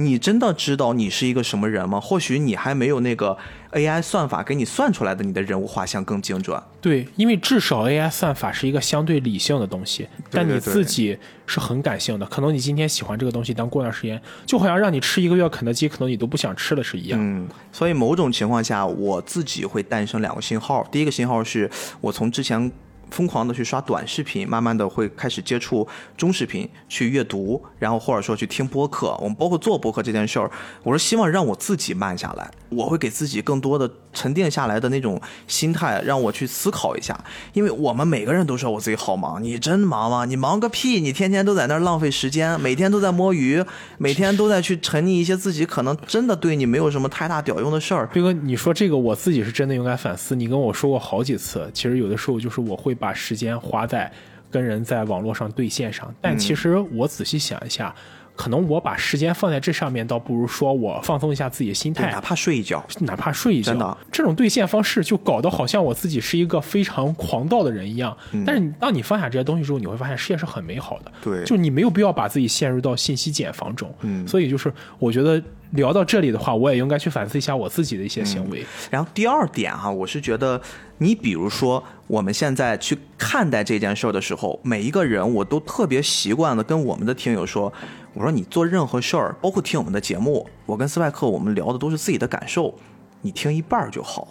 [0.00, 2.00] 你真的知道你是一个什么人吗？
[2.00, 3.36] 或许你还没有那个
[3.72, 6.60] AI 算法给你算出来的你的人物画像更精准。
[6.80, 12.24] 对，因为至少 AI 算法是一个相对理性的东西，但你自己是很感性的。
[12.26, 17.20] 可能你今天喜欢这个东西，但过段时间就好像让你吃一个月肯德基，可能你都不想吃了是一样。
[17.22, 20.82] 嗯，所以某种情况下，我自己会诞生两个信号。
[20.90, 21.70] 第一个信号是
[22.00, 22.72] 我从之前
[23.10, 29.16] 疯狂的去刷短视频，慢慢的会开始接触中视频，去阅读，然后或者说去听播客。
[29.20, 30.50] 我们包括做播客这件事儿，
[30.82, 37.18] 我是希望让我自己慢下来，我会给自己更多的沉淀下来的那种心态，让我去思考一下。
[37.52, 40.24] 因为我们每个人都说我自己好忙，你真忙吗？
[40.24, 41.00] 你忙个屁！
[41.00, 43.64] 你天天都在那儿浪费时间，每天都在摸鱼，
[43.98, 48.06] 每天都在去沉溺一些自己可能真的对你没有什么太大屌用的事儿。
[48.08, 50.36] 飞哥，你说这个我自己是真的应该反思。
[50.36, 54.12] 你跟我说过好几次，其实有的时候就是我会把时间花在
[54.48, 56.14] 跟人在网络上对线上。
[56.20, 57.92] 但其实我仔细想一下。
[58.40, 63.72] 可能我把时间放在这上面，倒不如说我放松一下自己的心态，哪怕睡一觉，哪怕睡一觉。
[63.72, 68.16] 真的，这种兑现方式就搞得好像我自己是一个非常狂躁的人一样。
[68.46, 71.12] 但是当你放下这些东西之后，你会发现世界是很美好的。
[71.22, 73.94] 对，就你没有必要把自己陷入到信息茧房中。
[74.00, 75.42] 嗯，所以就是我觉得
[75.72, 78.64] 聊到这里的话，我也应该去反思一下我自己的一些行为。
[78.90, 80.58] 然后第二点哈，我是觉得
[80.96, 87.70] 你比如说我们现在去看待这件事儿的时候，每一个人我都特别习惯的跟我们的听友说。
[88.12, 92.74] 我说你做任何事儿，包括听我们的节目，我跟斯派克我们聊的都是自己的感受，
[93.22, 94.26] 你听一半儿就好，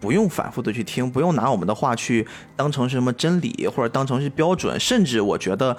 [0.00, 2.26] 不用反复的去听，不用拿我们的话去
[2.56, 5.76] 当成什么真理或者当成是标准，甚至我觉得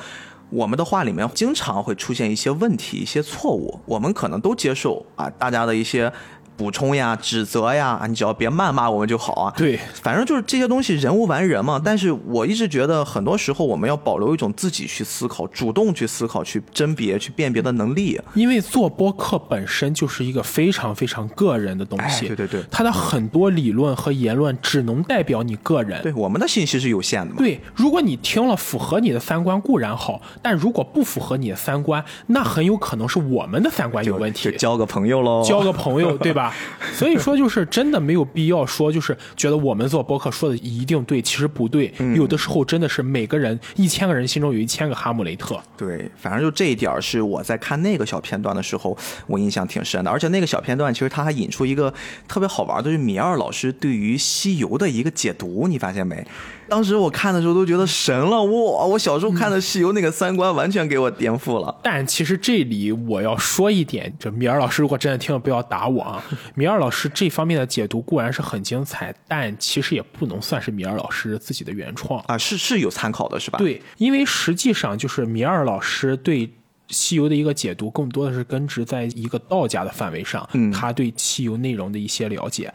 [0.49, 6.11] 我们的话里面经常会出现一些问题、一些错误，我们可能都接受啊，大家的一些。
[6.55, 9.53] 补充呀，指责呀，你只要别谩骂我们就好啊。
[9.57, 11.81] 对，反正就是这些东西，人无完人嘛。
[11.83, 18.19] 但是我一直觉得，很多时候我们要保留一种自己去思考、主动去思考、去甄别、去辨别的能力。
[18.33, 22.27] 因为做播客本身就是一个非常非常个人的东西。
[22.27, 26.01] 对对对，它的很多理论和言论只能代表你个人。
[26.01, 27.37] 对，我们的信息是有限的嘛。
[27.37, 34.51] 对，如果你听了符合你的三观固然好，但如果不符合你的三观，那很有可能是我们的三观有问题。
[34.57, 36.42] 交个朋友喽，交个朋友，对吧？
[36.93, 41.93] 所以说，就是真的没有必要说，就是觉得我们做博客说的一定对，其实不对。
[42.15, 45.59] 有的时候真的是每个人一千个人心中有一千个哈姆雷特。
[45.77, 48.97] 对，反正就这一点是我在看那个小片段的时候，
[49.27, 50.09] 我印象挺深的。
[50.09, 51.93] 而且那个小片段其实他还引出一个
[52.27, 56.25] 特别好玩的，就是米二老师对于西游的一个解读，你发现没？
[56.69, 58.85] 当时我看的时候都觉得神了，哇！
[58.85, 61.75] 我小时候看的西游那个三观完全给我颠覆了。
[61.83, 66.23] 但其实这里我要说一点，这米尔老师如果真的听了不要打我啊。
[66.55, 73.57] 米尔老师这方面的解读固然是很精彩，但其实也不能算是米尔老师自己的原创啊，是是有参考的是吧？
[73.59, 76.49] 对，因为实际上就是米尔老师对
[76.89, 82.71] 西游的一个解读，更多的是根植在一个道家的范围上，嗯他对西游内容的一些了解。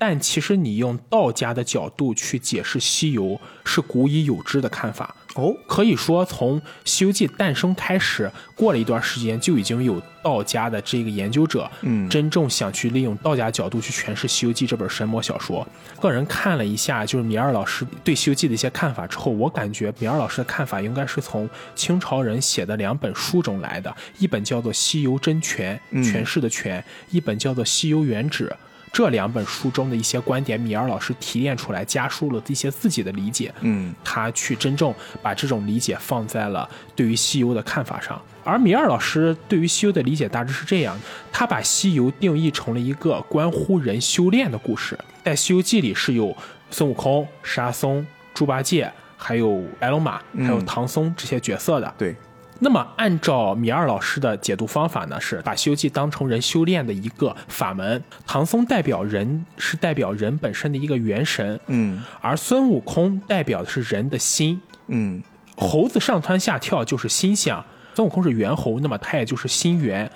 [0.00, 5.54] 但其实你用道家的角度去解释西游，是古已有之的看法哦。
[5.68, 15.68] 可以说，从《西游记》诞生开始，过了一段时间，就已经有道家的这个研究者，嗯，真正想去利用道家角度去诠释《西游记》这本神魔小说。
[16.00, 28.48] 个人看了一下，就是米二老师对《西游记》的一些看法之后，我感觉米二老师的看法应该是从清朝人写的两本书中来的，一本叫做《西游真诠》，诠释的诠；一本叫做《西游原旨》。
[28.92, 33.52] 这两本书中的一些观点，米尔老师提炼出来，加入了一些自己的理解。
[33.60, 34.92] 嗯，他去真正
[35.22, 38.20] 把这种理解放在了对于西游的看法上。
[38.42, 40.98] 而米尔老师对于西游的理解大致是这样：
[41.30, 44.98] 他把西游定义成了一个关乎人修炼的故事。
[45.22, 46.36] 在《西游记》里是有
[46.70, 48.04] 孙悟空、沙僧、
[48.34, 51.94] 猪八戒，还有白龙马，还有唐僧这些角色的。
[51.96, 52.16] 对。
[52.62, 58.02] 那么，按照米二老师的解读方法呢，是把《西游记》当成人修炼的一个法门。
[58.26, 65.22] 唐僧代表人，是代表人本身的一个元神，嗯，而孙悟空代表的是人的心，嗯，
[65.56, 67.64] 猴子上蹿下跳就是心想，
[67.94, 70.10] 孙悟空是猿猴，那么他也就是心猿。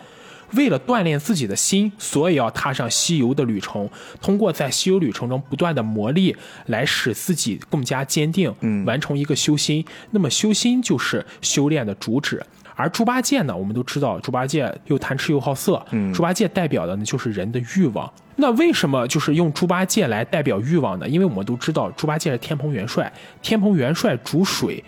[0.57, 3.89] 为了锻炼自己的心，所以要踏上西游的旅程。
[4.21, 6.35] 通过在西游旅程中不断的磨砺，
[6.67, 9.85] 来使自己更加坚定，嗯，完成一个修心。
[10.11, 12.45] 那么修心就是修炼的主旨。
[12.77, 18.13] 而猪八戒呢，我们都知道，猪八戒又贪吃又好色，嗯，猪八戒代表的呢就是人的欲望。
[18.37, 21.09] 那为什么就是用猪八戒来代表欲望呢？
[21.09, 24.83] 因为我们都知道，猪八戒是天蓬元帅，天蓬元帅主水，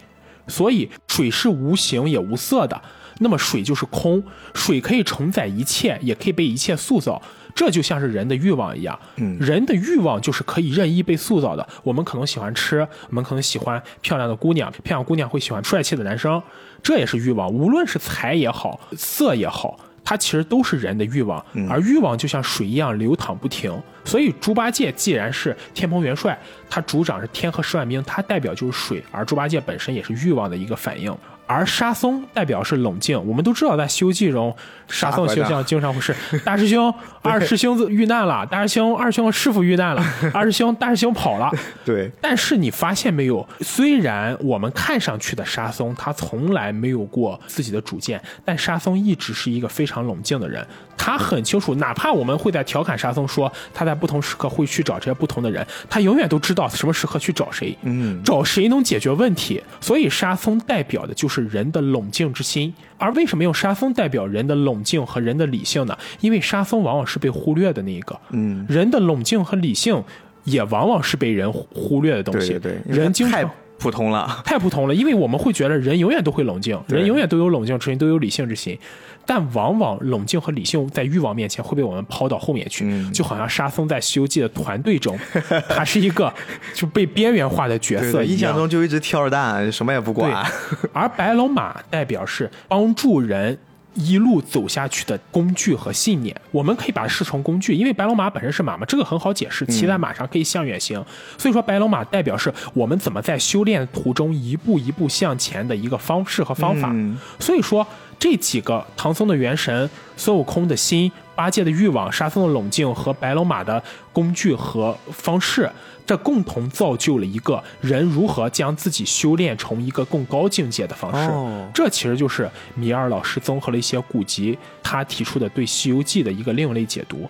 [0.49, 2.83] 所以水是无形也无色的。
[3.19, 4.23] 那么水就是空，
[4.55, 7.21] 水可以承载一切，也可以被一切塑造，
[7.55, 8.99] 这就像是人的欲望一样。
[9.17, 11.67] 嗯，人的欲望就是可以任意被塑造的。
[11.83, 16.43] 我们可能喜欢吃，我们可能喜欢漂亮的姑娘，漂亮姑娘会喜欢帅气的男生，
[16.83, 17.49] 这也是欲望。
[17.49, 21.43] 无论是财也好，色也好，它其实都是人的欲望。
[21.71, 23.75] 而欲望就像水一样流淌不停。
[24.05, 26.39] 所以猪八戒既然是天蓬元帅，
[26.69, 31.17] 他主掌是天和十万兵，他代表就是水，而猪八戒本身也是欲望的一个反应。
[31.47, 34.55] 而沙僧代表是冷静，我们都知道在《西游记》中，
[34.89, 36.15] 沙僧形象经常会是
[36.45, 36.93] 大师兄、
[37.23, 40.05] 二师兄子遇难了，大师兄、二师兄师傅遇难了，
[40.35, 41.51] 二师兄、大师兄跑了。
[41.85, 42.11] 对。
[42.21, 43.47] 但是你发现没有？
[43.61, 50.67] 虽然我们看上去的沙僧他从来没有过自己的主见，但沙僧一直是一个非常冷静的人。
[50.99, 59.63] 他很清楚，哪怕我们会在调侃沙僧说他在不同时刻会去找这些不同的人，他永远都知道什么时刻去找谁，嗯，找谁能解决问题。
[59.81, 62.73] 所以沙僧代表的就是人的冷静之心。
[62.99, 65.97] 而为什么用沙僧代表人的冷静和人的理性呢？
[66.21, 70.03] 因为沙僧往往是被忽略的那一个，嗯，人的冷静和理性
[70.45, 72.59] 也往往是被人忽略的东西。
[72.59, 73.51] 对对，人经常。
[73.87, 74.43] 普通了。
[74.45, 78.77] 太普通了，因为我们会觉得人永远都会冷静，人永远都有冷静之心，都有理性之心，
[79.25, 85.17] 但往往冷静和理性在欲望面前会被我们抛到后面去，嗯就好像沙僧在《西游记》的团队中，
[85.71, 86.33] 他是一个
[86.75, 88.33] 就被边缘化的角色一样。
[88.33, 90.45] 印象中就一直挑着担，什么也不管。，
[90.93, 93.57] 而白龙马代表是帮助人。
[93.97, 101.05] 一路走下去的工具和信念，我们可以把它视成工具，因为白龙马本身是马嘛，这个很好解释，骑在马上可以向远行，
[101.37, 106.91] 所以说白龙马代表是我们怎么在修炼途中一步一步向前的一个方式和方法。
[106.93, 107.87] 嗯所以说
[108.19, 113.83] 这几个唐僧的元神、孙悟空的心、八戒的欲望、沙僧的冷静和白龙马的
[114.13, 115.71] 工具和方式，
[116.07, 121.31] 这共同造就了一个人如何将自己修炼成一个更高境界的方式。
[121.31, 127.29] 哦这其实就是米尔老师综合了一些古籍他提出的对《西游记》的一个另类解读。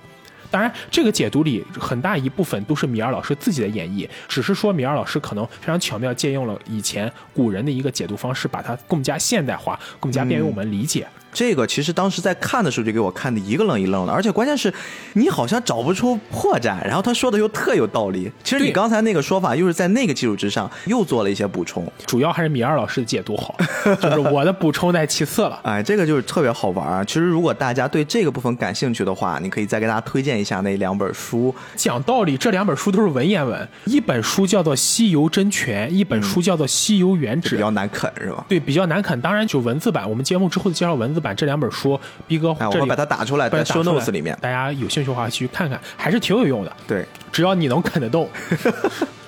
[0.49, 11.07] 当然，这个解读里很大一部分都是米尔老师自己的演绎，只是说米尔老师可能非常巧妙借用了以前古人的一个解读方式，把它更加现代化，更加便于我们理解。
[11.37, 14.73] 这个其实当时在看的时候就给我看的一个愣一愣的，而且关键是
[15.13, 18.33] 你好像找不出破绽，然后他说的又特有道理。
[18.43, 23.55] 其实你刚才那个说法又是在那个基础之上又做了一些补充，主要还是米二老师的解读好，
[24.01, 25.61] 就是我的补充在其次了。
[25.63, 27.05] 哎，这个就是特别好玩啊。
[27.05, 31.55] 其实如果大家对这个部分感兴趣的话，你可以再给大家推荐一下那两本书。
[31.75, 37.57] 讲道理，这两本书都是文言文，一本书叫做《西游真全》，一本书叫做《西游原旨比》。
[37.59, 38.43] 较难啃是吧？
[38.49, 39.21] 对，比较难啃。
[39.21, 44.37] 当然，就文字版，我们节目之后的介绍文字版这两本书，逼哥哎，我会把它打出来，在 show notes 里面。
[44.41, 46.73] 大家有兴趣的话去看看，还是挺有用的。
[46.87, 48.29] 对， 只要你能啃得动。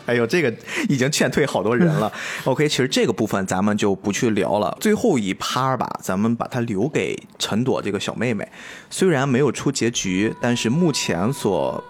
[0.06, 0.50] 哎呦，这个
[0.88, 2.10] 已经劝退好多人了。
[2.44, 4.74] OK，其实这个部分咱们就不去聊了。
[4.80, 8.48] 最后一趴吧，咱们把它留给陈朵这个小妹妹。
[8.88, 11.84] 虽然没有出结局，但是目前所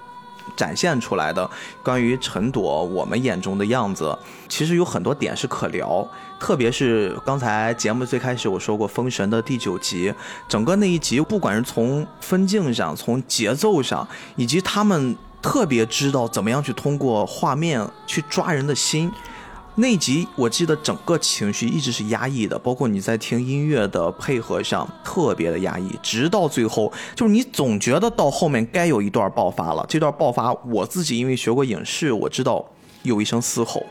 [0.56, 1.48] 展现出来的
[1.84, 4.18] 关于陈朵我们眼中的样子，
[4.48, 6.04] 其实有很多点是可聊。
[6.38, 10.12] 特别是刚才节目最开始我说过《封神》的第九集，
[10.48, 14.06] 整个那一集，不管是从分镜上、从节奏上，
[14.36, 19.10] 以及他们特别知道怎么样去通过画面去抓人的心。
[19.74, 29.86] 那集我记得整个情绪一直是压抑的，包括你在听音乐的配合上特别的压抑，直到最后，就是你总觉得到后面该有一段爆发了。
[29.88, 32.64] 这段爆发，我自己因为学过影视，我知道
[33.04, 33.84] 有一声嘶吼，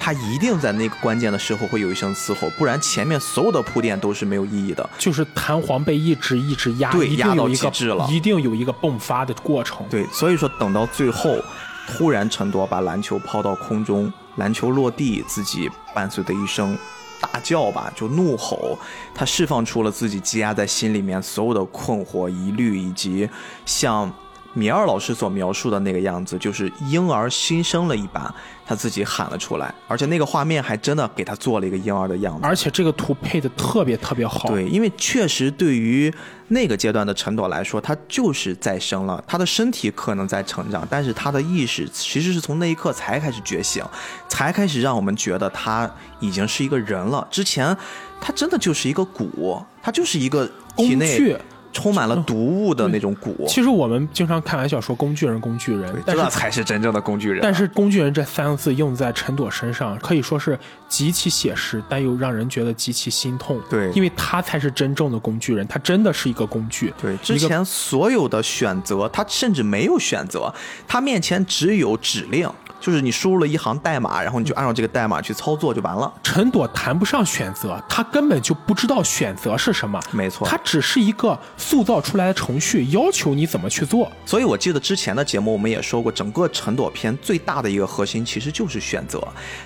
[0.00, 4.88] 他一定在那个关键的时候会有一声嘶吼，不然前面所有的铺垫都是没有意义的。
[4.98, 9.86] 就是弹簧被一直一直压，对压到一个极致了一定有一个迸发的过程。
[9.90, 11.36] 对，所以说等到最后，
[11.88, 16.78] 突然陈铎把篮球抛到空中，篮球落地，自己伴随的一声
[17.20, 18.78] 大叫吧，就怒吼，
[19.14, 23.28] 他释放出了自己积压在心里面所有的困惑、疑虑，以及
[23.66, 24.12] 像
[24.54, 28.32] 米二老师所描述的那个样子，就是婴儿新生了一般，
[28.68, 32.40] 他自己喊了出来，而且那个画面还真的给他做了一个婴儿的样子。
[32.42, 34.50] 而且这个图配的特别特别好。
[34.50, 36.12] 对，因为确实对于
[36.48, 43.82] 那个阶段的陈朵来说，他就是再生了，他的身体可能在成长，但是他的意识其实是从那一刻才开始觉醒，
[44.28, 45.90] 才开始让我们觉得他
[46.20, 47.26] 已经是一个人了。
[47.30, 47.74] 之前
[48.20, 51.34] 他真的就是一个骨，他就是一个体工内具。
[51.72, 53.46] 充满了毒物的那种蛊。
[53.46, 57.40] 其实我们经常开玩笑说工具人，工具人，但这是才是真正的工具人。
[57.42, 60.58] 但是“工具人”这三个字用在陈朵身上，可以说是
[60.88, 63.60] 极其写实，但又让人觉得极其心痛。
[63.68, 66.92] 对因为他才是真正的工具人，他真的是一个工具。
[67.00, 70.52] 对，之前所有的选择，他甚至没有选择，
[70.86, 72.50] 他面前只有指令，
[72.80, 76.12] 就是你输入了一行代码，然后你就按照这个代码去操作就完了。
[76.22, 80.00] 陈朵谈不上选择，他根本就不知道选择是什么。
[80.12, 84.10] 没错他只是一个塑造出来的程序，要求你怎么去做。
[84.24, 89.22] 所以我记得之前的节目我们也说过，整个陈朵篇最大的一个核心其实就是选择。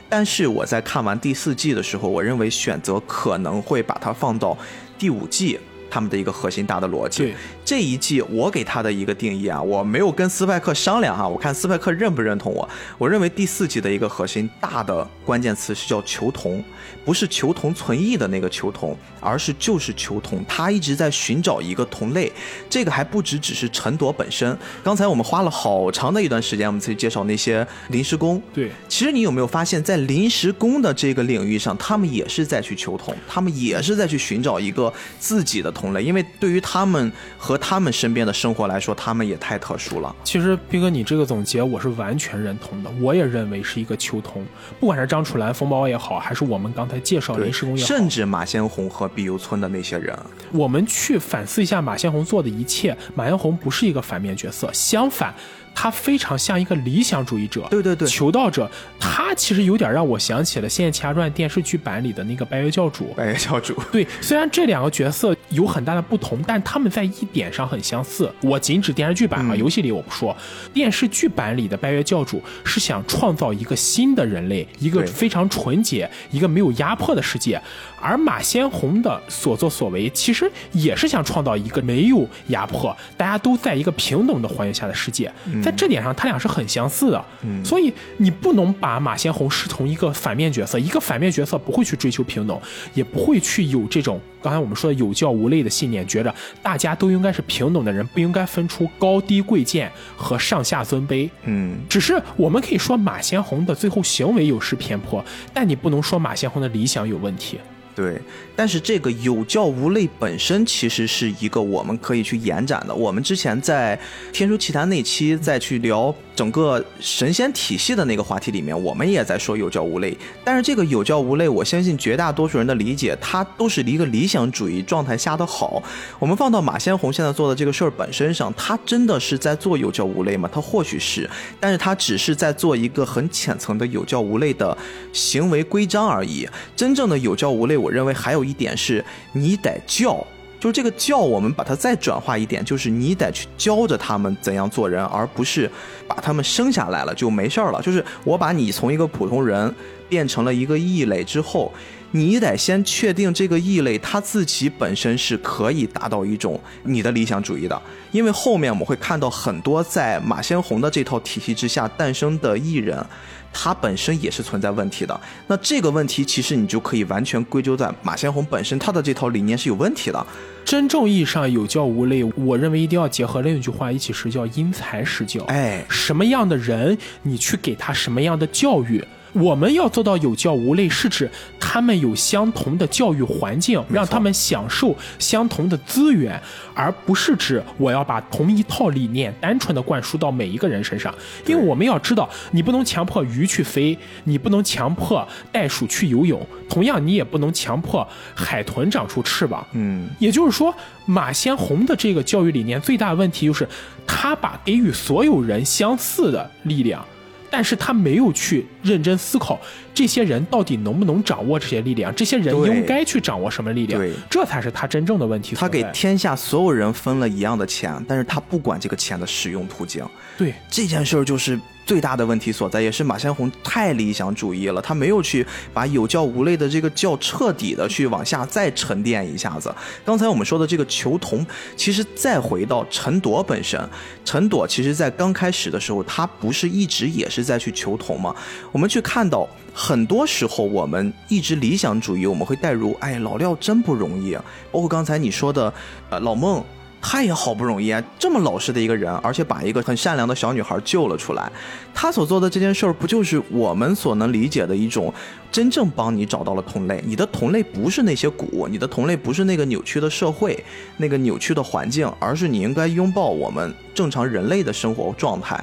[0.09, 4.57] 但是我在看完第四季的时候，我认为选择可能会把它放到
[4.99, 5.61] 第五季。
[5.95, 7.35] 他们的一个核心大的逻辑对，
[7.73, 12.69] 这一季我给他的一个定义啊，我没有跟斯派克商量哈，我看斯派克认不认同我。
[12.99, 16.63] 我认为第四季的一个核心大的关键词是叫求同，
[17.03, 20.45] 不是求同存异的那个求同，而是就是求同。
[20.47, 22.31] 他一直在寻找一个同类，
[22.69, 24.55] 这个还不只只是陈朵本身。
[24.85, 28.43] 刚才我们花了好长的一段时间，我们去介绍那些临时工。
[28.53, 40.15] 对，其实你有没有发现，在临时工的这个领域上，他们也是在去求同，他们也是在去寻找一个自己的同类，因为对于他们和他们身边的生活来说，他们也太特殊了。
[40.25, 44.45] 其实斌哥，你这个总结我是完全认同的，我也认为是一个求同。
[44.81, 50.19] 不管是张楚岚、冯宝也好，还是我们刚才介绍对临时工也好，甚至马先红和碧游村的那些人，
[50.51, 55.33] 我们去反思一下马先红做的一切，马先红不是一个反面角色，相反，
[55.75, 58.71] 他非常像一个理想主义者，对对对求道者。
[59.01, 63.13] 他其实有点让我想起了《仙剑奇侠传》电视剧版里的那个白月教主。
[63.17, 68.33] 白月教主，对，虽然这两个角色有很大的不同，但他们在一点上很相似。
[68.43, 70.37] 我仅指电视剧版啊，嗯游戏里我不说。
[70.73, 77.61] 电视剧版里的白月教主是想创造一个新的人类，一个非常纯洁、一个没有压迫的世界。
[78.03, 85.33] 而马先红的所作所为，其实也是想创造一个没有压迫、大家都在一个平等的环境下的世界。
[85.63, 87.25] 在这点上，他俩是很相似的。
[87.45, 92.61] 嗯所以你不能把马先红视同一个反面角色，一个反面角色不会去追求平等，
[92.93, 101.31] 也不会去有这种刚才我们说的有教无类的信念，觉着大家都应该是平等的人，不应该分出高低贵贱和上下尊卑。
[101.45, 105.25] 嗯，只是我们可以说马先红的最后行为有失偏颇，
[105.55, 107.61] 但你不能说马先红的理想有问题。
[107.95, 108.19] 对，
[108.57, 112.95] 但是这个有教无类本身其实是一个我们可以去延展的。
[112.95, 113.97] 我们之前在
[114.33, 120.17] 《天书奇谈》那期再去聊整个神仙体系的那个话题里面，我们也在说有教无类。
[120.43, 125.83] 但是这个有教无类，我相信绝大多数人的理解，它都是一个理想主义状态下的好。
[126.19, 130.49] 我们放到马先红现在做的这个事儿本身上，他真的是在做有教无类吗？
[130.53, 131.29] 他或许是，
[131.61, 134.77] 但是他只是在做一个很浅层的有教无类的
[135.13, 136.49] 行为规章而已。
[136.75, 140.27] 真正的有教无类，我认为还有一点是，你得教。
[140.63, 145.69] 就是这个教，我们把它再转化一点，就是你得去教着他们怎样做人，而不是
[146.07, 147.83] 把他们生下来了就没事儿了。
[147.83, 149.75] 就是我把你从一个普通人
[150.09, 151.73] 变成了一个异类之后，
[152.13, 157.83] 你得先确定这个异类他自己本身是可以达到一种你的理想主义的，
[158.13, 163.05] 因为后面我们会看到很多在马先红的这套体系之下诞生的艺人。
[163.53, 170.27] 他本身也是存在问题的，那这个问题其实你就可以完全归咎在马先红本身他的这套理念是有问题的。
[170.65, 175.43] 真正意义上有教无类，我认为一定要结合另一句话一起施教，因材施教。
[175.45, 179.05] 哎，什么样的人，你去给他什么样的教育。
[179.33, 186.41] 我们要做到有教无类，是指他们有相同的教育环境，让他们享受相同的资源，
[186.75, 191.15] 而不是指我要把同一套理念单纯的灌输到每一个人身上。
[191.47, 199.67] 因为我们要知道，你不能强迫鱼去飞，你不能强迫袋鼠去游泳，同样你也不能强迫海豚长出翅膀。
[199.73, 200.75] 嗯，也就是说，
[201.07, 203.67] 马先红的这个教育理念最大的问题就是，
[204.07, 207.05] 他把给予所有人相似的力量，
[207.53, 209.61] 但是他没有去认真思考
[209.93, 215.55] 这些人到底能不能掌握这些力量，这些人应该去掌握什么力量，这才是他真正的问题。
[215.55, 220.03] 他给天下所有人分了一样的钱，但是他不管这个钱的使用途径。
[220.39, 229.75] 对这件事儿就是最大的问题所在，也是马先红太理想主义了，他没有去把有教无类的这个教彻底的去往下再沉淀一下子。
[230.05, 231.45] 刚才我们说的这个求同，
[231.77, 233.81] 其实再回到陈朵本身，
[234.25, 238.35] 陈朵其实在刚开始的时候，他不是一直也是在去求同吗？
[238.71, 245.73] 我们去看到很多时候，我们一直理想主义，我们会带入，哎，老廖真不容易啊，包括刚才你说的，
[246.11, 246.65] 呃，老孟。
[247.05, 251.51] 他也好不容易啊，这么老实的一个人，而且把一个很善良的小女孩救了出来。
[251.93, 255.13] 他所做的这件事儿，不就是我们所能理解的一种
[255.51, 257.03] 真正帮你找到了同类？
[257.05, 260.65] 你的同类不是那些蛊，你的同类不是那个扭曲的社会、
[260.99, 265.63] 那个扭曲的环境，而是你应该拥抱我们正常人类的生活状态。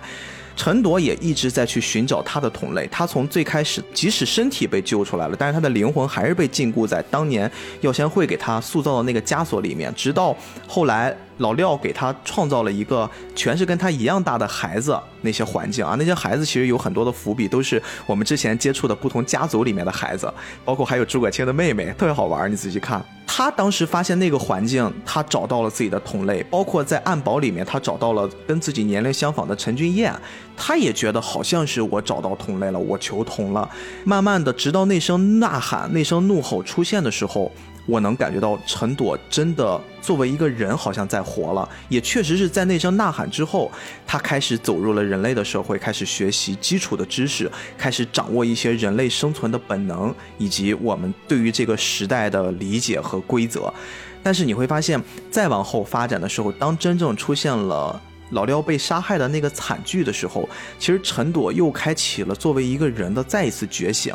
[0.56, 2.86] 陈朵也一直在去寻找他的同类。
[2.92, 7.50] 他从最开始，即使身体被救出来了，但是他的灵魂还是被禁锢在当年
[7.80, 9.90] 药仙会给他塑造的那个枷锁里面。
[9.96, 10.36] 直到
[10.68, 20.32] 后来，老廖给他创造了一个全是跟他一样大的孩子，那些环境啊，那些孩子其实有很多的伏笔，都是我们之前接触的不同家族里面的孩子，
[20.64, 22.50] 包括还有诸葛青的妹妹，特别好玩。
[22.50, 30.14] 你仔细看，他当时发现那个环境，他找到了自己的同类，包括在暗堡里面，他找到了跟自己年龄相仿的陈君彦，
[30.56, 33.70] 他也觉得好像是我找到同类了，我求同了。
[34.04, 37.52] 慢慢的，直到那声呐喊、那声怒吼出现的时候，
[37.90, 43.72] 我能感觉到陈朵真的作为一个人好像在活了，也确实是在那声呐喊之后，
[44.06, 53.74] 他开始走入了人类的社会，开始学习基础的知识，开始掌握一些人类生存的本能，以及我们对于这个时代的理解和规则。
[54.22, 55.02] 但是你会发现，
[55.32, 58.00] 再往后发展的时候，当真正出现了。
[58.32, 60.48] 老廖被杀害的那个惨剧的时候，
[60.78, 64.14] 其实陈朵又开启了作为一个人的再一次觉醒。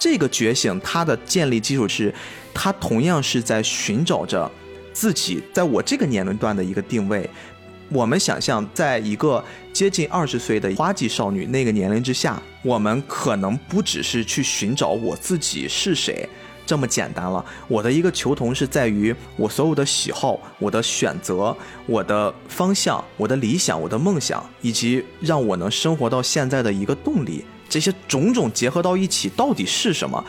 [0.00, 2.12] 这个觉醒，它的建立基础是，
[2.54, 4.50] 他同样是在寻找着
[4.94, 7.28] 自己在我这个年龄段的一个定位。
[7.90, 9.44] 我们想象，在一个
[9.74, 16.26] 接近二十岁的花季少女那个年龄之下，我们可能不只是去寻找我自己是谁。
[16.64, 17.44] 这么简单了。
[17.66, 21.54] 我的一个求同是在于我所有的喜好、我的选择、
[21.84, 30.22] 我的方向、我的理想、我的梦想，以及让我能生活到现在的一个动力，这些种种结合到一起，到底是什么？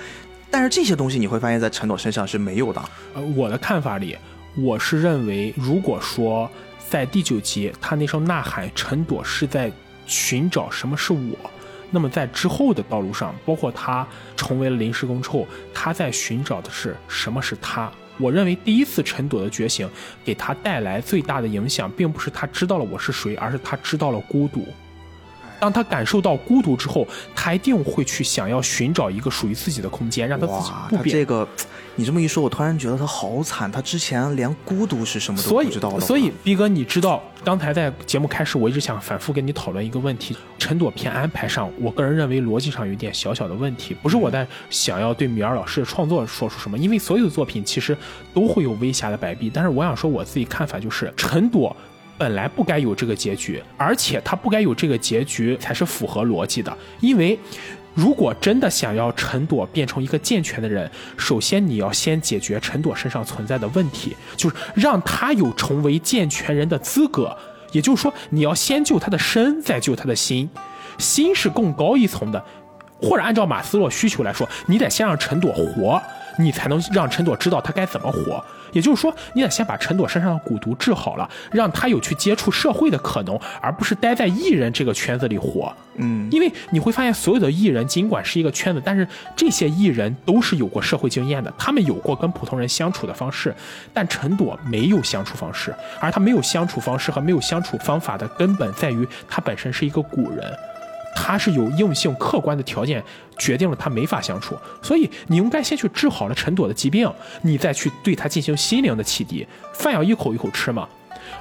[0.49, 2.81] 但是这些东西你会发现在陈朵身上是没有的。
[3.15, 4.15] 呃，我的看法里，
[4.55, 6.49] 我是认为，如果说
[6.87, 9.71] 在第九集他那声呐喊，陈朵是在
[10.05, 11.35] 寻找什么是我，
[11.89, 14.05] 那么在之后的道路上，包括他
[14.35, 17.91] 成为了临时工之后，他在寻找的是什么是他。
[18.17, 19.89] 我认为第一次陈朵的觉醒
[20.23, 24.67] 给他带来最大的影响，并不是他知道了我是谁，而是他知道了孤独。
[25.61, 31.03] 当他感受到孤独之后，他一定会去想要寻找一个属于自己的空间，让他自己，不变。
[31.03, 31.47] 他这个，
[31.95, 35.99] 你这么一说，我突然觉得他好惨，他之前连孤独是什么都不知道的。
[35.99, 43.95] 所以逼哥，你知道刚才在节目开始，我一直想反复跟你讨论一个问题：陈朵片安排上，我个人认为逻辑上有一点小小的问题。
[44.01, 47.95] 不是我在想要对米尔老师的创作说出什么，因为所有的作品其实
[48.33, 49.51] 都会有微瑕的败笔。
[49.53, 51.75] 但是我想说我自己看法就是，陈朵。
[52.21, 57.39] 本来不该有这个结局，而且他不该有这个结局才是符合逻辑的，因为
[57.95, 60.87] 如果真的想要陈朵变成一个健全的人，
[61.17, 67.35] 首先你要先解决陈朵身上存在的问题，就是让他有成为健全人的资格。
[67.71, 70.47] 也就是说，你要先救他的身，再救他的心。
[70.99, 72.45] 心是更高一层的，
[73.01, 75.99] 或者按照马斯洛需求来说，你得先让陈朵活，
[76.37, 78.43] 你才能让陈朵知道他该怎么活。
[78.71, 85.73] 也就是说，你得先把陈朵身上的蛊毒治好了，让他有去接触社会的可能，而不是待在艺人这个圈子里活。
[85.95, 89.05] 嗯，因为你会发现，所有的艺人尽管是一个圈子，但是
[89.35, 93.53] 这些艺人都是有过社会经验的，他们有过跟普通人相处的方式，
[93.93, 100.49] 但陈朵没有相处方式，而他没有相处方式和没有相处方法的根本在于他本身是一个古人。
[101.15, 103.03] 他是有硬性客观的条件
[103.37, 107.11] 决定了他没法相处，所以你应该先去治好了陈朵的疾病，
[107.41, 109.45] 你再去对他进行心灵的启迪。
[109.73, 110.87] 饭要一口一口吃嘛，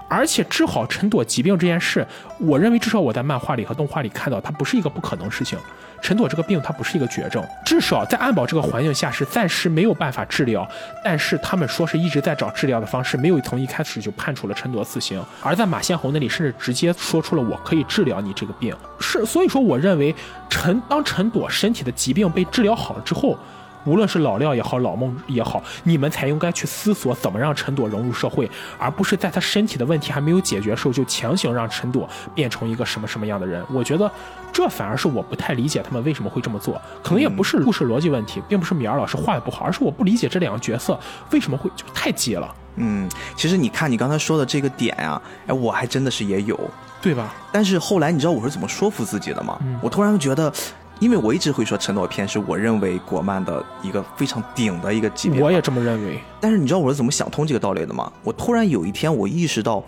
[0.09, 2.07] 而且治好陈朵疾病这件事，
[2.39, 5.59] 我认为至少我在漫画里和动画里看到，它不是一个不可能事情。
[6.01, 10.69] 陈朵这个病它不是一个绝症，至少在安保这个环境下是暂时没有办法治疗。
[11.05, 15.23] 但是他们说是一直在找治疗的方式，没有从一开始就判处了陈朵死刑。
[15.43, 18.75] 而在马先红那里，甚至直接说出了我可以治疗你这个病。
[18.99, 20.15] 是，所以说我认为
[20.49, 23.39] 陈当陈朵身体的疾病被治疗好了之后。
[23.85, 33.65] 无论是老廖也好，老孟也好，你们才应该去思索怎么让陈朵融入社会，而不是在他身体的问题还没有解决的时候就强行让陈朵变成一个什么什么样的人。
[33.73, 34.11] 我觉得
[34.53, 36.81] 这反而是我不太理解他们为什么会这么做。
[37.03, 40.99] 可能也不是故事逻辑问题，并不是米尔老师画的不好，而是我不理解这两个角色
[41.31, 46.59] 为什么会就太急了，嗯，其实你看你刚才说的这个点啊、哎，我还真的是也有。
[47.03, 47.33] 对吧？
[47.51, 49.59] 但是后来你知道我是怎么说服自己的吗？
[49.63, 50.53] 嗯我突然觉得，
[51.01, 55.43] 因为我一直会说陈朵片是我认为国漫的一个非常顶的一个级别。
[55.43, 56.21] 我也这么认为。
[56.41, 58.13] 但是你知道我是怎么想通这个道理的吗？
[58.23, 59.83] 我突然有一天我意识到，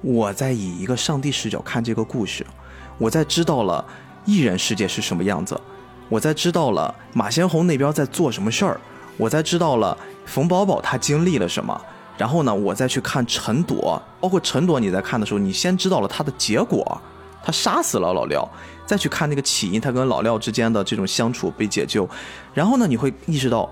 [0.00, 2.44] 我在以一个上帝视角看这个故事，
[2.96, 3.84] 我在知道了
[4.24, 5.60] 艺人世界是什么样子，
[6.08, 8.80] 我在知道了马先红那边在做什么事儿，
[9.18, 11.78] 我在知道了冯宝宝他经历了什么。
[12.16, 17.00] 然后呢，我再去看陈朵，包括陈朵，你在看的时候，你先知道了他的结果，
[17.48, 18.46] 他杀死了老廖，
[18.84, 22.06] 再去看那个起因，他跟老廖之间的这种相处被解救，
[22.52, 23.66] 然后呢，你会意识到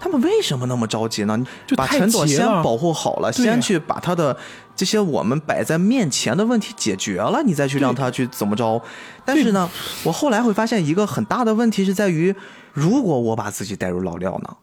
[0.00, 1.46] 他们为什么那么着急呢？
[1.64, 4.36] 就把陈朵先保护好了，先去把他的
[4.74, 8.82] 这些我们摆在面前的问题解决了，你再去让他去怎么着。
[9.24, 9.70] 但是呢，
[10.02, 12.34] 我后来会发现一个很大的问题是在于，
[12.72, 14.56] 如果我把自己带入老廖呢？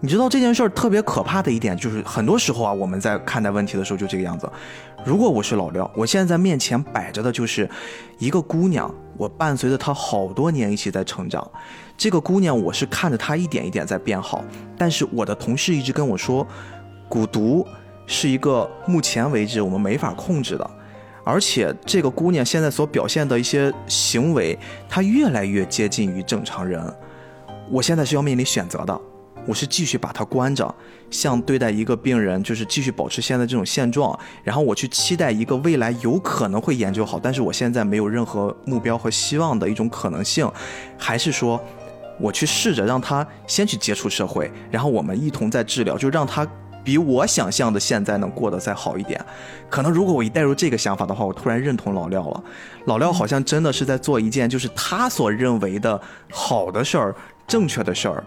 [0.00, 4.48] 你知道这件事儿特别可怕的一点，就是很多时候啊，我们在看待问题的时候就这个样子。
[5.04, 7.68] 如果我是老廖，我现在在面前摆着的就是
[8.18, 11.44] 一个姑娘，我伴随着她好多年一起在成长。
[11.96, 14.44] 这个姑娘，我是看着她一点一点在变好，
[14.76, 16.46] 但是我的同事一直跟我说，
[17.10, 17.66] 蛊毒
[18.06, 20.70] 是一个目前为止我们没法控制的，
[21.24, 24.56] 而且这个姑娘现在所表现的一些行为，
[24.88, 26.80] 她越来越接近于正常人。
[27.68, 29.00] 我现在是要面临选择的。
[29.48, 30.74] 我是继续把它关着，
[31.10, 40.46] 像对待一个病人，就是继续保持现在这种现状，然后我去期待一个未来有可能会研究好，但是我现在没有任何目标和希望的一种可能性，
[40.98, 41.58] 还是说，
[42.20, 46.46] 我去试着让他先去接触社会，然后我们一同在治疗，就让他
[46.84, 49.18] 比我想象的现在能过得再好一点。
[49.70, 52.44] 可能如果我一带入这个想法的话，我突然认同老廖了。
[52.84, 55.98] 老廖好像真的是在做一件就是他所认为的
[56.30, 57.14] 好的事儿、
[57.46, 58.22] 正确的事儿。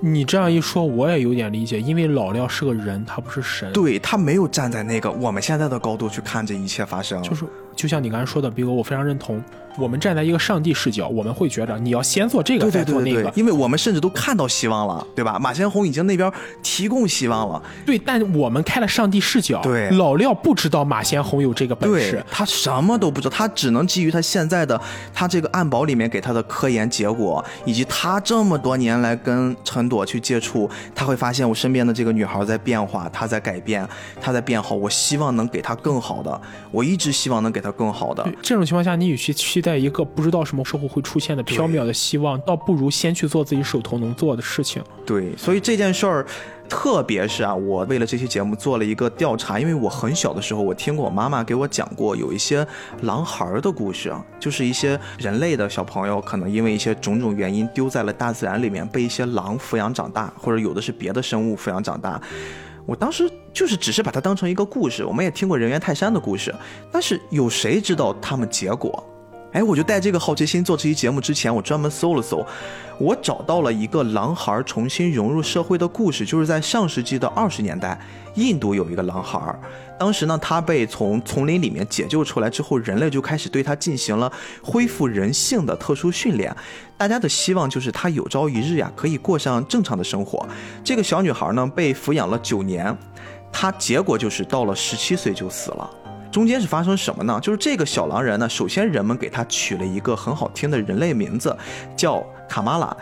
[0.00, 3.72] 你这样一说，我也有点理解，因为老廖是个人，他不是神。
[3.72, 7.44] 对他没有站在那个我们现在的高度去看这一切发生，就是
[7.74, 9.42] 就像你刚才说的，比哥我非常认同，
[9.76, 15.38] 我们站在一个上帝视角，我们会觉得你要先做这个，对再做那个，，因为我们甚至都看到希望了，对吧？
[15.38, 16.30] 马先红已经那边
[16.62, 24.80] 提供希望了，对，但我们开了上帝视角，对老廖不知道马先红有这个本事，他什么都不知道，他只能基于他现在的
[25.12, 33.86] 他这个暗堡里面给他的科研结果，以及他这么多年来跟陈朵去接触，他会发现我身边的这个女孩在变化，她在改变，
[34.20, 34.74] 她在变好。
[34.74, 36.40] 我希望能给她更好的，
[36.70, 38.22] 我一直希望能给她更好的。
[38.24, 44.82] 对这种情况下，你与其期待一个不知道什么时候会出现的缥缈的希望，倒不如先去做自己手头能做的事情。
[45.06, 46.26] 对，所以这件事儿，
[46.68, 52.66] 特别是啊，我为了这期节目做了一个调查，因为我很小的时候，我听过我妈妈给我讲过有一些
[53.00, 62.20] 狼孩儿的故事啊，就是一些人类的小朋友可能因为一些种种原因丢在了大自然里面，被一些狼抚养长大，或者有的是别的生物抚养长大。
[62.86, 66.54] 我当时就是只是把它当成一个故事，我们也听过人猿泰山的故事，
[66.92, 69.02] 但是有谁知道他们结果？
[69.54, 72.44] 哎，我就带这个好奇心做这期节目之前，我专门搜了搜，
[72.98, 77.96] 我找到了一个狼孩重新融入社会的故事，就是在上世纪的二十年代，
[78.34, 79.40] 印度有一个狼孩，
[79.96, 86.52] 当时呢，他被从丛林里面解救出来之后，人类就开始对他进行了恢复人性的特殊训练，
[86.98, 90.44] 大家的希望就是他有朝一日呀可以过上正常的生活。
[90.82, 92.92] 这个小女孩呢，被抚养了九年，
[93.52, 95.88] 她结果就是到了十七岁就死了。
[96.34, 97.38] 中间是发生什么呢？
[97.40, 101.56] 就是这个小狼人呢，首先人们给他取了一个很好听的人类名字，
[101.96, 102.96] 叫卡玛拉。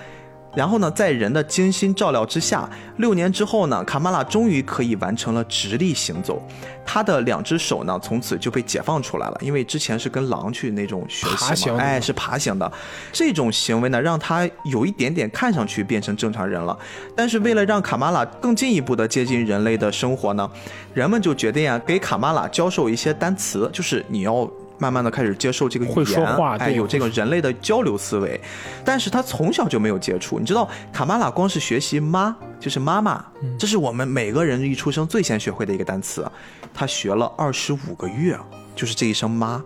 [0.54, 2.68] 然后呢，在人的精心照料之下，
[2.98, 6.42] 六年之后呢，卡玛拉终于可以完成了直立行走。
[6.84, 12.70] 他的两只手呢，从此就被解放出来了，因为之前是跟狼去那种学习嘛，爬行的哎，是爬行的。
[13.12, 16.76] 这种行为呢，让他有一点点看上去变成正常人了。
[17.16, 20.50] 但是为了让卡玛拉更进一步的接近人类的生活呢，
[20.92, 24.50] 人们就决定啊，给卡玛拉教授一些单词，就是你要。
[24.82, 28.40] 慢慢的开始接受这个语言，会说话哎，有这个人类的交流思维，
[28.84, 30.40] 但是他从小就没有接触。
[30.40, 33.24] 你知道，卡玛拉光是学习“妈”就是妈妈，
[33.56, 36.28] 这是我们每个人一出生最先学会的一个单词，
[36.74, 38.36] 他学了二十五个月，
[38.74, 39.62] 就是这一声“妈”。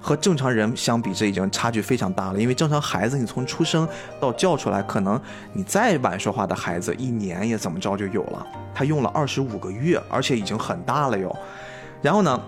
[0.00, 2.40] 和正常人相比，这已经差距非常大了。
[2.40, 3.86] 因为正常孩子，你从出生
[4.20, 5.20] 到叫出来，可能
[5.52, 8.46] 你再晚说话的孩子，一年也怎么着就有了。
[8.72, 11.36] 他用了二十五个月，而且已经很大了哟。
[12.00, 12.40] 然后呢，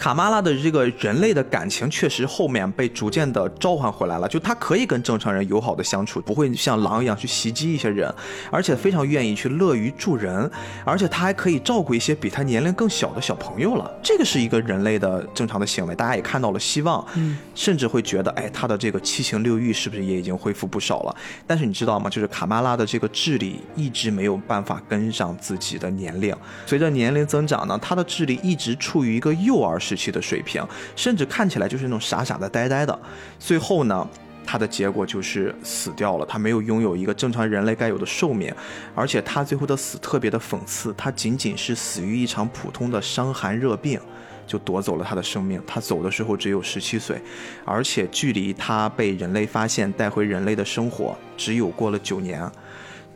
[0.00, 8.10] 卡玛拉的这个人类的感情确实后面被逐渐的召唤回来了，就他可以跟正常人友好的相处，不会像狼一样去袭击一些人，
[8.50, 10.50] 而且非常愿意去乐于助人，
[10.86, 13.94] 而且他还可以照顾一些比他年龄更小的小朋友了。
[14.02, 21.14] 这个是一个人类的正常的行为，大家也看到了希望，嗯，甚至会觉得，哎，他的这个七情六欲是不是也已经恢复不少了？
[21.46, 22.08] 但是你知道吗？
[22.08, 30.64] 就是卡玛拉的这个智力一直没有办法跟上自己的年龄，随着年龄增长呢，他的智力一直处于一个幼儿时时期的水平，
[30.94, 32.96] 甚至看起来就是那种傻傻的、呆呆的。
[33.40, 34.06] 最后呢，
[34.46, 38.54] 他的结果就是死掉了，他没有拥有一个正常人类该有的寿命，
[38.94, 44.00] 而且他最后的死特别的讽刺，他仅仅是死于一场普通的伤寒热病。
[44.46, 45.62] 就夺走了他的生命。
[45.64, 47.22] 他走的时候只有十七岁，
[47.64, 52.50] 而且距离他被人类发现带回人类的生活只有过了九年。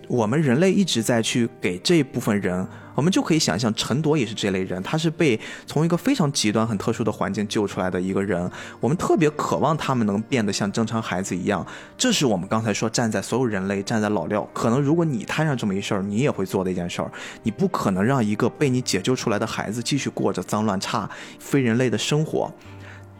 [0.08, 8.50] 我们人类一直在去给这一部分人，我们就可以想象，陈铎也是这类人，他是被从一个非常极端、很特殊的环境救出来的一个人。
[8.80, 11.66] 我们特别渴望他们能变得像正常孩子一样，
[11.96, 17.10] 这是我们刚才说站在所有人类、站在老廖，可能如果你摊上这么一事儿，你也会做的一件事儿。
[17.42, 21.08] 你不可能让一个被你解救出来的孩子继续过着脏乱差、
[21.38, 22.52] 非人类的生活。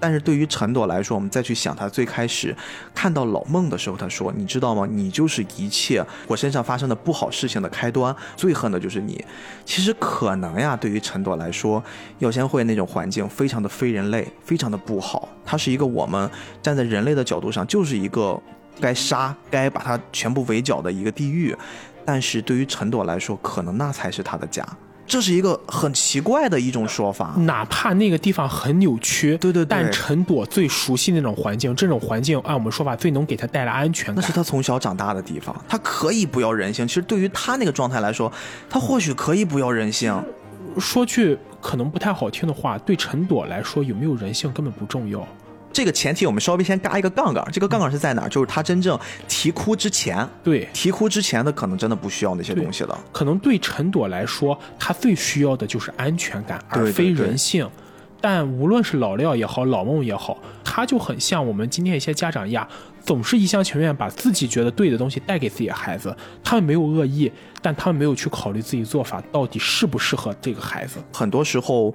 [0.05, 2.55] 但是对于陈朵来说，我们再去想他最开始
[2.95, 4.87] 看到老孟的时候，他说：“你知道吗？
[4.87, 9.25] 你就是一切我身上发生的不好事情的开端，最恨的就是你。”
[9.65, 11.83] 其实可能呀，对于陈朵来说，
[12.19, 15.27] 药监会那种环境非常的非人类，非常的不好。
[15.43, 18.39] 它是一个我们站在人类的角度上，就是一个
[18.79, 21.57] 该杀、该把它全部围剿的一个地狱。
[22.05, 24.63] 但是对于陈朵来说，可能那才是他的家。
[25.07, 27.35] 这是一个很奇怪的一种说法。
[27.39, 34.17] 哪怕那个地方很扭曲，对对对但陈朵最熟悉那种环境，这种环境按我们说法最能给他带来安全感。
[34.17, 36.87] 那是他从小长大的地方，他可以不要人性。
[36.89, 38.33] 其实对于他那个状态来说，
[38.69, 40.23] 他或许可以不要人性。
[40.79, 45.25] 说句可能不太好听的话，对陈朵来说，有没有人性根本不重要。
[45.75, 48.29] 这个前提我们稍微先嘎一个杠杠，这个杠杠是在哪儿？
[48.29, 52.97] 就是他真正啼哭之前，对，啼哭之前的可能真的不需要那些东西了。
[53.13, 57.69] 可能对陈朵来说，他最需要的就是安全感，而非对人性。
[58.21, 62.67] 但无论是老廖也好，老孟也好，他就很像我们今天一些家长一样，
[63.05, 66.17] 总是一厢情愿把自己觉得对的东西带给自己的孩子。
[66.43, 67.31] 他们没有恶意，
[67.61, 70.99] 但他们没有去考虑自己做法到底适不适合这个孩子。
[71.13, 71.95] 很多时候，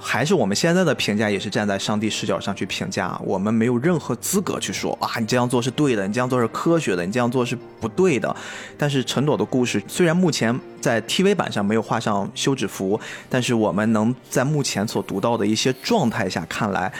[0.00, 8.34] 还是我们现在的评价也是站在上帝视角上去评价，我们没有任何资格去说啊，你这样做是对的，你这样做是科学的，你这样做是不对的。
[8.78, 12.98] 但是陈朵的故事虽然目前在 TV 版上没有画上休止符，
[13.28, 16.92] 但是我们能在目前所读到的一些状态下看来，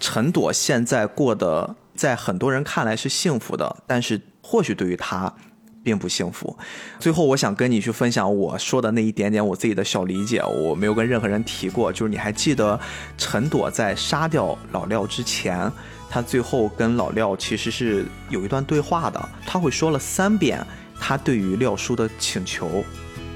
[0.00, 5.32] 陈朵现在过得在很多人看来是幸福的，但是或许对于她。
[5.86, 6.58] 并不幸福。
[6.98, 11.92] 最后，我想跟你去分享我说的那一点点我自己的小理解，我没有跟任何人提过。
[11.92, 12.78] 就是你还记得
[13.16, 15.70] 陈朵在杀掉老廖之前，
[16.10, 20.60] 他最后跟老廖其实是有一段对话的，他会说了三遍
[20.98, 22.84] 他对于廖叔的请求。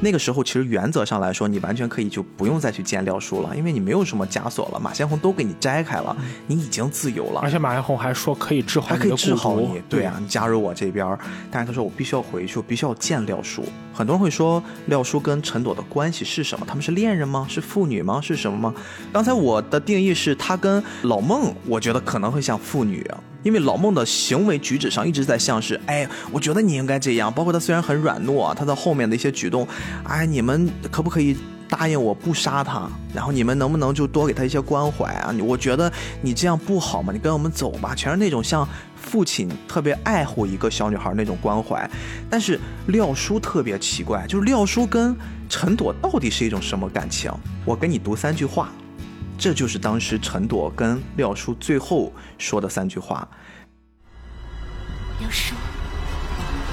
[0.02, 6.16] 那个时候，其实原则上来说，你完全可以就不用再去见廖叔了，因为你没有什么枷锁了，马先红都给你摘开了，
[6.46, 7.40] 你已经自由了。
[7.42, 9.82] 而且马先红还说可以治好，还可以治好你。
[9.88, 11.06] 对啊，你加入我这边。
[11.50, 13.62] 但是他说我必须要回去，我必须要见廖叔。
[13.92, 16.64] 很多人会说廖叔跟陈朵的关系是什么？
[16.66, 17.46] 他们是恋人吗？
[17.48, 18.20] 是父女吗？
[18.22, 18.74] 是什么吗？
[19.12, 23.06] 刚才我的定义是他跟老孟，我觉得可能会像父女。
[23.42, 27.32] 因为老孟的行为举止上一直在像是，哎，我觉得你应该这样。
[27.32, 29.66] 包括他虽然很软糯，他在后面的一些举动，
[30.04, 31.36] 哎，你们可不可以
[31.68, 32.88] 答应我不杀他？
[33.14, 35.34] 然后你们能不能就多给他一些关怀啊？
[35.42, 35.90] 我觉得
[36.20, 37.94] 你这样不好嘛，你跟我们走吧。
[37.94, 41.88] 全是那种像父亲特别爱护一个小女孩那种关怀。
[42.28, 45.16] 但是廖叔特别奇怪，就是廖叔跟
[45.48, 47.32] 陈朵到底是一种什么感情？
[47.64, 48.70] 我跟你读三句话。
[49.40, 53.26] 这就是当时陈朵跟廖叔最后说的三句话。
[55.18, 55.54] 廖叔，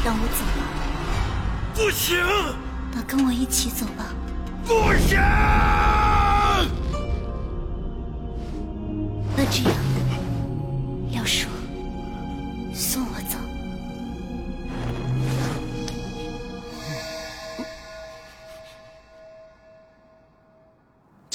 [0.04, 0.62] 让我走吧。
[1.74, 2.18] 不行。
[2.92, 4.14] 那跟我一起走吧。
[4.66, 5.18] 不行。
[9.38, 9.74] 那这样，
[11.12, 11.48] 廖叔，
[12.74, 13.07] 送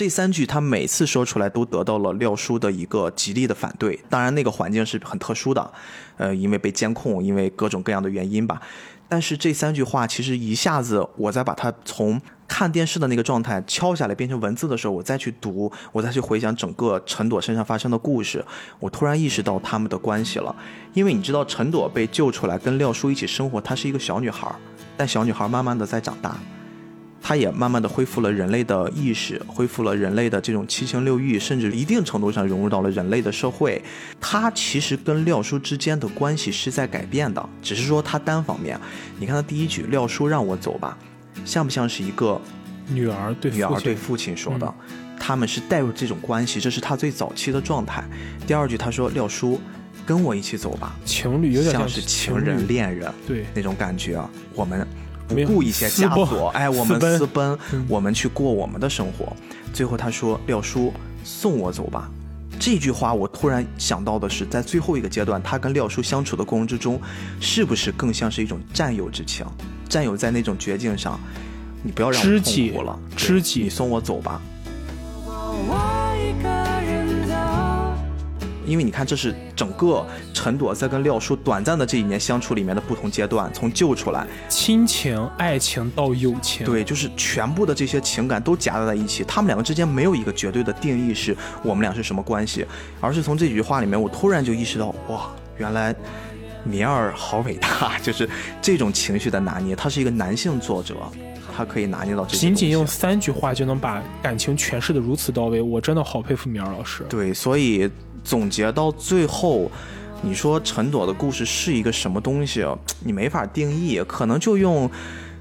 [0.02, 3.96] 这三句他每次说出来都得到了廖叔的一个极力的反对。
[4.10, 5.72] 当然，那个环境是很特殊的，
[6.16, 8.60] 呃，因为被监控，因为各种各样的原因吧。
[9.08, 18.44] 但是这三句话其实一下子，我再把它从看电视的那个状态敲下来变成文字的时候，我再去读，我再去回想整个陈朵身上发生的故事，
[18.80, 20.52] 我突然意识到他们的关系了。
[20.94, 24.52] 因为你知道，陈朵被救出来跟廖叔一起生活，她是一个小女孩，
[24.96, 26.36] 但小女孩慢慢的在长大。
[27.22, 33.80] 他也慢慢的恢复了人类的意识，恢复了人类的这种七情六欲，甚至一定程度上融入到了人类的社会。
[34.20, 38.78] 他其实跟廖叔之间的关系是在改变的，只是说他单方面。
[39.20, 40.98] 你看他第一句“廖叔让我走吧”，
[41.46, 42.40] 像不像是一个
[42.88, 44.74] 女儿对女儿对父亲说的？
[45.16, 48.04] 他们是带入这种关系，这是他最早期的状态。
[48.48, 49.60] 第二句他说：“廖叔，
[50.04, 54.20] 跟我一起走吧。”情侣有点像是情人恋人，对那种感觉。
[54.54, 54.84] 我们。
[55.34, 59.34] 不顾一些枷锁，哎，我们私奔，我们去过我们的生活。
[59.72, 60.92] 最后他说：“廖叔，
[61.24, 62.10] 送我走吧。”
[62.60, 67.00] 这句话我突然想到的是，在最后一个阶段，他跟廖叔相处的过程之中，
[67.40, 69.44] 是不是更像是一种战友之情？
[69.88, 71.18] 战友在那种绝境上，
[71.82, 74.40] 你不要让我痛苦了，知己，你送我走吧。
[78.64, 89.24] 因为你看，这是整个陈朵在跟廖叔短暂的这一年相处里面的不同阶段，从救出来，亲情、爱情到友情，对，就是全部的这些情感都夹杂在一起。
[89.24, 92.64] 他们两个之间没有一个绝对的定义是我们俩是什么关系，
[93.00, 95.94] 而是从这几句话里面，我突然就意识到，哇，原来
[96.64, 98.28] 米儿好伟大， 就是
[98.60, 99.74] 这种情绪的拿捏。
[99.74, 100.96] 他是一个男性作者，
[101.56, 102.36] 他可以拿捏到这。
[102.38, 107.04] 仅仅用三句话就能把感情诠释的如此到位，我真的好佩服米儿老师。
[107.08, 107.90] 对，所以。
[108.24, 109.70] 总结到最后，
[110.22, 112.64] 你说陈朵的故事是一个什么东西？
[113.04, 114.88] 你没法定义，可能就用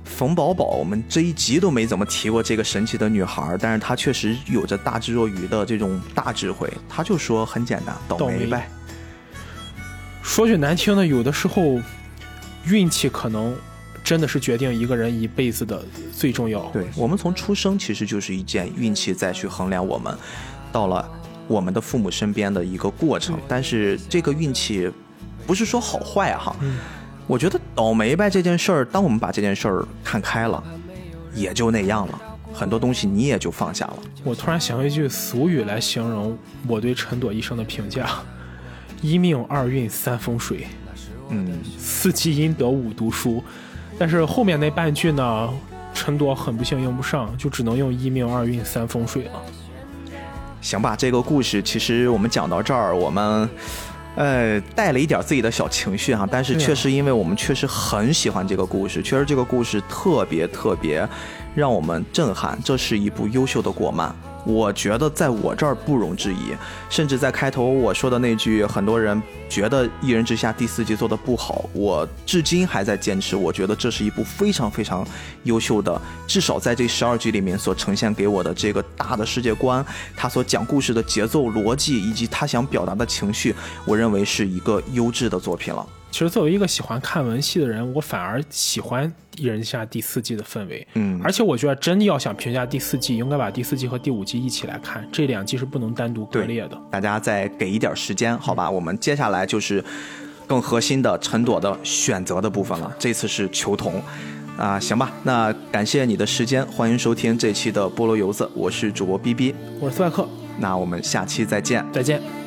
[0.03, 0.65] 冯宝宝。
[0.65, 6.67] 我们这一集都没怎么提过这个神奇的女孩，但是她确实有着大智若愚的这种大智慧。
[6.89, 8.67] 她就说很简单，倒霉呗。
[10.23, 11.79] 说句难听的，有的时候
[12.65, 13.55] 运气可能
[14.03, 16.61] 真的是决定一个人一辈子的最重要。
[16.73, 20.17] 对我们从出生其实就是一件运气再去衡量我们
[20.71, 21.07] 到了。
[21.47, 24.89] 我们的父母身边的一个过程，但是这个运气
[25.45, 26.55] 不是说好坏哈，
[27.27, 30.63] 我觉得倒霉呗这件事儿，当我们把这件事儿看开了，
[31.33, 32.21] 也就那样了，
[32.53, 33.97] 很多东西你也就放下了。
[34.23, 36.37] 我突然想一句俗语来形容
[36.67, 38.07] 我对陈朵一生的评价：
[39.01, 40.67] 一命二运三风水，
[41.29, 43.43] 嗯，四积阴德五读书。
[43.97, 45.49] 但是后面那半句呢，
[45.93, 49.41] 陈朵很不幸用不上，就只能用一命二运三风水了。
[50.61, 53.49] 行吧，这个故事其实我们讲到这儿，我们，
[54.15, 61.07] 呃，带了一点自己的小情绪哈，但是确实因为我们确实很喜欢这个故事，确实这个故事特别特别
[61.55, 62.57] 让我们震撼。
[62.63, 66.55] 这是一部优秀的国漫，我觉得在我这儿不容置疑。
[66.89, 73.35] 甚至在开头我说的那句，很多人觉得《一人之下》第四季做的不好，我至今还在坚持。
[73.35, 75.07] 我觉得这是一部非常非常
[75.43, 79.85] 优秀的，至少在这十二集里面所呈现给我的这个大的世界观，
[80.15, 83.55] 他所讲故事的节奏、逻辑以及他想表达的情绪，
[83.85, 85.85] 我认为是一个优质的作品了。
[86.11, 89.07] 其实作为一个喜欢看文戏的人，我反而喜欢
[89.37, 90.85] 《一人之下》第四季的氛围。
[90.95, 96.77] 嗯而且我觉得真的要想评价第四季，应该把第四季和第五季一起来看，这两季是不能单独割裂的。
[96.91, 98.69] 大家再给一点时间，好吧？
[98.69, 99.83] 我们接下来就是
[100.45, 102.93] 更核心的陈朵的选择的部分了。
[102.99, 104.01] 这次是球童
[104.57, 105.13] 啊，行吧？
[105.23, 109.55] 那感谢你的时间，欢迎收听这期的菠萝油子，我是主播 B B。
[109.79, 110.27] 我是斯外克，
[110.59, 111.85] 那我们下期再见。
[111.93, 112.40] 再见。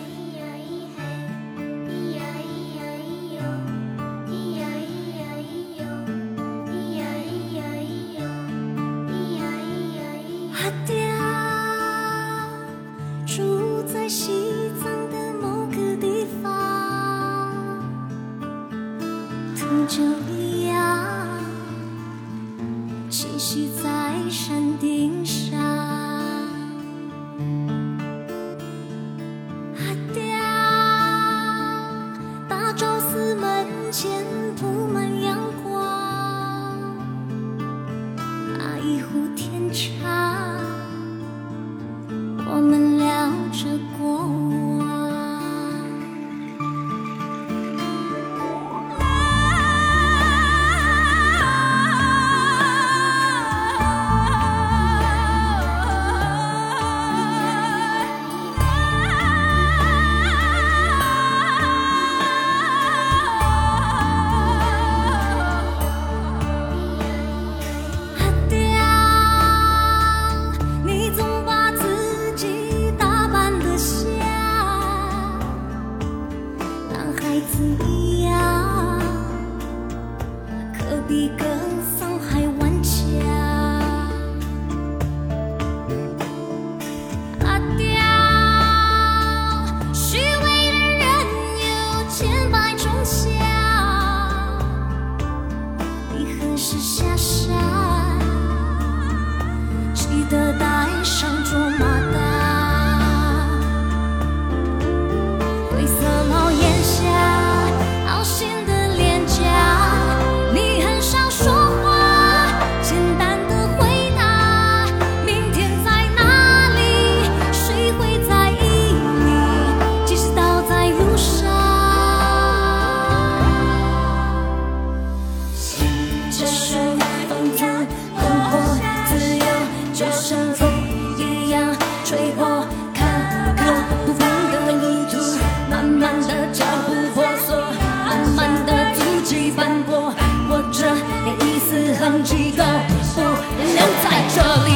[144.34, 144.73] surely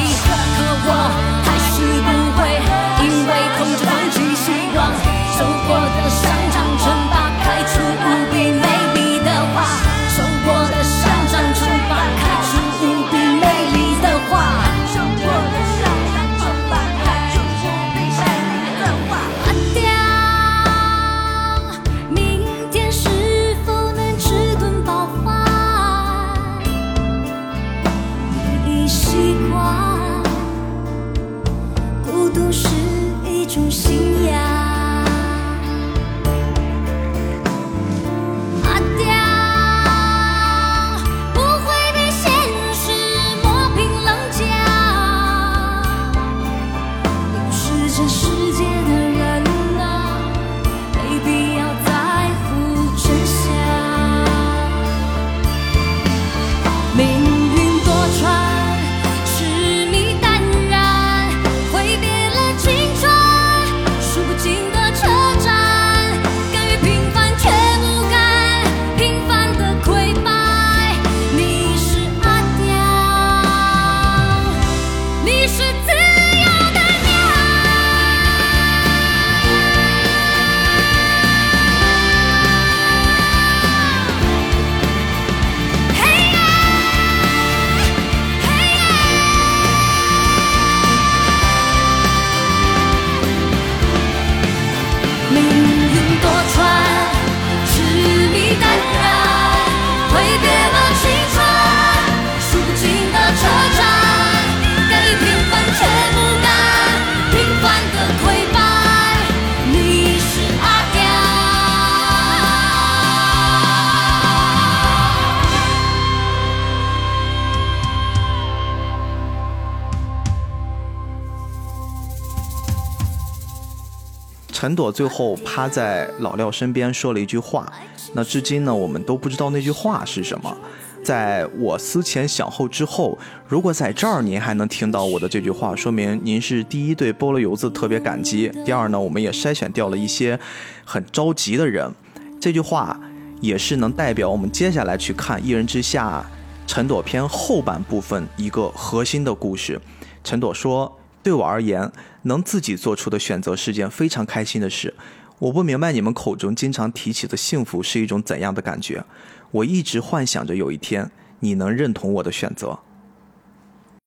[124.79, 127.69] 朵最后趴在老廖身边说了一句话，
[128.13, 130.55] 那至今呢，我们都不知道那句话是什么。
[131.03, 138.49] 在我思前想后之后，如果在这儿您还能听到我的这句话，说明您是第一对菠萝油子特别感激。
[138.65, 140.39] 第二呢，我们也筛选掉了一些
[140.85, 141.93] 很着急的人。
[142.39, 142.97] 这句话
[143.41, 146.25] 也是能代表我们接下来去看《一人之下》
[146.71, 149.79] 陈朵篇后半部分一个核心的故事。
[150.23, 151.91] 陈朵说：“对我而言，
[152.23, 154.93] 能自己做出的选择是件非常开心的事。
[155.39, 159.03] 我不明白你们口中经常提起的幸福是一种怎样的感觉。
[159.51, 161.09] 我一直幻想着有一天
[161.39, 162.77] 你能认同我的选择。